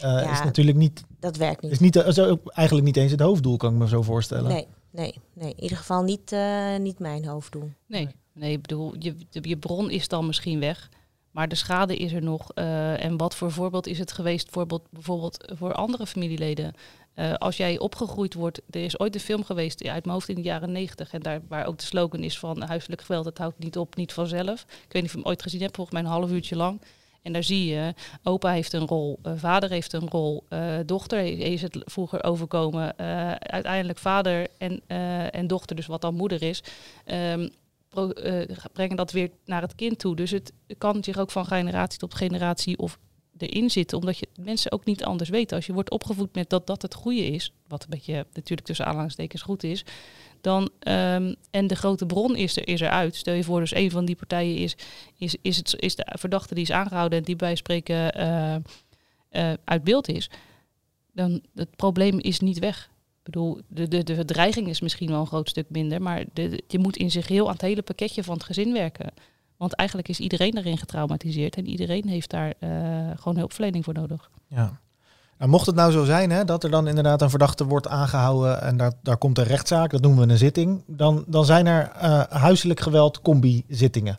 Ja. 0.00 0.32
is 0.32 0.42
natuurlijk 0.42 0.76
niet, 0.76 1.02
Dat 1.20 1.36
werkt 1.36 1.62
niet. 1.62 1.72
is 1.72 1.78
niet 1.78 2.04
zo, 2.08 2.38
eigenlijk 2.52 2.86
niet 2.86 2.96
eens 2.96 3.10
het 3.10 3.20
hoofddoel, 3.20 3.56
kan 3.56 3.72
ik 3.72 3.78
me 3.78 3.88
zo 3.88 4.02
voorstellen. 4.02 4.50
Nee, 4.52 4.66
nee, 4.90 5.14
nee. 5.32 5.54
In 5.54 5.62
ieder 5.62 5.76
geval 5.78 6.02
niet, 6.02 6.32
eh, 6.32 6.76
niet 6.76 6.98
mijn 6.98 7.24
hoofddoel. 7.26 7.70
Nee, 7.86 8.08
nee, 8.32 8.52
ik 8.52 8.60
bedoel, 8.62 8.94
je, 8.98 9.14
de- 9.30 9.48
je 9.48 9.56
bron 9.56 9.90
is 9.90 10.08
dan 10.08 10.26
misschien 10.26 10.60
weg, 10.60 10.88
maar 11.30 11.48
de 11.48 11.54
schade 11.54 11.96
is 11.96 12.12
er 12.12 12.22
nog. 12.22 12.50
eh, 12.54 13.04
en 13.04 13.16
wat 13.16 13.34
voor 13.34 13.52
voorbeeld 13.52 13.86
is 13.86 13.98
het 13.98 14.12
geweest, 14.12 14.44
bijvoorbeeld, 14.44 14.86
bijvoorbeeld 14.90 15.52
voor 15.54 15.72
andere 15.74 16.06
familieleden? 16.06 16.72
Eh, 17.14 17.34
als 17.34 17.56
jij 17.56 17.78
opgegroeid 17.78 18.34
wordt, 18.34 18.60
er 18.70 18.84
is 18.84 18.98
ooit 18.98 19.14
een 19.14 19.20
film 19.20 19.44
geweest 19.44 19.84
uit 19.84 20.04
mijn 20.04 20.14
hoofd 20.16 20.28
in 20.28 20.34
de 20.34 20.42
jaren 20.42 20.72
negentig, 20.72 21.12
en 21.12 21.20
daar 21.20 21.40
waar 21.48 21.66
ook 21.66 21.78
de 21.78 21.84
slogan 21.84 22.22
is 22.22 22.38
van 22.38 22.62
huiselijk 22.62 23.02
geweld, 23.02 23.24
het 23.24 23.38
houdt 23.38 23.58
niet 23.58 23.78
op, 23.78 23.96
niet 23.96 24.12
vanzelf. 24.12 24.62
Ik 24.62 24.92
weet 24.92 25.02
niet 25.02 25.04
of 25.04 25.12
je 25.12 25.18
hem 25.18 25.26
ooit 25.26 25.42
gezien 25.42 25.60
hebt, 25.60 25.76
volgens 25.76 25.96
mij 25.96 26.04
een 26.04 26.18
half 26.18 26.30
uurtje 26.30 26.56
lang. 26.56 26.80
En 27.22 27.32
daar 27.32 27.44
zie 27.44 27.66
je, 27.66 27.94
opa 28.22 28.50
heeft 28.50 28.72
een 28.72 28.86
rol, 28.86 29.18
eh, 29.22 29.32
vader 29.36 29.70
heeft 29.70 29.92
een 29.92 30.08
rol, 30.08 30.44
eh, 30.48 30.74
dochter 30.86 31.24
is 31.38 31.62
het 31.62 31.78
vroeger 31.84 32.24
overkomen, 32.24 32.96
eh, 32.96 33.32
uiteindelijk 33.32 33.98
vader 33.98 34.46
en, 34.58 34.80
eh, 34.86 35.34
en 35.34 35.46
dochter, 35.46 35.76
dus 35.76 35.86
wat 35.86 36.00
dan 36.00 36.14
moeder 36.14 36.42
is. 36.42 36.62
Ehm, 37.04 37.48
eh, 37.94 38.56
brengen 38.72 38.96
dat 38.96 39.12
weer 39.12 39.30
naar 39.44 39.62
het 39.62 39.74
kind 39.74 39.98
toe. 39.98 40.16
Dus 40.16 40.30
het 40.30 40.52
kan 40.78 41.04
zich 41.04 41.18
ook 41.18 41.30
van 41.30 41.46
generatie 41.46 41.98
tot 41.98 42.14
generatie 42.14 42.78
of 42.78 42.98
erin 43.38 43.70
zitten, 43.70 43.98
omdat 43.98 44.18
je 44.18 44.28
mensen 44.40 44.72
ook 44.72 44.84
niet 44.84 45.04
anders 45.04 45.30
weten. 45.30 45.56
Als 45.56 45.66
je 45.66 45.72
wordt 45.72 45.90
opgevoed 45.90 46.34
met 46.34 46.50
dat 46.50 46.66
dat 46.66 46.82
het 46.82 46.94
goede 46.94 47.26
is, 47.26 47.52
wat 47.68 47.82
een 47.82 47.90
beetje 47.90 48.26
natuurlijk 48.32 48.66
tussen 48.66 48.86
aanhalingstekens 48.86 49.42
goed 49.42 49.62
is, 49.62 49.84
dan 50.40 50.70
ehm, 50.78 51.34
en 51.50 51.66
de 51.66 51.74
grote 51.74 52.06
bron 52.06 52.36
is 52.36 52.56
er 52.56 52.68
is 52.68 52.80
eruit. 52.80 53.16
Stel 53.16 53.34
je 53.34 53.44
voor, 53.44 53.60
dus 53.60 53.74
een 53.74 53.90
van 53.90 54.04
die 54.04 54.16
partijen 54.16 54.56
is, 54.56 54.76
is, 55.18 55.36
is, 55.42 55.56
het, 55.56 55.74
is 55.78 55.94
de 55.94 56.06
verdachte 56.18 56.54
die 56.54 56.62
is 56.62 56.70
aangehouden 56.70 57.18
en 57.18 57.24
die 57.24 57.36
bij 57.36 57.54
spreken 57.54 58.12
eh, 58.12 58.54
eh, 58.54 59.52
uit 59.64 59.84
beeld 59.84 60.08
is, 60.08 60.30
dan 61.12 61.42
het 61.54 61.76
probleem 61.76 62.18
is 62.18 62.40
niet 62.40 62.58
weg. 62.58 62.90
Ik 63.18 63.32
bedoel, 63.32 63.60
de, 63.68 63.88
de, 63.88 64.02
de 64.02 64.24
dreiging 64.24 64.68
is 64.68 64.80
misschien 64.80 65.08
wel 65.10 65.20
een 65.20 65.26
groot 65.26 65.48
stuk 65.48 65.70
minder, 65.70 66.02
maar 66.02 66.24
je 66.66 66.78
moet 66.78 66.96
in 66.96 67.10
zich 67.10 67.28
heel 67.28 67.46
aan 67.46 67.52
het 67.52 67.60
hele 67.60 67.82
pakketje 67.82 68.24
van 68.24 68.34
het 68.34 68.44
gezin 68.44 68.72
werken. 68.72 69.12
Want 69.56 69.72
eigenlijk 69.74 70.08
is 70.08 70.20
iedereen 70.20 70.50
daarin 70.50 70.78
getraumatiseerd 70.78 71.56
en 71.56 71.66
iedereen 71.66 72.08
heeft 72.08 72.30
daar 72.30 72.52
eh, 72.58 72.68
gewoon 73.16 73.36
hulpverlening 73.36 73.84
voor 73.84 73.94
nodig. 73.94 74.30
Ja. 74.48 74.78
Nou, 75.38 75.50
mocht 75.50 75.66
het 75.66 75.74
nou 75.74 75.92
zo 75.92 76.04
zijn 76.04 76.30
hè, 76.30 76.44
dat 76.44 76.64
er 76.64 76.70
dan 76.70 76.88
inderdaad 76.88 77.22
een 77.22 77.30
verdachte 77.30 77.64
wordt 77.64 77.88
aangehouden 77.88 78.62
en 78.62 78.76
daar, 78.76 78.92
daar 79.02 79.16
komt 79.16 79.38
een 79.38 79.44
rechtszaak, 79.44 79.90
dat 79.90 80.00
noemen 80.00 80.26
we 80.26 80.32
een 80.32 80.38
zitting, 80.38 80.82
dan, 80.86 81.24
dan 81.26 81.44
zijn 81.44 81.66
er 81.66 81.90
eh, 81.90 82.22
huiselijk 82.28 82.80
geweld 82.80 83.20
combi-zittingen. 83.20 84.18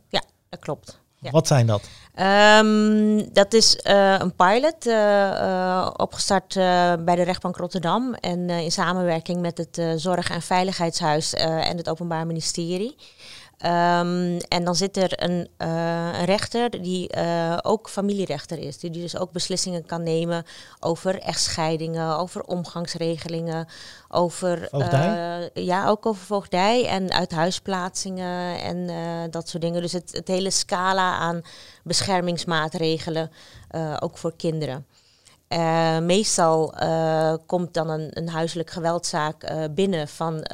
Dat 0.49 0.59
klopt. 0.59 0.99
Ja. 1.19 1.31
Wat 1.31 1.47
zijn 1.47 1.67
dat? 1.67 1.89
Ehm, 2.13 3.23
dat 3.33 3.53
is 3.53 3.75
eh, 3.75 4.15
een 4.19 4.35
pilot 4.35 4.85
eh, 4.87 5.29
eh, 5.29 5.89
opgestart 5.97 6.55
eh, 6.55 6.93
bij 7.05 7.15
de 7.15 7.23
rechtbank 7.23 7.57
Rotterdam 7.57 8.13
en 8.13 8.49
eh, 8.49 8.63
in 8.63 8.71
samenwerking 8.71 9.41
met 9.41 9.57
het 9.57 9.77
eh, 9.77 9.91
Zorg- 9.95 10.29
en 10.29 10.41
Veiligheidshuis 10.41 11.33
eh, 11.33 11.69
en 11.69 11.77
het 11.77 11.89
Openbaar 11.89 12.25
Ministerie. 12.25 12.95
Ehm, 13.57 14.39
en 14.47 14.63
dan 14.63 14.75
zit 14.75 14.97
er 14.97 15.23
een, 15.23 15.47
eh, 15.57 16.19
een 16.19 16.25
rechter 16.25 16.81
die 16.81 17.09
eh, 17.09 17.57
ook 17.61 17.89
familierechter 17.89 18.57
is, 18.57 18.77
die, 18.77 18.89
die 18.89 19.01
dus 19.01 19.17
ook 19.17 19.31
beslissingen 19.31 19.85
kan 19.85 20.03
nemen 20.03 20.43
over 20.79 21.19
echtscheidingen, 21.19 22.17
over 22.17 22.43
omgangsregelingen, 22.43 23.67
over 24.09 24.67
Voogdij? 24.71 25.49
eh, 25.53 25.65
ja, 25.65 25.87
ook 25.87 26.05
over 26.05 26.25
voogdij 26.25 26.87
en 26.87 27.11
uithuisplaatsingen 27.11 28.61
en 28.61 28.87
dat 29.31 29.49
soort 29.49 29.63
dingen. 29.63 29.81
Dus 29.81 29.91
het, 29.91 30.11
het 30.11 30.27
hele 30.27 30.51
scala 30.51 31.17
aan 31.17 31.41
beschermingsmaatregelen, 31.83 33.31
ook 33.99 34.17
voor 34.17 34.33
kinderen. 34.37 34.85
Eh, 35.55 35.99
meestal 35.99 36.73
eh, 36.73 37.33
komt 37.45 37.73
dan 37.73 37.89
een, 37.89 38.09
een 38.09 38.29
huiselijk 38.29 38.69
geweldzaak 38.69 39.43
eh, 39.43 39.63
binnen 39.71 40.07
van 40.07 40.45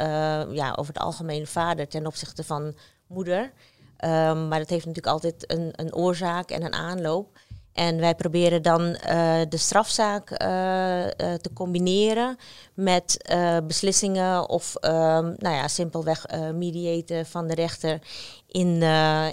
ja, 0.52 0.74
over 0.76 0.94
het 0.94 1.04
algemeen 1.04 1.48
vader 1.48 1.88
ten 1.88 2.06
opzichte 2.06 2.44
van 2.44 2.76
moeder. 3.08 3.52
Ehm, 3.98 4.48
maar 4.48 4.60
dat 4.60 4.70
heeft 4.70 4.86
natuurlijk 4.86 5.14
altijd 5.14 5.52
een, 5.52 5.70
een 5.76 5.96
oorzaak 5.96 6.50
en 6.50 6.64
een 6.64 6.74
aanloop. 6.74 7.40
En 7.74 8.00
wij 8.00 8.16
proberen 8.16 8.62
dan 8.62 8.82
de 9.50 9.58
strafzaak 9.58 10.28
te 11.42 11.50
combineren 11.54 12.38
met 12.74 13.34
beslissingen 13.68 14.50
of 14.50 14.76
ehm, 14.76 15.34
nou 15.38 15.56
ja, 15.56 15.68
simpelweg 15.68 16.26
mediaten 16.54 17.26
van 17.26 17.48
de 17.48 17.54
rechter 17.54 18.00
in, 18.48 18.82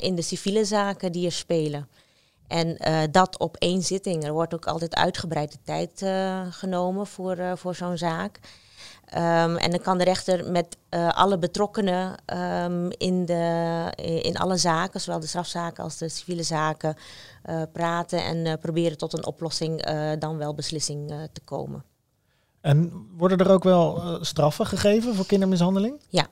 in 0.01 0.15
de 0.15 0.23
civiele 0.23 0.65
zaken 0.65 1.13
die 1.13 1.27
er 1.27 1.33
spelen. 1.33 1.89
En 2.49 2.77
eh, 2.77 2.99
dat 3.11 3.39
op 3.39 3.57
één 3.57 3.83
zitting. 3.83 4.25
Er 4.25 4.33
wordt 4.33 4.55
ook 4.55 4.67
altijd 4.67 4.95
uitgebreide 4.95 5.57
tijd 5.65 6.03
eh, 6.03 6.41
genomen 6.51 7.07
voor, 7.07 7.37
eh, 7.37 7.53
voor 7.55 7.75
zo'n 7.75 7.99
zaak. 7.99 8.41
Ehm, 9.05 9.57
en 9.57 9.71
dan 9.71 9.81
kan 9.81 9.99
de 9.99 10.05
rechter 10.05 10.51
met 10.51 10.77
alle 11.15 11.39
betrokkenen 11.39 12.15
ehm, 12.25 12.91
in, 12.91 13.25
de, 13.25 13.93
in 14.23 14.37
alle 14.37 14.57
zaken, 14.57 15.01
zowel 15.01 15.21
de 15.21 15.27
strafzaken 15.27 15.85
als 15.85 15.99
de 15.99 16.09
civiele 16.09 16.43
zaken, 16.43 16.97
praten 17.73 18.25
en 18.25 18.59
proberen 18.59 18.99
tot 18.99 19.13
een 19.13 19.27
oplossing, 19.27 19.83
dan 20.19 20.37
wel 20.37 20.55
beslissing 20.55 21.29
te 21.33 21.41
komen. 21.41 21.85
En 22.61 23.07
worden 23.17 23.39
er 23.39 23.51
ook 23.51 23.65
wel 23.65 24.19
straffen 24.21 24.67
gegeven 24.67 25.15
voor 25.15 25.27
kindermishandeling? 25.27 26.01
Ja. 26.09 26.27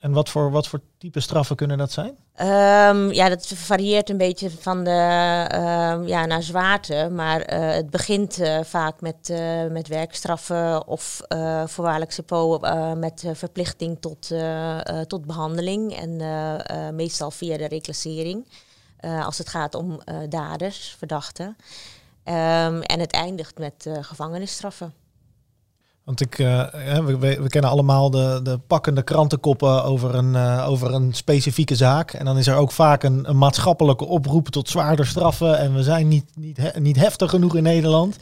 En 0.00 0.12
wat 0.12 0.28
voor, 0.28 0.50
wat 0.50 0.68
voor 0.68 0.80
type 0.98 1.20
straffen 1.20 1.56
kunnen 1.56 1.78
dat 1.78 1.92
zijn? 1.92 2.16
Ehm, 2.34 3.10
ja, 3.10 3.28
dat 3.28 3.46
varieert 3.46 4.10
een 4.10 4.16
beetje 4.16 4.50
van 4.50 4.84
de 4.84 4.90
ehm, 5.48 6.06
ja, 6.06 6.26
naar 6.26 6.42
zwaarte. 6.42 7.08
Maar 7.12 7.40
eh, 7.40 7.74
het 7.74 7.90
begint 7.90 8.40
eh, 8.40 8.60
vaak 8.64 9.00
met, 9.00 9.30
eh, 9.30 9.66
met 9.66 9.88
werkstraffen 9.88 10.86
of 10.86 11.20
voorwaardelijk 11.66 12.18
eh, 12.28 12.92
met 12.92 13.24
verplichting 13.32 14.00
tot, 14.00 14.32
tot 15.06 15.26
behandeling. 15.26 15.96
En 15.96 16.16
meestal 16.94 17.30
via 17.30 17.56
de 17.56 17.68
reclassering. 17.68 18.46
als 19.00 19.38
het 19.38 19.48
gaat 19.48 19.74
om 19.74 20.00
daders, 20.28 20.94
verdachten. 20.98 21.56
Ehm, 22.24 22.80
en 22.80 23.00
het 23.00 23.12
eindigt 23.12 23.58
met 23.58 23.86
gevangenisstraffen. 24.00 24.99
Want 26.04 26.20
ik, 26.20 26.38
eh, 26.38 26.98
we, 26.98 27.16
we 27.18 27.48
kennen 27.48 27.70
allemaal 27.70 28.10
de, 28.10 28.40
de 28.42 28.58
pakkende 28.66 29.02
krantenkoppen 29.02 29.84
over 29.84 30.14
een, 30.14 30.34
eh, 30.34 30.68
over 30.68 30.94
een 30.94 31.14
specifieke 31.14 31.74
zaak. 31.74 32.12
En 32.12 32.24
dan 32.24 32.38
is 32.38 32.46
er 32.46 32.56
ook 32.56 32.72
vaak 32.72 33.02
een, 33.02 33.26
maatschappelijke 33.38 34.04
oproep 34.04 34.48
tot 34.48 34.68
zwaarder 34.68 35.06
straffen. 35.06 35.58
En 35.58 35.74
we 35.74 35.82
zijn 35.82 36.08
niet, 36.08 36.24
niet, 36.34 36.78
niet 36.78 36.96
heftig 36.96 37.30
genoeg 37.30 37.56
in 37.56 37.62
Nederland. 37.62 38.16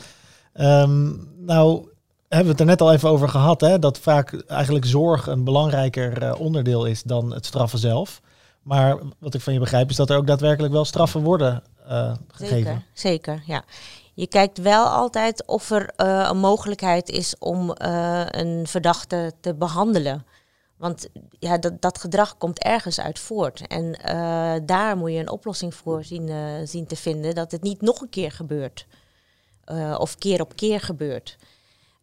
Ehm, 0.52 1.06
nou, 1.36 1.88
hebben 2.28 2.46
we 2.46 2.50
het 2.50 2.60
er 2.60 2.66
net 2.66 2.80
al 2.80 2.92
even 2.92 3.08
over 3.08 3.28
gehad, 3.28 3.60
hè, 3.60 3.78
dat 3.78 3.98
vaak 3.98 4.42
eigenlijk 4.46 4.84
zorg 4.84 5.26
een 5.26 5.44
belangrijker 5.44 6.22
eh, 6.22 6.40
onderdeel 6.40 6.84
is 6.84 7.02
dan 7.02 7.32
het 7.32 7.46
straffen 7.46 7.78
zelf. 7.78 8.20
Maar 8.62 8.98
wat 9.18 9.34
ik 9.34 9.40
van 9.40 9.52
je 9.52 9.58
begrijp 9.58 9.90
is 9.90 9.96
dat 9.96 10.10
er 10.10 10.16
ook 10.16 10.26
daadwerkelijk 10.26 10.72
wel 10.72 10.84
straffen 10.84 11.22
worden 11.22 11.62
gegeven. 12.28 12.56
Zeker, 12.56 12.82
zeker, 12.92 13.42
ja. 13.46 13.64
Je 14.18 14.26
kijkt 14.26 14.58
wel 14.58 14.86
altijd 14.86 15.46
of 15.46 15.70
er 15.70 15.90
eh, 15.96 16.28
een 16.30 16.38
mogelijkheid 16.38 17.08
is 17.08 17.38
om 17.38 17.72
eh, 17.72 18.24
een 18.26 18.66
verdachte 18.66 19.32
te 19.40 19.54
behandelen. 19.54 20.26
Want 20.76 21.08
ja, 21.38 21.58
dat, 21.58 21.80
dat 21.80 21.98
gedrag 21.98 22.36
komt 22.38 22.62
ergens 22.62 23.00
uit 23.00 23.18
voort. 23.18 23.66
En 23.66 23.94
eh, 23.94 24.54
daar 24.62 24.96
moet 24.96 25.12
je 25.12 25.18
een 25.18 25.30
oplossing 25.30 25.74
voor 25.74 26.04
zien, 26.04 26.30
zien 26.66 26.86
te 26.86 26.96
vinden, 26.96 27.34
dat 27.34 27.50
het 27.50 27.62
niet 27.62 27.80
nog 27.80 28.00
een 28.00 28.08
keer 28.08 28.32
gebeurt. 28.32 28.86
Of 29.98 30.16
keer 30.16 30.40
op 30.40 30.56
keer 30.56 30.80
gebeurt. 30.80 31.36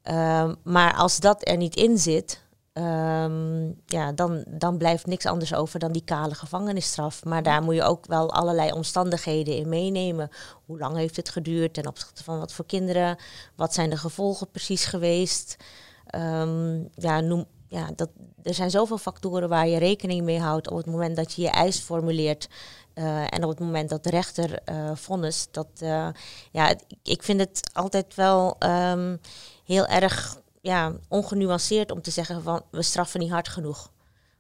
Ehm, 0.02 0.54
maar 0.64 0.94
als 0.94 1.20
dat 1.20 1.48
er 1.48 1.58
niet 1.58 1.76
in 1.76 1.98
zit, 1.98 2.42
ehm, 2.76 3.66
ja, 3.86 4.12
dan, 4.12 4.44
dan 4.48 4.78
blijft 4.78 5.06
niks 5.06 5.26
anders 5.26 5.54
over 5.54 5.80
dan 5.80 5.92
die 5.92 6.04
kale 6.06 6.36
gevangenisstraf. 6.36 7.24
Maar 7.24 7.44
daar 7.44 7.62
moet 7.64 7.76
je 7.76 7.84
ook 7.84 8.06
wel 8.06 8.34
allerlei 8.34 8.72
omstandigheden 8.72 9.56
in 9.58 9.70
meenemen. 9.70 10.30
Hoe 10.66 10.80
lang 10.80 10.96
heeft 10.98 11.16
het 11.16 11.30
geduurd 11.30 11.74
ten 11.74 11.88
opzichte 11.88 12.24
van 12.24 12.40
wat 12.40 12.54
voor 12.54 12.66
kinderen? 12.66 13.18
Wat 13.56 13.74
zijn 13.74 13.90
de 13.90 13.98
gevolgen 13.98 14.52
precies 14.52 14.86
geweest? 14.86 15.58
Ehm, 16.06 16.84
ja, 16.96 17.20
noem, 17.20 17.46
ja, 17.68 17.90
dat, 17.96 18.10
er 18.44 18.54
zijn 18.54 18.70
zoveel 18.70 18.98
factoren 18.98 19.50
waar 19.50 19.68
je 19.68 19.78
rekening 19.78 20.22
mee 20.24 20.40
houdt 20.40 20.70
op 20.70 20.78
het 20.78 20.86
moment 20.86 21.16
dat 21.16 21.34
je 21.34 21.42
je 21.42 21.50
eis 21.50 21.80
formuleert. 21.80 22.48
eh, 22.94 23.34
en 23.34 23.44
op 23.44 23.50
het 23.50 23.60
moment 23.60 23.90
dat 23.90 24.04
de 24.04 24.10
rechter 24.10 24.60
eh 24.66 24.92
vonnis, 24.96 25.48
dat, 25.52 25.68
eh, 25.80 26.08
ja, 26.52 26.74
ik 27.04 27.24
vind 27.24 27.40
het 27.40 27.70
altijd 27.74 28.16
wel 28.16 28.56
ehm, 28.60 29.18
heel 29.66 29.86
erg 29.86 30.38
ja, 30.66 30.94
ongenuanceerd 31.08 31.92
om 31.92 32.02
te 32.02 32.12
zeggen 32.12 32.44
van 32.44 32.62
we 32.72 32.82
straffen 32.82 33.20
niet 33.20 33.30
hard 33.32 33.48
genoeg. 33.48 33.92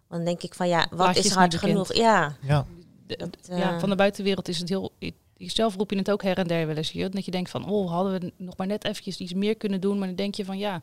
Want 0.07 0.23
dan 0.23 0.23
denk 0.25 0.41
ik 0.43 0.53
van 0.53 0.67
ja, 0.67 0.87
wat 0.91 1.15
is 1.15 1.25
is 1.25 1.31
hard 1.33 1.55
genoeg? 1.55 1.93
Ja, 1.93 2.35
Ja. 2.41 3.73
Eh, 3.73 3.79
van 3.79 3.89
de 3.89 3.95
buitenwereld 3.95 4.47
is 4.47 4.59
het 4.59 4.69
heel... 4.69 4.91
Zelf 5.37 5.75
roep 5.75 5.91
je 5.91 5.97
het 5.97 6.11
ook 6.11 6.23
her 6.23 6.37
en 6.37 6.47
der 6.47 6.67
wel 6.67 6.75
eens. 6.75 6.91
je- 6.91 7.09
Dat 7.09 7.25
je 7.25 7.31
denkt 7.31 7.49
van, 7.49 7.69
oh, 7.69 7.91
hadden 7.91 8.19
we 8.19 8.31
nog 8.37 8.57
maar 8.57 8.67
net 8.67 8.83
eventjes 8.85 9.17
iets 9.17 9.33
meer 9.33 9.55
kunnen 9.57 9.81
doen. 9.81 9.97
Maar 9.97 10.07
dan 10.07 10.15
denk 10.15 10.35
je 10.35 10.45
van, 10.45 10.57
ja, 10.57 10.81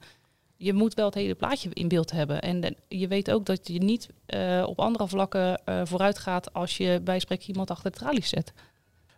je 0.57 0.73
moet 0.73 0.95
wel 0.95 1.05
het 1.07 1.15
hele 1.15 1.35
plaatje 1.35 1.69
in 1.73 1.89
beeld 1.89 2.11
hebben. 2.11 2.41
En 2.43 2.77
je 2.89 3.09
weet 3.09 3.31
ook 3.31 3.47
dat 3.47 3.69
je 3.69 3.79
niet 3.79 4.09
eh, 4.27 4.65
op 4.67 4.81
andere 4.81 5.09
vlakken 5.09 5.65
eh, 5.65 5.81
vooruit 5.85 6.19
gaat 6.19 6.53
als 6.53 6.77
je 6.77 7.01
bij 7.05 7.23
iemand 7.47 7.71
achter 7.71 7.91
de 7.91 7.99
tralies 7.99 8.29
zet. 8.29 8.53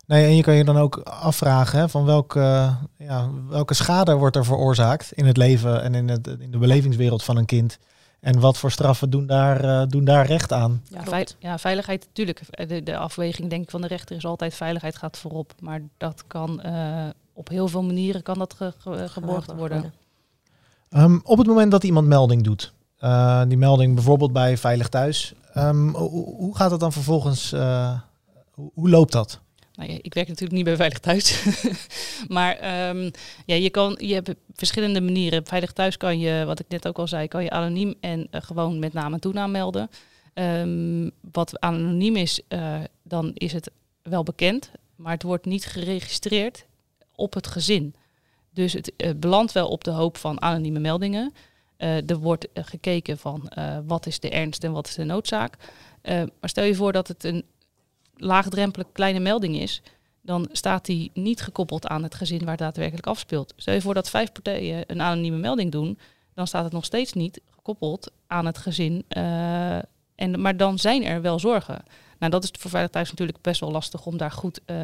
Nee, 0.07 0.25
en 0.25 0.37
je 0.37 0.43
kan 0.43 0.55
je 0.55 0.65
dan 0.65 0.77
ook 0.77 0.97
afvragen 0.99 1.79
hè, 1.79 1.89
van 1.89 2.05
welke, 2.05 2.77
ja, 3.05 3.31
welke 3.49 3.75
schade 3.75 4.15
wordt 4.15 4.37
er 4.37 4.45
veroorzaakt 4.45 5.13
in 5.13 5.27
het 5.27 5.37
leven 5.37 5.83
en 5.83 5.95
in, 5.95 6.09
het, 6.09 6.27
in 6.27 6.51
de 6.51 6.59
belevingswereld 6.59 7.23
van 7.23 7.37
een 7.37 7.45
kind. 7.47 7.79
En 8.21 8.41
wat 8.41 8.59
voor 8.59 8.71
straffen 8.71 9.11
doen 9.11 9.27
daar, 9.27 9.65
eh, 9.65 9.83
doen 9.89 10.05
daar 10.05 10.27
recht 10.27 10.53
aan? 10.53 10.83
Ja, 10.89 11.03
vei- 11.05 11.25
ja 11.39 11.59
veiligheid 11.59 12.05
natuurlijk. 12.07 12.41
De, 12.69 12.83
de 12.83 12.97
afweging 12.97 13.51
denk 13.51 13.63
ik 13.63 13.71
van 13.71 13.81
de 13.81 13.87
rechter 13.87 14.17
is 14.17 14.25
altijd 14.25 14.55
veiligheid 14.55 14.97
gaat 14.97 15.19
voorop. 15.19 15.53
Maar 15.61 15.81
dat 15.97 16.25
kan 16.27 16.61
eh, 16.61 17.07
op 17.33 17.49
heel 17.49 17.69
veel 17.69 17.83
manieren 17.83 18.23
kan 18.23 18.39
dat 18.39 18.55
ge- 18.55 18.73
ge- 18.79 19.09
geborgd 19.09 19.53
worden. 19.55 19.93
Ehm, 20.91 21.19
op 21.23 21.39
het 21.39 21.47
moment 21.47 21.71
dat 21.71 21.85
iemand 21.85 22.07
melding 22.07 22.43
doet, 22.43 22.73
eh, 22.99 23.43
die 23.49 23.59
melding 23.59 23.95
bijvoorbeeld 23.95 24.33
bij 24.33 24.57
Veilig 24.57 24.89
Thuis, 24.89 25.35
ehm, 25.55 25.89
hoe, 25.89 26.35
hoe 26.37 26.57
gaat 26.57 26.71
het 26.71 26.81
dan 26.81 26.93
vervolgens, 26.93 27.53
eh, 27.53 27.99
hoe, 28.51 28.71
hoe 28.75 28.91
loopt 28.91 29.13
dat? 29.13 29.41
Nou, 29.75 29.91
ja, 29.91 29.99
ik 30.03 30.15
werk 30.15 30.29
natuurlijk 30.29 30.57
niet 30.57 30.65
bij 30.65 30.77
Veilig 30.77 30.99
Thuis. 30.99 31.45
maar 32.29 32.57
ehm, 32.57 33.11
ja, 33.47 33.55
je, 33.55 33.71
kan, 33.71 33.97
je 34.01 34.15
hebt 34.15 34.35
verschillende 34.53 35.01
manieren. 35.01 35.47
Veilig 35.47 35.73
Thuis 35.73 35.97
kan 35.97 36.19
je, 36.19 36.45
wat 36.45 36.61
ik 36.61 36.69
net 36.69 36.89
ook 36.89 36.99
al 36.99 37.09
zei, 37.09 37.29
kan 37.29 37.43
je 37.43 37.51
anoniem 37.51 37.95
en 38.01 38.27
eh, 38.31 38.43
gewoon 38.43 38.79
met 38.79 38.93
naam 38.93 39.13
en 39.13 39.21
toenaam 39.21 39.51
melden. 39.51 39.91
Ehm, 40.35 41.11
wat 41.33 41.61
anoniem 41.61 42.17
is, 42.17 42.41
eh, 42.49 42.81
dan 43.03 43.31
is 43.35 43.53
het 43.53 43.71
wel 44.03 44.23
bekend, 44.23 44.71
maar 44.97 45.13
het 45.13 45.23
wordt 45.23 45.45
niet 45.45 45.65
geregistreerd 45.65 46.67
op 47.15 47.35
het 47.35 47.47
gezin. 47.47 47.95
Dus 48.51 48.73
het 48.73 48.97
eh, 48.97 49.11
belandt 49.17 49.53
wel 49.53 49.69
op 49.69 49.85
de 49.85 49.91
hoop 49.91 50.17
van 50.17 50.41
anonieme 50.41 50.81
meldingen. 50.81 51.33
Er 51.77 52.19
wordt 52.19 52.49
gekeken 52.55 53.19
van 53.19 53.53
wat 53.87 54.07
is 54.07 54.21
de 54.21 54.31
ernst 54.31 54.65
en 54.65 54.73
wat 54.73 54.87
is 54.87 54.95
de 54.95 55.05
noodzaak. 55.05 55.57
Maar 56.03 56.49
stel 56.49 56.65
je 56.65 56.75
voor 56.75 56.93
dat 56.93 57.09
het 57.09 57.25
een 57.25 57.45
laagdrempelig 58.17 58.87
kleine 58.93 59.21
melding 59.21 59.57
is, 59.57 59.83
dan 60.23 60.49
staat 60.53 60.85
die 60.85 61.11
niet 61.15 61.43
gekoppeld 61.43 61.87
aan 61.87 62.03
het 62.03 62.15
gezin 62.15 62.39
waar 62.39 62.49
het 62.49 62.59
daadwerkelijk 62.59 63.07
afspeelt. 63.07 63.53
Stel 63.57 63.75
je 63.75 63.81
voor 63.81 63.95
dat 63.95 64.11
vijf 64.11 64.33
partijen 64.33 64.85
een 64.87 65.01
anonieme 65.01 65.37
melding 65.37 65.73
doen, 65.73 65.99
dan 66.35 66.47
staat 66.47 66.65
het 66.65 66.73
nog 66.73 66.85
steeds 66.85 67.13
niet 67.13 67.41
gekoppeld 67.51 68.13
aan 68.27 68.47
het 68.47 68.59
gezin. 68.59 69.05
eh, 69.09 69.79
en, 70.15 70.41
maar 70.41 70.57
dan 70.57 70.79
zijn 70.79 71.05
er 71.05 71.23
wel 71.23 71.39
zorgen. 71.39 71.83
Nou, 72.19 72.33
dat 72.33 72.43
is 72.43 72.51
voor 72.59 72.71
Veilig 72.71 72.91
Thuis 72.91 73.11
natuurlijk 73.11 73.41
best 73.41 73.61
wel 73.61 73.71
lastig 73.71 74.07
om 74.07 74.17
daar 74.17 74.31
goed... 74.31 74.61
eh, 74.65 74.77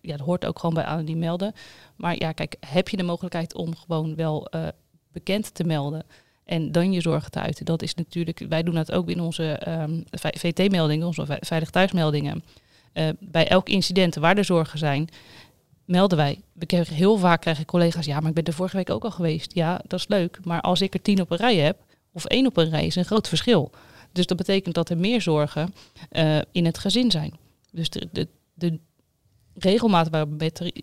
ja, 0.00 0.16
dat 0.16 0.20
hoort 0.20 0.44
ook 0.44 0.58
gewoon 0.58 0.74
bij 0.74 0.84
anoniem 0.84 1.18
melden. 1.18 1.52
Maar 1.96 2.18
ja, 2.18 2.32
kijk, 2.32 2.56
heb 2.66 2.88
je 2.88 2.96
de 2.96 3.02
mogelijkheid 3.02 3.54
om 3.54 3.76
gewoon 3.76 4.14
wel 4.14 4.46
eh, 4.46 4.68
bekend 5.12 5.54
te 5.54 5.64
melden... 5.64 6.04
En 6.48 6.72
dan 6.72 6.92
je 6.92 7.00
zorgen 7.00 7.30
te 7.30 7.40
uiten. 7.40 7.64
Dat 7.64 7.82
is 7.82 7.94
natuurlijk, 7.94 8.44
wij 8.48 8.62
doen 8.62 8.74
dat 8.74 8.92
ook 8.92 9.08
in 9.08 9.20
onze 9.20 9.52
ehm, 9.52 10.00
VT-meldingen, 10.10 11.06
onze 11.06 11.26
ve- 11.26 11.38
veilig 11.40 11.70
thuismeldingen. 11.70 12.42
Eh, 12.92 13.08
bij 13.20 13.48
elk 13.48 13.68
incident 13.68 14.14
waar 14.14 14.36
er 14.36 14.44
zorgen 14.44 14.78
zijn, 14.78 15.08
melden 15.84 16.18
wij. 16.18 16.40
Krijgen 16.66 16.94
heel 16.94 17.16
vaak 17.16 17.40
krijgen 17.40 17.64
collega's, 17.64 18.06
ja, 18.06 18.20
maar 18.20 18.28
ik 18.28 18.34
ben 18.34 18.44
er 18.44 18.52
vorige 18.52 18.76
week 18.76 18.90
ook 18.90 19.04
al 19.04 19.10
geweest. 19.10 19.54
Ja, 19.54 19.80
dat 19.86 19.98
is 19.98 20.08
leuk. 20.08 20.38
Maar 20.44 20.60
als 20.60 20.80
ik 20.80 20.94
er 20.94 21.02
tien 21.02 21.20
op 21.20 21.30
een 21.30 21.36
rij 21.36 21.56
heb, 21.56 21.76
of 22.12 22.24
één 22.24 22.46
op 22.46 22.56
een 22.56 22.70
rij, 22.70 22.86
is 22.86 22.96
een 22.96 23.04
groot 23.04 23.28
verschil. 23.28 23.70
Dus 24.12 24.26
dat 24.26 24.36
betekent 24.36 24.74
dat 24.74 24.90
er 24.90 24.98
meer 24.98 25.20
zorgen 25.20 25.74
eh, 26.10 26.38
in 26.52 26.64
het 26.64 26.78
gezin 26.78 27.10
zijn. 27.10 27.32
Dus 27.72 27.90
de, 27.90 28.08
de, 28.12 28.28
de 28.54 28.78
regelmaat 29.58 30.08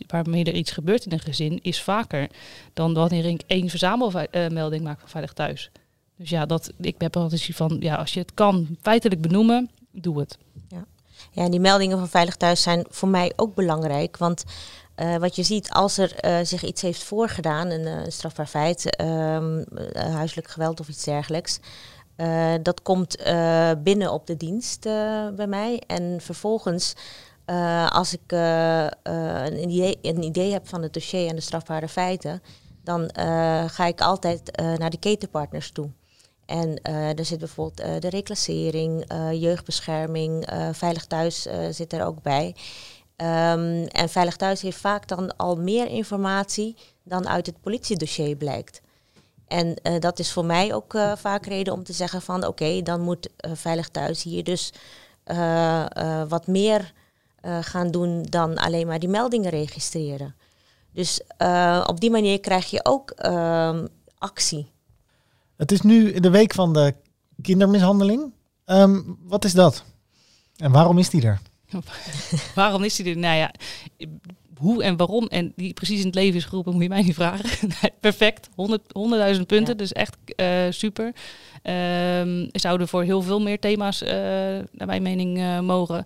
waarmee 0.07 0.43
er, 0.43 0.53
iets 0.53 0.71
gebeurt 0.71 1.05
in 1.05 1.11
een 1.11 1.19
gezin 1.19 1.59
is 1.61 1.81
vaker 1.81 2.29
dan 2.73 2.93
wanneer 2.93 3.25
ik 3.25 3.41
één 3.47 3.69
verzamelmelding 3.69 4.83
maak 4.83 4.99
van 4.99 5.09
Veilig 5.09 5.33
Thuis. 5.33 5.71
Dus 6.17 6.29
ja, 6.29 6.45
dat, 6.45 6.71
ik 6.79 6.95
heb 6.97 7.17
altijd 7.17 7.49
van, 7.55 7.77
ja, 7.79 7.95
als 7.95 8.13
je 8.13 8.19
het 8.19 8.33
kan 8.33 8.77
feitelijk 8.81 9.21
benoemen, 9.21 9.69
doe 9.91 10.19
het. 10.19 10.38
Ja, 10.67 10.85
en 11.43 11.51
die 11.51 11.59
meldingen 11.59 11.97
van 11.97 12.07
Veilig 12.09 12.35
Thuis 12.35 12.61
zijn 12.61 12.85
voor 12.89 13.09
mij 13.09 13.33
ook 13.35 13.55
belangrijk. 13.55 14.17
Want 14.17 14.43
eh, 14.95 15.15
wat 15.15 15.35
je 15.35 15.43
ziet, 15.43 15.69
als 15.69 15.97
er 15.97 16.15
eh, 16.15 16.38
zich 16.43 16.63
iets 16.63 16.81
heeft 16.81 17.03
voorgedaan, 17.03 17.69
een 17.69 17.85
eh, 17.85 18.01
strafbaar 18.07 18.47
feit, 18.47 18.95
ehm, 18.95 19.59
eh, 19.59 20.13
huiselijk 20.13 20.47
geweld 20.47 20.79
of 20.79 20.88
iets 20.88 21.03
dergelijks. 21.03 21.59
eh, 22.15 22.53
dat 22.63 22.81
komt 22.81 23.15
eh, 23.15 23.71
binnen 23.83 24.11
op 24.11 24.27
de 24.27 24.38
dienst 24.38 24.85
eh, 24.85 25.27
bij 25.35 25.47
mij. 25.47 25.81
En 25.88 26.17
vervolgens, 26.21 26.93
eh, 27.45 27.91
als 27.91 28.13
ik 28.13 28.31
eh, 28.31 28.86
eh, 28.86 28.91
een, 29.45 29.69
idee, 29.69 29.97
een 30.01 30.23
idee 30.23 30.51
heb 30.51 30.67
van 30.67 30.81
het 30.81 30.93
dossier 30.93 31.27
en 31.27 31.36
de 31.36 31.41
strafbare 31.41 31.88
feiten, 31.88 32.41
dan 32.84 33.10
ga 33.69 33.86
ik 33.86 34.01
altijd 34.01 34.62
naar 34.77 34.89
de 34.89 34.99
ketenpartners 34.99 35.71
toe. 35.71 35.89
En 36.45 36.81
er 37.17 37.25
zit 37.25 37.39
bijvoorbeeld 37.39 38.01
de 38.01 38.10
reclassering, 38.10 39.05
jeugdbescherming, 39.31 40.47
veilig 40.71 41.05
thuis 41.05 41.47
zit 41.69 41.93
er 41.93 42.05
ook 42.05 42.21
bij. 42.21 42.55
Ehm, 43.15 43.86
en 43.86 44.10
Veilig 44.10 44.36
Thuis 44.36 44.62
heeft 44.62 44.77
vaak 44.77 45.08
dan 45.08 45.36
al 45.36 45.55
meer 45.55 45.88
informatie 45.88 46.75
dan 47.03 47.27
uit 47.27 47.45
het 47.45 47.62
politiedossier 47.62 48.36
blijkt. 48.36 48.81
En 49.47 49.75
dat 49.99 50.19
is 50.19 50.31
voor 50.31 50.45
mij 50.45 50.73
ook 50.73 50.97
vaak 51.15 51.45
reden 51.45 51.73
om 51.73 51.84
te 51.84 51.93
zeggen 51.93 52.21
van 52.21 52.45
oké, 52.45 52.81
dan 52.81 53.01
moet 53.01 53.29
Veilig 53.38 53.89
Thuis 53.89 54.23
hier 54.23 54.43
dus 54.43 54.73
wat 56.27 56.47
meer 56.47 56.93
eh, 57.45 57.58
gaan 57.62 57.91
doen 57.91 58.23
dan 58.29 58.58
alleen 58.58 58.88
maar 58.88 58.99
die 58.99 59.10
meldingen 59.10 59.49
registreren. 59.49 60.36
Dus 60.91 61.21
eh, 61.38 61.84
op 61.88 61.99
die 61.99 62.12
manier 62.12 62.39
krijg 62.39 62.69
je 62.69 62.86
ook 62.86 63.12
ehm, 63.12 63.86
actie. 64.17 64.67
Het 65.55 65.71
is 65.71 65.81
nu 65.81 66.19
de 66.19 66.29
week 66.29 66.53
van 66.53 66.73
de 66.73 66.93
kindermishandeling. 67.41 68.34
Ehm, 68.65 69.01
wat 69.23 69.45
is 69.45 69.53
dat? 69.53 69.84
En 70.58 70.71
waarom 70.71 70.97
is 70.97 71.10
die 71.10 71.25
er? 71.25 71.39
Waarom 72.55 72.84
is 72.84 72.97
hij 72.97 73.08
er? 73.10 73.17
Nou 73.17 73.38
ja, 73.38 73.51
hoe 74.58 74.84
en 74.84 74.97
waarom 74.97 75.27
en 75.27 75.53
die 75.55 75.73
precies 75.73 75.99
in 75.99 76.05
het 76.05 76.15
leven 76.15 76.36
is 76.36 76.45
geroepen, 76.45 76.73
moet 76.73 76.81
je 76.81 76.89
mij 76.89 77.01
niet 77.01 77.13
vragen. 77.13 77.69
Perfect, 77.99 78.49
100 78.55 78.81
100.000 79.38 79.41
punten, 79.45 79.73
Ja. 79.73 79.73
dus 79.73 79.91
echt 79.93 80.17
eh, 80.36 80.47
super. 80.69 81.13
Ehm 81.62 82.47
zouden 82.51 82.88
voor 82.88 83.03
heel 83.03 83.21
veel 83.21 83.41
meer 83.41 83.60
thema's, 83.60 84.01
eh, 84.01 84.12
naar 84.71 84.88
mijn 84.88 85.01
mening, 85.01 85.38
eh, 85.38 85.60
mogen. 85.60 86.05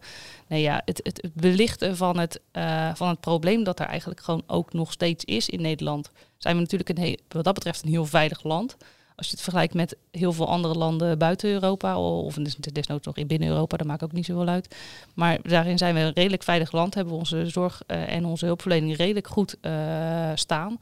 Nee, 0.49 0.61
ja, 0.61 0.81
het, 0.85 0.99
het, 1.03 1.29
belichten 1.33 1.97
van 1.97 2.19
het, 2.19 2.41
eh, 2.51 2.95
van 2.95 3.07
het 3.07 3.19
probleem 3.19 3.63
dat 3.63 3.79
er 3.79 3.85
eigenlijk 3.85 4.19
gewoon 4.19 4.43
ook 4.47 4.73
nog 4.73 4.91
steeds 4.91 5.25
is 5.25 5.49
in 5.49 5.61
Nederland. 5.61 6.11
Zijn 6.37 6.55
we 6.55 6.61
natuurlijk 6.61 6.89
een 6.89 7.19
wat 7.27 7.43
dat 7.43 7.53
betreft 7.53 7.83
een 7.83 7.89
heel 7.89 8.05
veilig 8.05 8.43
land. 8.43 8.77
Als 9.15 9.27
je 9.27 9.33
het 9.33 9.43
vergelijkt 9.43 9.73
met 9.73 9.97
heel 10.11 10.33
veel 10.33 10.47
andere 10.47 10.73
landen 10.73 11.17
buiten 11.17 11.49
Europa, 11.49 11.99
of 11.99 12.33
des- 12.33 12.55
desnoods 12.55 13.05
nog 13.05 13.17
in 13.17 13.27
binnen 13.27 13.47
Europa, 13.49 13.77
dat 13.77 13.87
maakt 13.87 14.03
ook 14.03 14.11
niet 14.11 14.25
zoveel 14.25 14.47
uit. 14.47 14.75
Maar 15.13 15.39
daarin 15.41 15.77
zijn 15.77 15.93
we 15.93 15.99
een 15.99 16.13
redelijk 16.13 16.43
veilig 16.43 16.71
land, 16.71 16.93
hebben 16.93 17.13
we 17.13 17.19
onze 17.19 17.49
zorg 17.49 17.81
eh, 17.87 18.13
en 18.13 18.25
onze 18.25 18.45
hulpverlening 18.45 18.95
redelijk 18.95 19.27
goed 19.27 19.57
eh, 19.61 20.31
staan. 20.35 20.79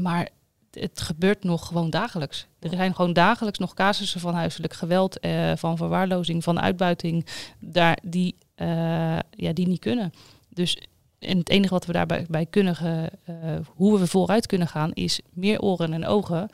Maar 0.00 0.28
het 0.70 1.00
gebeurt 1.00 1.44
nog 1.44 1.66
gewoon 1.66 1.90
dagelijks. 1.90 2.46
Er 2.58 2.70
zijn 2.70 2.94
gewoon 2.94 3.12
dagelijks 3.12 3.58
nog 3.58 3.74
casussen 3.74 4.20
van 4.20 4.34
huiselijk 4.34 4.72
geweld, 4.72 5.18
eh, 5.18 5.52
van 5.56 5.76
verwaarlozing, 5.76 6.44
van 6.44 6.60
uitbuiting, 6.60 7.26
daar, 7.58 7.98
die, 8.02 8.36
eh, 8.54 9.18
ja, 9.30 9.52
die 9.52 9.68
niet 9.68 9.80
kunnen. 9.80 10.12
Dus 10.48 10.78
en 11.18 11.38
het 11.38 11.48
enige 11.48 11.72
wat 11.72 11.86
we 11.86 11.92
daarbij 11.92 12.26
bij 12.28 12.46
kunnen, 12.46 12.76
eh, 13.24 13.34
hoe 13.66 13.98
we 13.98 14.06
vooruit 14.06 14.46
kunnen 14.46 14.68
gaan, 14.68 14.92
is 14.92 15.20
meer 15.30 15.60
oren 15.60 15.92
en 15.92 16.06
ogen 16.06 16.48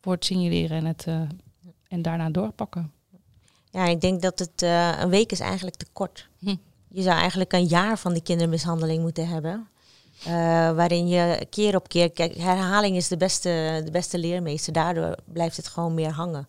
voor 0.00 0.12
het 0.12 0.24
signaleren 0.24 0.76
en, 0.76 0.84
het, 0.84 1.06
en 1.88 2.02
daarna 2.02 2.30
doorpakken. 2.30 2.92
Ja, 3.70 3.84
ik 3.84 4.00
denk 4.00 4.22
dat 4.22 4.38
het 4.38 4.62
een 5.00 5.08
week 5.08 5.32
is 5.32 5.40
eigenlijk 5.40 5.76
te 5.76 5.86
kort. 5.92 6.28
Hm. 6.38 6.56
Je 6.88 7.02
zou 7.02 7.18
eigenlijk 7.18 7.52
een 7.52 7.66
jaar 7.66 7.98
van 7.98 8.12
die 8.12 8.22
kindermishandeling 8.22 9.02
moeten 9.02 9.28
hebben. 9.28 9.68
Eh, 10.24 10.32
waarin 10.72 11.08
je 11.08 11.46
keer 11.50 11.74
op 11.76 11.88
keer, 11.88 12.10
kijk, 12.10 12.36
herhaling 12.36 12.96
is 12.96 13.08
de 13.08 13.16
beste, 13.16 13.80
de 13.84 13.90
beste 13.90 14.18
leermeester. 14.18 14.72
Daardoor 14.72 15.14
blijft 15.24 15.56
het 15.56 15.68
gewoon 15.68 15.94
meer 15.94 16.10
hangen. 16.10 16.48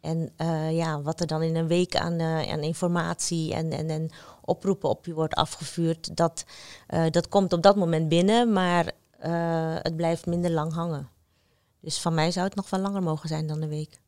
En 0.00 0.30
eh, 0.36 0.76
ja, 0.76 1.02
wat 1.02 1.20
er 1.20 1.26
dan 1.26 1.42
in 1.42 1.56
een 1.56 1.66
week 1.66 1.96
aan, 1.96 2.18
eh, 2.18 2.52
aan 2.52 2.60
informatie 2.62 3.54
en, 3.54 3.72
en, 3.72 3.90
en 3.90 4.10
oproepen 4.44 4.88
op 4.88 5.06
je 5.06 5.14
wordt 5.14 5.34
afgevuurd, 5.34 6.16
dat, 6.16 6.44
eh, 6.86 7.04
dat 7.10 7.28
komt 7.28 7.52
op 7.52 7.62
dat 7.62 7.76
moment 7.76 8.08
binnen, 8.08 8.52
maar 8.52 8.92
eh, 9.18 9.74
het 9.82 9.96
blijft 9.96 10.26
minder 10.26 10.50
lang 10.50 10.72
hangen. 10.72 11.08
Dus 11.80 11.98
van 12.00 12.14
mij 12.14 12.30
zou 12.30 12.46
het 12.46 12.54
nog 12.54 12.70
wel 12.70 12.80
langer 12.80 13.02
mogen 13.02 13.28
zijn 13.28 13.46
dan 13.46 13.62
een 13.62 13.68
week. 13.68 14.00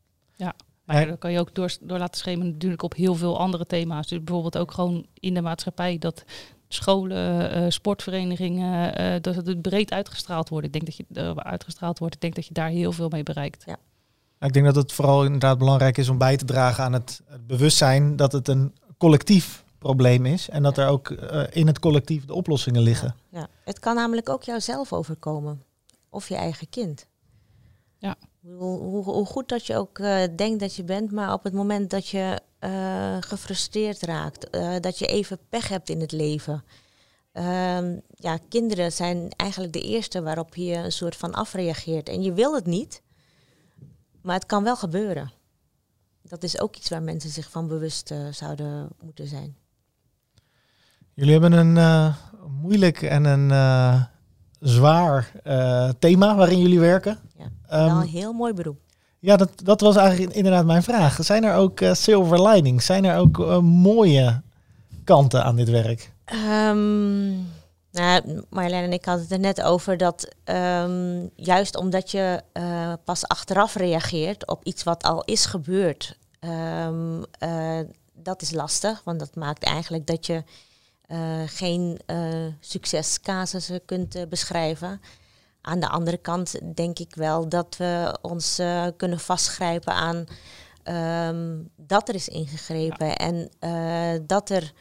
Maar 0.84 1.00
Ja. 1.00 1.04
dan 1.06 1.18
kan 1.18 1.32
je 1.32 1.38
ook 1.40 1.54
door, 1.54 1.76
door 1.80 1.98
laten 1.98 2.18
schemen 2.20 2.46
natuurlijk 2.46 2.82
op 2.82 2.94
heel 2.94 3.14
veel 3.14 3.38
andere 3.38 3.66
thema's. 3.66 4.06
Dus 4.06 4.18
bijvoorbeeld 4.24 4.58
ook 4.58 4.72
gewoon 4.72 5.06
in 5.14 5.34
de 5.34 5.40
maatschappij 5.42 5.98
dat 5.98 6.24
scholen, 6.68 7.52
eh, 7.52 7.64
sportverenigingen, 7.68 8.96
eh, 8.96 9.20
dat 9.20 9.34
het 9.34 9.62
breed 9.62 9.92
uitgestraald 9.92 10.48
wordt. 10.48 10.66
Ik 10.66 10.72
denk 10.72 10.84
dat 10.84 10.96
je 10.96 11.04
eh, 11.12 11.30
uitgestraald 11.36 11.98
wordt. 11.98 12.14
Ik 12.14 12.20
denk 12.20 12.34
dat 12.34 12.46
je 12.46 12.54
daar 12.54 12.68
heel 12.68 12.92
veel 12.92 13.08
mee 13.08 13.22
bereikt. 13.22 13.66
Nou, 13.66 13.78
ik 14.40 14.52
denk 14.52 14.64
dat 14.64 14.74
het 14.74 14.92
vooral 14.92 15.24
inderdaad 15.24 15.58
belangrijk 15.58 15.98
is 15.98 16.08
om 16.08 16.18
bij 16.18 16.36
te 16.36 16.44
dragen 16.44 16.84
aan 16.84 16.92
het, 16.92 17.22
bewustzijn 17.46 18.16
dat 18.16 18.32
het 18.32 18.48
een 18.48 18.74
collectief 18.98 19.64
probleem 19.78 20.26
is. 20.26 20.48
En 20.48 20.62
dat 20.62 20.78
er 20.78 20.88
ook 20.88 21.10
in 21.50 21.66
het 21.66 21.78
collectief 21.78 22.24
de 22.24 22.34
oplossingen 22.34 22.82
liggen. 22.82 23.14
Ja. 23.28 23.48
Het 23.64 23.78
kan 23.78 23.94
namelijk 23.94 24.28
ook 24.28 24.42
jouzelf 24.42 24.92
overkomen. 24.92 25.62
Of 26.10 26.28
je 26.28 26.34
eigen 26.34 26.68
kind. 26.68 27.06
Ja. 27.98 28.16
Hoe, 28.54 29.26
goed 29.26 29.48
dat 29.48 29.66
je 29.66 29.76
ook 29.76 29.98
eh, 29.98 30.22
denkt 30.36 30.60
dat 30.60 30.74
je 30.74 30.84
bent, 30.84 31.12
maar 31.12 31.32
op 31.32 31.44
het 31.44 31.52
moment 31.52 31.90
dat 31.90 32.08
je 32.08 32.40
eh, 32.58 33.16
gefrustreerd 33.20 34.02
raakt, 34.02 34.50
eh, 34.50 34.74
dat 34.80 34.98
je 34.98 35.06
even 35.06 35.38
pech 35.48 35.68
hebt 35.68 35.88
in 35.88 36.00
het 36.00 36.12
leven. 36.12 36.64
Ehm, 37.32 37.96
ja, 38.14 38.38
kinderen 38.48 38.92
zijn 38.92 39.30
eigenlijk 39.36 39.72
de 39.72 39.82
eerste 39.82 40.22
waarop 40.22 40.54
je 40.54 40.74
een 40.74 40.92
soort 40.92 41.16
van 41.16 41.34
afreageert. 41.34 42.08
En 42.08 42.22
je 42.22 42.32
wil 42.32 42.54
het 42.54 42.66
niet, 42.66 43.02
maar 44.22 44.34
het 44.34 44.46
kan 44.46 44.64
wel 44.64 44.76
gebeuren. 44.76 45.32
Dat 46.22 46.42
is 46.42 46.60
ook 46.60 46.76
iets 46.76 46.88
waar 46.88 47.02
mensen 47.02 47.30
zich 47.30 47.50
van 47.50 47.68
bewust 47.68 48.14
zouden 48.30 48.88
moeten 49.00 49.26
zijn. 49.26 49.56
Jullie 51.14 51.32
hebben 51.32 51.52
een 51.52 52.14
moeilijk 52.60 53.02
en 53.02 53.24
een 53.24 54.06
zwaar 54.60 55.32
thema 55.98 56.36
waarin 56.36 56.58
jullie 56.58 56.80
werken. 56.80 57.25
Ja. 57.38 57.50
Ehm, 57.68 57.84
wel 57.84 58.00
een 58.00 58.08
heel 58.08 58.32
mooi 58.32 58.52
beroep. 58.52 58.78
ja, 59.18 59.36
dat, 59.36 59.50
dat 59.64 59.80
was 59.80 59.96
eigenlijk 59.96 60.34
inderdaad 60.34 60.64
mijn 60.64 60.82
vraag. 60.82 61.18
Zijn 61.20 61.44
er 61.44 61.54
ook 61.54 61.80
eh, 61.80 61.94
silver 61.94 62.48
linings? 62.48 62.86
Zijn 62.86 63.04
er 63.04 63.18
ook 63.18 63.40
eh, 63.40 63.58
mooie 63.58 64.42
kanten 65.04 65.44
aan 65.44 65.56
dit 65.56 65.68
werk? 65.68 66.12
Ehm 66.24 67.54
nou, 67.90 68.44
Marjolein 68.50 68.84
en 68.84 68.92
ik 68.92 69.04
hadden 69.04 69.22
het 69.22 69.32
er 69.32 69.38
net 69.38 69.62
over 69.62 69.96
dat 69.96 70.34
ehm, 70.44 71.26
juist 71.34 71.76
omdat 71.76 72.10
je 72.10 72.42
eh, 72.52 72.92
pas 73.04 73.28
achteraf 73.28 73.74
reageert 73.74 74.46
op 74.46 74.64
iets 74.64 74.82
wat 74.82 75.02
al 75.02 75.24
is 75.24 75.46
gebeurd, 75.46 76.18
dat 78.12 78.42
is 78.42 78.50
lastig, 78.50 79.02
want 79.04 79.18
dat 79.18 79.34
maakt 79.34 79.64
eigenlijk 79.64 80.06
dat 80.06 80.26
je 80.26 80.42
geen 81.46 82.00
succescasussen 82.60 83.84
kunt 83.84 84.28
beschrijven. 84.28 85.00
Aan 85.66 85.80
de 85.80 85.88
andere 85.88 86.16
kant 86.16 86.76
denk 86.76 86.98
ik 86.98 87.14
wel 87.14 87.48
dat 87.48 87.76
we 87.76 88.18
ons 88.22 88.58
eh, 88.58 88.86
kunnen 88.96 89.20
vastgrijpen 89.20 89.92
aan 89.92 90.24
ehm, 90.82 91.58
dat 91.76 92.08
er 92.08 92.14
is 92.14 92.28
ingegrepen 92.28 93.16
en 93.16 93.50
eh, 93.58 94.20
dat 94.26 94.50
er 94.50 94.72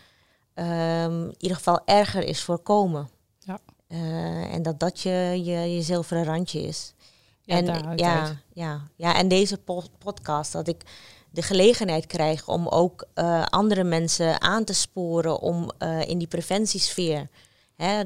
ehm, 0.53 1.23
in 1.23 1.35
ieder 1.37 1.57
geval 1.57 1.79
erger 1.85 2.23
is 2.23 2.41
voorkomen. 2.41 3.09
Ja. 3.39 3.59
Eh, 3.87 4.53
en 4.53 4.61
dat 4.61 4.79
dat 4.79 5.01
je, 5.01 5.41
je, 5.43 5.75
je 5.75 5.81
zilveren 5.81 6.23
randje 6.23 6.61
is. 6.61 6.93
Ja, 7.41 7.55
en, 7.55 7.97
ja, 7.97 8.41
ja, 8.53 8.81
ja, 8.95 9.15
en 9.15 9.27
deze 9.27 9.57
po- 9.57 9.83
podcast, 9.97 10.51
dat 10.51 10.67
ik 10.67 10.81
de 11.31 11.41
gelegenheid 11.41 12.05
krijg 12.05 12.47
om 12.47 12.67
ook 12.67 13.07
andere 13.49 13.83
mensen 13.83 14.41
aan 14.41 14.63
te 14.63 14.73
sporen 14.73 15.39
om 15.39 15.71
in 16.05 16.17
die 16.17 16.27
preventiesfeer, 16.27 17.29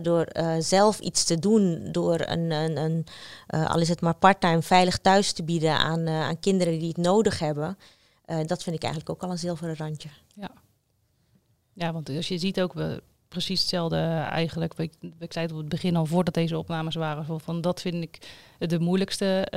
door 0.02 0.22
eh, 0.22 0.56
zelf 0.60 1.00
iets 1.00 1.24
te 1.24 1.40
doen, 1.40 1.92
door 1.92 2.20
een, 2.20 2.52
een, 2.52 2.78
een 2.78 3.06
eh, 3.48 3.70
al 3.70 3.80
is 3.80 3.90
het 3.90 4.02
maar 4.02 4.16
parttime, 4.16 4.62
veilig 4.62 4.98
thuis 4.98 5.32
te 5.32 5.44
bieden 5.44 5.78
aan, 5.78 6.06
eh, 6.06 6.22
aan 6.22 6.40
kinderen 6.40 6.80
die 6.80 6.88
het 6.88 6.98
nodig 6.98 7.40
hebben. 7.40 7.78
dat 8.46 8.64
vind 8.64 8.76
ik 8.76 8.84
eigenlijk 8.84 9.10
ook 9.10 9.24
al 9.24 9.32
een 9.32 9.38
zilveren 9.38 9.76
randje. 9.76 10.10
Ja, 11.74 11.94
want 11.94 12.10
als 12.10 12.28
je 12.28 12.38
ziet 12.38 12.62
ook 12.62 12.74
we 12.74 13.04
precies 13.28 13.60
hetzelfde 13.60 13.98
eigenlijk. 14.30 14.74
Ik, 14.78 14.94
ik 15.20 15.34
zei 15.34 15.46
het 15.46 15.54
op 15.54 15.60
het 15.60 15.70
begin 15.70 15.96
al 15.96 16.06
voordat 16.06 16.34
deze 16.34 16.58
opnames 16.58 16.96
waren. 16.96 17.40
Van, 17.40 17.62
dat 17.62 17.82
vind 17.82 18.04
ik 18.04 18.28
de 18.58 18.80
moeilijkste. 18.80 19.48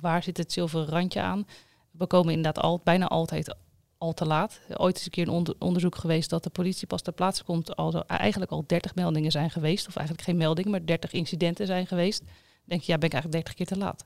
waar 0.00 0.22
zit 0.22 0.36
het 0.36 0.52
zilveren 0.52 0.86
randje 0.86 1.20
aan? 1.20 1.46
We 1.90 2.06
komen 2.06 2.34
inderdaad 2.34 2.64
al, 2.64 2.80
bijna 2.84 3.06
altijd 3.06 3.54
al 4.04 4.12
te 4.12 4.26
laat. 4.26 4.60
Ooit 4.76 4.96
is 4.96 5.04
een 5.04 5.10
keer 5.10 5.28
een 5.28 5.34
onder- 5.34 5.54
onderzoek 5.58 5.96
geweest 5.96 6.30
dat 6.30 6.42
de 6.42 6.50
politie 6.50 6.86
pas 6.86 7.02
ter 7.02 7.12
plaatse 7.12 7.44
komt 7.44 7.76
als 7.76 7.94
er 7.94 8.04
eigenlijk 8.06 8.50
al 8.50 8.64
30 8.66 8.94
meldingen 8.94 9.30
zijn 9.30 9.50
geweest. 9.50 9.86
Of 9.88 9.96
eigenlijk 9.96 10.26
geen 10.26 10.36
meldingen, 10.36 10.70
maar 10.70 10.86
30 10.86 11.12
incidenten 11.12 11.66
zijn 11.66 11.86
geweest. 11.86 12.22
Denk 12.64 12.80
je, 12.82 12.92
ja, 12.92 12.98
ben 12.98 13.06
ik 13.06 13.14
eigenlijk 13.14 13.44
30 13.44 13.54
keer 13.54 13.76
te 13.76 13.84
laat. 13.84 14.04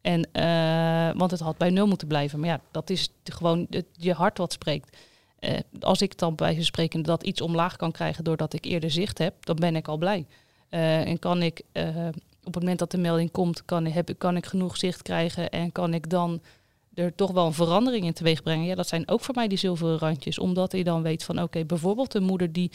En, 0.00 0.28
eh, 0.32 1.18
want 1.18 1.30
het 1.30 1.40
had 1.40 1.56
bij 1.56 1.70
nul 1.70 1.86
moeten 1.86 2.08
blijven. 2.08 2.40
Maar 2.40 2.48
ja, 2.48 2.60
dat 2.70 2.90
is 2.90 3.08
gewoon 3.24 3.66
het, 3.70 3.86
je 3.92 4.12
hart 4.12 4.38
wat 4.38 4.52
spreekt. 4.52 4.96
Eh, 5.38 5.58
als 5.80 6.02
ik 6.02 6.18
dan 6.18 6.34
bij 6.34 6.62
spreken 6.62 7.02
dat 7.02 7.22
iets 7.22 7.40
omlaag 7.40 7.76
kan 7.76 7.92
krijgen 7.92 8.24
doordat 8.24 8.52
ik 8.52 8.64
eerder 8.64 8.90
zicht 8.90 9.18
heb, 9.18 9.44
dan 9.44 9.56
ben 9.56 9.76
ik 9.76 9.88
al 9.88 9.96
blij. 9.96 10.26
Eh, 10.68 11.06
en 11.06 11.18
kan 11.18 11.42
ik 11.42 11.62
op 12.44 12.54
het 12.54 12.62
moment 12.62 12.78
dat 12.78 12.90
de 12.90 12.98
melding 12.98 13.30
komt, 13.30 13.64
kan, 13.64 13.86
heb, 13.86 14.10
kan 14.18 14.36
ik 14.36 14.46
genoeg 14.46 14.76
zicht 14.76 15.02
krijgen 15.02 15.50
en 15.50 15.72
kan 15.72 15.94
ik 15.94 16.10
dan 16.10 16.40
er 16.96 17.14
toch 17.14 17.30
wel 17.30 17.46
een 17.46 17.52
verandering 17.52 18.04
in 18.04 18.12
teweeg 18.12 18.42
brengen. 18.42 18.66
Ja, 18.66 18.74
dat 18.74 18.88
zijn 18.88 19.08
ook 19.08 19.20
voor 19.20 19.34
mij 19.34 19.48
die 19.48 19.58
zilveren 19.58 19.98
randjes. 19.98 20.38
Omdat 20.38 20.72
je 20.72 20.84
dan 20.84 21.02
weet 21.02 21.24
van 21.24 21.42
oké, 21.42 21.64
bijvoorbeeld 21.64 22.14
een 22.14 22.22
moeder 22.22 22.52
die 22.52 22.70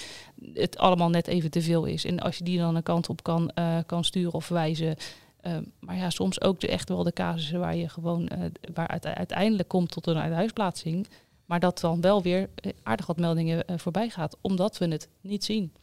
het 0.54 0.78
allemaal 0.78 1.10
net 1.10 1.28
even 1.28 1.52
te 1.52 1.62
veel 1.62 1.86
is. 1.86 2.06
En 2.06 2.20
als 2.20 2.38
je 2.38 2.44
die 2.44 2.58
dan 2.58 2.76
een 2.76 2.84
kant 2.84 3.10
op 3.10 3.24
kan, 3.24 3.50
eh, 3.50 3.78
kan 3.86 4.04
sturen 4.04 4.34
of 4.34 4.48
wijzen. 4.48 4.96
Eh, 5.42 5.58
maar 5.80 5.96
ja, 5.96 6.10
soms 6.10 6.42
ook 6.42 6.60
de, 6.60 6.68
echt 6.68 6.90
wel 6.90 7.04
de 7.04 7.14
casussen 7.14 7.60
waar 7.60 7.76
je 7.76 7.90
gewoon 7.90 8.28
eh, 8.28 8.40
waar 8.74 9.00
uiteindelijk 9.02 9.70
komt 9.70 9.92
tot 9.92 10.08
een 10.08 10.18
uithuisplaatsing. 10.18 11.08
Maar 11.46 11.60
dat 11.60 11.80
dan 11.80 12.02
wel 12.02 12.22
weer 12.22 12.50
aardig 12.84 13.06
wat 13.06 13.20
meldingen 13.20 13.64
voorbij 13.80 14.10
gaat, 14.10 14.38
omdat 14.42 14.78
we 14.78 14.88
het 14.88 15.10
niet 15.22 15.44
zien. 15.44 15.74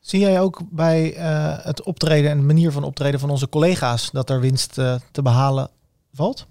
Zie 0.00 0.20
jij 0.20 0.40
ook 0.40 0.62
bij 0.70 1.16
uh, 1.16 1.64
het 1.64 1.82
optreden 1.82 2.30
en 2.30 2.38
de 2.38 2.44
manier 2.44 2.72
van 2.72 2.84
optreden 2.84 3.20
van 3.20 3.30
onze 3.30 3.48
collega's 3.48 4.10
dat 4.10 4.30
er 4.30 4.40
winst 4.40 4.78
uh, 4.78 4.94
te 5.12 5.22
behalen 5.22 5.70
valt? 6.12 6.46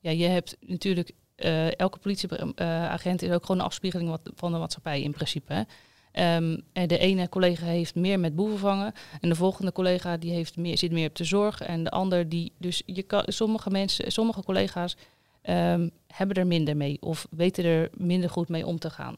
Ja, 0.00 0.10
je 0.10 0.26
hebt 0.26 0.56
natuurlijk, 0.60 1.12
uh, 1.36 1.78
elke 1.78 1.98
politieagent 1.98 3.22
is 3.22 3.30
ook 3.30 3.46
gewoon 3.46 3.60
een 3.60 3.66
afspiegeling 3.66 4.10
wat, 4.10 4.20
van 4.34 4.52
de 4.52 4.58
maatschappij 4.58 5.02
in 5.02 5.12
principe. 5.12 5.52
Hè. 5.52 5.62
Um, 6.36 6.62
en 6.72 6.88
de 6.88 6.98
ene 6.98 7.28
collega 7.28 7.66
heeft 7.66 7.94
meer 7.94 8.20
met 8.20 8.34
boeven 8.34 8.58
vangen 8.58 8.92
en 9.20 9.28
de 9.28 9.34
volgende 9.34 9.72
collega 9.72 10.16
die 10.16 10.32
heeft 10.32 10.56
meer, 10.56 10.78
zit 10.78 10.92
meer 10.92 11.08
op 11.08 11.16
de 11.16 11.24
zorg 11.24 11.60
en 11.60 11.84
de 11.84 11.90
ander 11.90 12.28
die, 12.28 12.52
dus 12.58 12.82
je 12.86 13.02
kan, 13.02 13.22
sommige 13.26 13.70
mensen, 13.70 14.12
sommige 14.12 14.42
collega's 14.42 14.96
um, 15.42 15.90
hebben 16.06 16.36
er 16.36 16.46
minder 16.46 16.76
mee 16.76 16.96
of 17.00 17.26
weten 17.30 17.64
er 17.64 17.90
minder 17.94 18.30
goed 18.30 18.48
mee 18.48 18.66
om 18.66 18.78
te 18.78 18.90
gaan. 18.90 19.16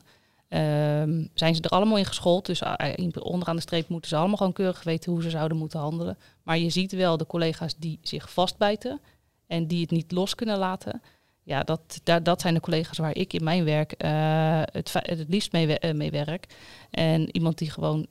Um, 0.48 1.28
zijn 1.34 1.54
ze 1.54 1.62
er 1.62 1.70
allemaal 1.70 1.98
in 1.98 2.04
geschoold, 2.04 2.46
dus 2.46 2.62
uh, 2.62 3.08
onderaan 3.20 3.56
de 3.56 3.62
streep 3.62 3.88
moeten 3.88 4.10
ze 4.10 4.16
allemaal 4.16 4.36
gewoon 4.36 4.52
keurig 4.52 4.82
weten 4.82 5.12
hoe 5.12 5.22
ze 5.22 5.30
zouden 5.30 5.56
moeten 5.56 5.80
handelen. 5.80 6.18
Maar 6.42 6.58
je 6.58 6.70
ziet 6.70 6.92
wel 6.92 7.16
de 7.16 7.26
collega's 7.26 7.76
die 7.76 7.98
zich 8.02 8.32
vastbijten 8.32 9.00
en 9.48 9.66
die 9.66 9.80
het 9.80 9.90
niet 9.90 10.12
los 10.12 10.34
kunnen 10.34 10.58
laten. 10.58 11.02
Ja, 11.42 11.62
dat, 11.62 12.00
dat, 12.04 12.24
dat 12.24 12.40
zijn 12.40 12.54
de 12.54 12.60
collega's 12.60 12.98
waar 12.98 13.16
ik 13.16 13.32
in 13.32 13.44
mijn 13.44 13.64
werk 13.64 13.94
uh, 14.04 14.62
het, 14.64 14.92
het 14.92 15.28
liefst 15.28 15.52
mee, 15.52 15.84
uh, 15.84 15.94
mee 15.94 16.10
werk. 16.10 16.46
En 16.90 17.36
iemand 17.36 17.58
die 17.58 17.70
gewoon 17.70 18.06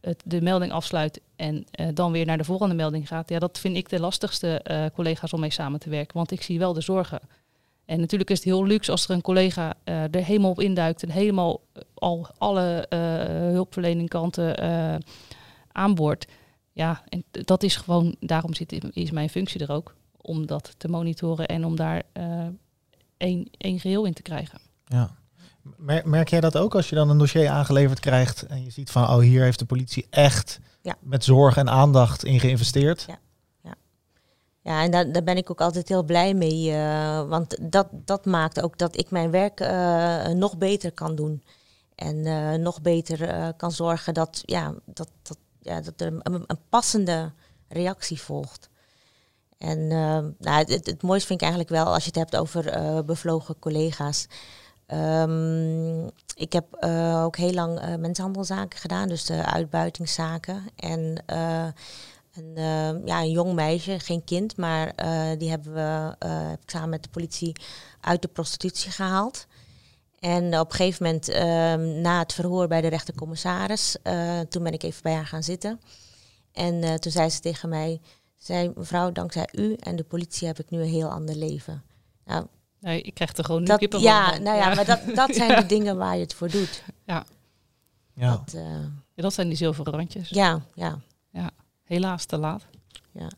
het, 0.00 0.22
de 0.24 0.42
melding 0.42 0.72
afsluit 0.72 1.20
en 1.36 1.64
dan 1.94 2.12
weer 2.12 2.26
naar 2.26 2.38
de 2.38 2.44
volgende 2.44 2.74
melding 2.74 3.08
gaat. 3.08 3.28
Ja, 3.28 3.38
dat 3.38 3.58
vind 3.58 3.76
ik 3.76 3.88
de 3.88 4.00
lastigste 4.00 4.62
collega's 4.94 5.32
om 5.32 5.40
mee 5.40 5.50
samen 5.50 5.80
te 5.80 5.90
werken. 5.90 6.16
Want 6.16 6.30
ik 6.30 6.42
zie 6.42 6.58
wel 6.58 6.72
de 6.72 6.80
zorgen. 6.80 7.20
En 7.84 8.00
natuurlijk 8.00 8.30
is 8.30 8.36
het 8.36 8.46
heel 8.46 8.66
luxe 8.66 8.90
als 8.90 9.04
er 9.04 9.10
een 9.10 9.20
collega 9.20 9.74
er 9.84 10.24
helemaal 10.24 10.50
op 10.50 10.60
induikt 10.60 11.02
en 11.02 11.10
helemaal 11.10 11.60
al 11.94 12.28
alle 12.38 12.86
hulpverleningkanten 13.52 14.54
aanboort. 15.72 16.26
Ja, 16.72 17.02
en 17.08 17.24
dat 17.30 17.62
is 17.62 17.76
gewoon, 17.76 18.16
daarom 18.20 18.54
zit, 18.54 18.94
is 18.96 19.10
mijn 19.10 19.30
functie 19.30 19.60
er 19.60 19.72
ook 19.72 19.96
om 20.20 20.46
dat 20.46 20.74
te 20.76 20.88
monitoren 20.88 21.46
en 21.46 21.64
om 21.64 21.76
daar 21.76 22.02
uh, 22.12 22.46
één, 23.16 23.50
één 23.56 23.80
geheel 23.80 24.04
in 24.04 24.14
te 24.14 24.22
krijgen. 24.22 24.60
Ja. 24.84 25.16
Merk 26.04 26.28
jij 26.28 26.40
dat 26.40 26.56
ook 26.56 26.74
als 26.74 26.88
je 26.88 26.94
dan 26.94 27.10
een 27.10 27.18
dossier 27.18 27.48
aangeleverd 27.48 28.00
krijgt 28.00 28.46
en 28.46 28.64
je 28.64 28.70
ziet 28.70 28.90
van, 28.90 29.02
oh 29.02 29.18
hier 29.18 29.42
heeft 29.42 29.58
de 29.58 29.64
politie 29.64 30.06
echt 30.10 30.60
ja. 30.82 30.96
met 31.00 31.24
zorg 31.24 31.56
en 31.56 31.70
aandacht 31.70 32.24
in 32.24 32.40
geïnvesteerd? 32.40 33.04
Ja, 33.06 33.18
ja. 33.62 33.74
ja 34.62 34.82
en 34.82 34.90
daar, 34.90 35.12
daar 35.12 35.22
ben 35.22 35.36
ik 35.36 35.50
ook 35.50 35.60
altijd 35.60 35.88
heel 35.88 36.02
blij 36.02 36.34
mee, 36.34 36.70
uh, 36.70 37.28
want 37.28 37.72
dat, 37.72 37.88
dat 37.92 38.24
maakt 38.24 38.62
ook 38.62 38.78
dat 38.78 38.98
ik 38.98 39.10
mijn 39.10 39.30
werk 39.30 39.60
uh, 39.60 40.26
nog 40.26 40.58
beter 40.58 40.92
kan 40.92 41.14
doen. 41.14 41.42
En 41.94 42.22
nog 42.62 42.80
beter 42.80 43.54
kan 43.54 43.72
zorgen 43.72 44.14
dat, 44.14 44.42
ja, 44.44 44.74
dat, 44.84 45.10
dat, 45.22 45.38
ja, 45.60 45.80
dat 45.80 46.00
er 46.00 46.06
een, 46.06 46.44
een 46.46 46.58
passende 46.68 47.32
reactie 47.68 48.20
volgt. 48.20 48.67
En 49.58 49.78
uh, 49.78 50.18
nou, 50.38 50.72
het, 50.72 51.02
mooiste 51.02 51.26
vind 51.26 51.40
ik 51.40 51.48
eigenlijk 51.48 51.70
wel 51.70 51.92
als 51.94 52.04
je 52.04 52.10
het 52.10 52.18
hebt 52.18 52.36
over 52.36 52.78
uh, 52.78 53.00
bevlogen 53.00 53.58
collega's. 53.58 54.26
Um, 54.86 56.10
ik 56.34 56.52
heb 56.52 56.64
uh, 56.80 57.22
ook 57.24 57.36
heel 57.36 57.52
lang 57.52 57.96
mensenhandelzaken 57.98 58.78
gedaan, 58.78 59.08
dus 59.08 59.24
de 59.24 59.44
uitbuitingszaken. 59.44 60.62
En 60.76 61.22
een, 61.26 63.02
ja, 63.04 63.20
een 63.20 63.30
jong 63.30 63.52
meisje, 63.52 63.98
geen 63.98 64.24
kind, 64.24 64.56
maar 64.56 64.94
die 65.38 65.50
hebben 65.50 65.72
we 65.74 66.14
heb 66.28 66.62
ik 66.62 66.70
samen 66.70 66.88
met 66.88 67.02
de 67.02 67.08
politie 67.08 67.52
uit 68.00 68.22
de 68.22 68.28
prostitutie 68.28 68.90
gehaald. 68.90 69.46
En 70.18 70.58
op 70.58 70.70
een 70.70 70.76
gegeven 70.76 71.04
moment, 71.04 71.28
ehm, 71.28 72.00
na 72.00 72.18
het 72.18 72.32
verhoor 72.32 72.68
bij 72.68 72.80
de 72.80 72.88
rechtercommissaris, 72.88 73.96
toen 74.48 74.62
ben 74.62 74.72
ik 74.72 74.82
even 74.82 75.02
bij 75.02 75.14
haar 75.14 75.26
gaan 75.26 75.42
zitten. 75.42 75.80
En 76.52 77.00
toen 77.00 77.12
zei 77.12 77.30
ze 77.30 77.40
tegen 77.40 77.68
mij, 77.68 78.00
zei 78.38 78.72
mevrouw, 78.76 79.12
dankzij 79.12 79.48
u 79.52 79.74
en 79.74 79.96
de 79.96 80.04
politie 80.04 80.46
heb 80.46 80.58
ik 80.58 80.70
nu 80.70 80.80
een 80.80 80.88
heel 80.88 81.10
ander 81.10 81.36
leven. 81.36 81.82
Nou, 82.24 82.46
nee, 82.80 83.00
ik 83.00 83.14
krijg 83.14 83.36
er 83.36 83.44
gewoon 83.44 83.64
dat, 83.64 83.78
kippen 83.78 84.00
ja, 84.00 84.38
nou 84.38 84.56
ja, 84.56 84.74
maar 84.74 84.84
dat, 84.84 85.00
dat 85.14 85.34
zijn 85.34 85.56
de 85.60 85.66
dingen 85.66 85.96
waar 85.96 86.14
je 86.14 86.22
het 86.22 86.34
voor 86.34 86.50
doet. 86.50 86.82
Ja. 87.06 87.24
Ja. 88.14 88.30
Dat, 88.30 88.52
uh, 88.54 88.62
ja, 89.14 89.22
dat 89.22 89.32
zijn 89.34 89.48
die 89.48 89.56
zilveren 89.56 89.92
randjes. 89.92 90.28
Ja, 90.28 90.60
ja. 90.74 90.98
Ja, 91.30 91.50
helaas 91.84 92.24
te 92.24 92.36
laat. 92.36 92.66
Ja. 93.12 93.30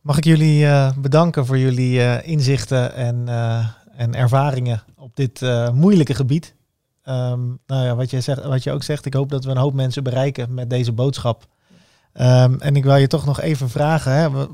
Mag 0.00 0.16
ik 0.16 0.24
jullie 0.24 0.64
uh, 0.64 0.96
bedanken 0.96 1.46
voor 1.46 1.58
jullie 1.58 1.98
uh, 1.98 2.26
inzichten 2.26 2.94
en, 2.94 3.28
en 3.92 4.14
ervaringen 4.14 4.82
op 4.96 5.16
dit 5.16 5.40
moeilijke 5.72 6.14
gebied. 6.14 6.54
Um, 7.04 7.58
nou 7.66 7.84
ja, 7.84 7.94
wat 7.94 8.10
je, 8.10 8.20
zegt, 8.20 8.44
wat 8.44 8.62
je 8.62 8.72
ook 8.72 8.82
zegt, 8.82 9.04
ik 9.04 9.14
hoop 9.14 9.30
dat 9.30 9.44
we 9.44 9.50
een 9.50 9.56
hoop 9.56 9.74
mensen 9.74 10.02
bereiken 10.02 10.54
met 10.54 10.70
deze 10.70 10.92
boodschap. 10.92 11.46
Um, 12.20 12.60
en 12.60 12.76
ik 12.76 12.84
wil 12.84 12.96
je 12.96 13.06
toch 13.06 13.24
nog 13.24 13.40
even 13.40 13.70
vragen, 13.70 14.12
hè, 14.12 14.46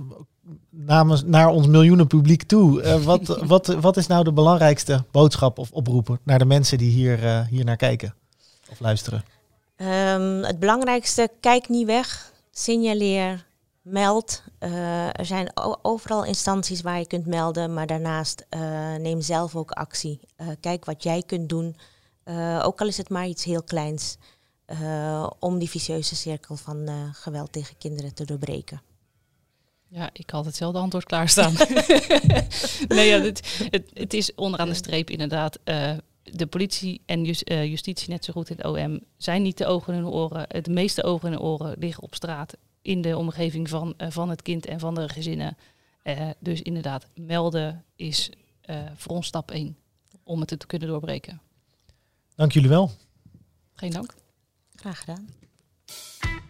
namens 0.71 1.23
naar 1.25 1.49
ons 1.49 1.67
miljoenen 1.67 2.07
publiek 2.07 2.43
toe. 2.43 2.83
Uh, 2.83 3.05
wat, 3.05 3.27
wat, 3.47 3.67
wat 3.67 3.97
is 3.97 4.07
nou 4.07 4.25
de 4.25 4.33
belangrijkste 4.33 5.05
boodschap 5.11 5.59
of 5.59 5.71
oproepen 5.71 6.21
naar 6.23 6.39
de 6.39 6.45
mensen 6.45 6.79
die 6.79 6.91
hier, 6.91 7.25
uh, 7.25 7.47
hier 7.47 7.65
naar 7.65 7.77
kijken 7.77 8.15
of 8.71 8.81
luisteren? 8.81 9.25
Um, 9.77 10.43
het 10.43 10.59
belangrijkste, 10.59 11.31
kijk 11.41 11.69
niet 11.69 11.87
weg, 11.87 12.33
signaleer, 12.51 13.47
meld. 13.83 14.43
Uh, 14.61 15.07
er 15.07 15.27
zijn 15.27 15.51
overal 15.83 16.25
instanties 16.25 16.81
waar 16.81 16.99
je 16.99 17.07
kunt 17.07 17.27
melden, 17.27 17.75
maar 17.75 17.87
daarnaast 17.87 18.47
neem 18.99 19.21
zelf 19.21 19.57
ook 19.57 19.71
actie. 19.71 20.21
kijk 20.61 20.85
wat 20.85 21.03
jij 21.03 21.23
kunt 21.27 21.49
doen, 21.49 21.77
ook 22.63 22.81
al 22.81 22.87
is 22.87 22.97
het 22.97 23.09
maar 23.09 23.27
iets 23.27 23.45
heel 23.45 23.63
kleins. 23.63 24.17
Uh, 24.67 25.31
om 25.39 25.59
die 25.59 25.71
vicieuze 25.71 26.17
cirkel 26.17 26.57
van 26.57 26.91
uh, 26.91 27.09
geweld 27.13 27.53
tegen 27.53 27.79
kinderen 27.79 28.15
te 28.15 28.25
doorbreken? 28.25 28.83
Ja, 29.89 30.11
ik 30.13 30.31
had 30.31 30.45
hetzelfde 30.45 30.79
antwoord 30.79 31.05
klaarstaan. 31.05 31.53
nee, 32.97 33.09
ja, 33.09 33.21
het, 33.21 33.67
het, 33.71 33.91
het, 33.93 34.15
is 34.15 34.35
onderaan 34.35 34.69
de 34.69 34.75
streep 34.75 35.11
inderdaad. 35.11 35.59
Uh, 35.65 35.93
de 36.23 36.47
politie 36.47 37.03
en 37.07 37.25
just, 37.25 37.49
justitie, 37.49 38.09
net 38.09 38.25
zo 38.25 38.33
goed 38.33 38.51
in 38.51 38.57
het 38.57 38.67
OM, 38.67 39.01
zijn 39.17 39.43
niet 39.43 39.59
de 39.59 39.67
ogen 39.67 39.95
en 39.95 40.03
de 40.03 40.11
oren. 40.11 40.45
Het 40.49 40.69
meeste 40.69 41.03
ogen 41.03 41.33
en 41.33 41.41
oren 41.41 41.79
liggen 41.79 42.03
op 42.03 42.15
straat 42.15 42.57
in 42.83 43.01
de 43.01 43.17
omgeving 43.17 43.69
van, 43.69 43.95
van 43.99 44.29
het 44.31 44.43
kind 44.43 44.67
en 44.67 44.81
van 44.81 44.95
de 44.95 45.09
gezinnen. 45.09 45.57
dus 46.39 46.63
inderdaad, 46.63 47.07
melden 47.15 47.85
is 47.97 48.31
voor 48.95 49.15
ons 49.15 49.27
stap 49.27 49.51
één 49.51 49.77
om 50.23 50.41
het 50.41 50.49
te 50.49 50.67
kunnen 50.67 50.89
doorbreken. 50.89 51.41
Dank 52.35 52.53
jullie 52.53 52.69
wel. 52.69 52.91
Geen 53.75 53.91
dank. 53.91 54.15
Graag. 54.93 55.05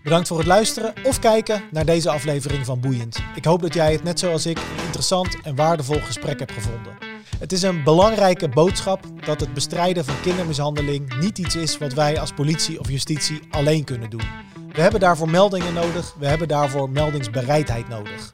Bedankt 0.03 0.29
voor 0.29 0.39
het 0.39 0.47
luisteren 0.47 0.95
of 1.05 1.19
kijken 1.19 1.63
naar 1.71 1.85
deze 1.85 2.11
aflevering 2.11 2.65
van 2.65 2.81
Boeiend. 2.81 3.19
Ik 3.35 3.45
hoop 3.45 3.63
dat 3.63 3.75
jij 3.75 3.93
het 3.93 4.03
net 4.03 4.19
zoals 4.19 4.47
ik 4.47 4.59
een 4.59 4.85
interessant 4.85 5.41
en 5.43 5.55
waardevol 5.55 6.01
gesprek 6.01 6.39
hebt 6.39 6.53
gevonden. 6.53 6.97
Het 7.39 7.53
is 7.53 7.63
een 7.63 7.83
belangrijke 7.83 8.49
boodschap 8.49 9.07
dat 9.25 9.41
het 9.41 9.55
bestrijden 9.55 10.05
van 10.05 10.21
kindermishandeling 10.21 11.19
niet 11.21 11.39
iets 11.39 11.57
is 11.57 11.79
wat 11.79 11.93
wij 11.93 12.21
als 12.21 12.33
politie 12.33 12.81
of 12.81 12.89
justitie 12.89 13.41
alleen 13.51 13.85
kunnen 13.85 14.11
doen. 14.11 14.29
We 14.73 14.81
hebben 14.81 15.01
daarvoor 15.01 15.31
meldingen 15.31 15.75
nodig, 15.75 16.15
we 16.19 16.27
hebben 16.27 16.49
daarvoor 16.49 16.91
meldingsbereidheid 16.91 17.89
nodig. 17.89 18.33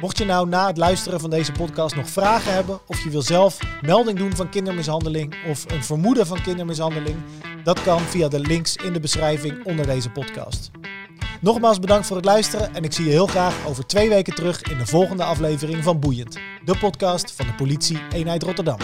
Mocht 0.00 0.18
je 0.18 0.24
nou 0.24 0.48
na 0.48 0.66
het 0.66 0.76
luisteren 0.76 1.20
van 1.20 1.30
deze 1.30 1.52
podcast 1.52 1.96
nog 1.96 2.08
vragen 2.08 2.52
hebben 2.52 2.78
of 2.86 3.04
je 3.04 3.10
wil 3.10 3.22
zelf 3.22 3.58
melding 3.82 4.18
doen 4.18 4.36
van 4.36 4.48
kindermishandeling 4.48 5.34
of 5.46 5.64
een 5.72 5.84
vermoeden 5.84 6.26
van 6.26 6.42
kindermishandeling, 6.42 7.16
dat 7.64 7.82
kan 7.82 8.00
via 8.00 8.28
de 8.28 8.40
links 8.40 8.76
in 8.76 8.92
de 8.92 9.00
beschrijving 9.00 9.64
onder 9.64 9.86
deze 9.86 10.10
podcast. 10.10 10.70
Nogmaals 11.40 11.78
bedankt 11.78 12.06
voor 12.06 12.16
het 12.16 12.24
luisteren 12.24 12.74
en 12.74 12.84
ik 12.84 12.92
zie 12.92 13.04
je 13.04 13.10
heel 13.10 13.26
graag 13.26 13.66
over 13.66 13.86
twee 13.86 14.08
weken 14.08 14.34
terug 14.34 14.62
in 14.62 14.78
de 14.78 14.86
volgende 14.86 15.24
aflevering 15.24 15.84
van 15.84 16.00
Boeiend, 16.00 16.38
de 16.64 16.78
podcast 16.78 17.32
van 17.32 17.46
de 17.46 17.54
politie 17.54 17.98
Eenheid 18.12 18.42
Rotterdam. 18.42 18.78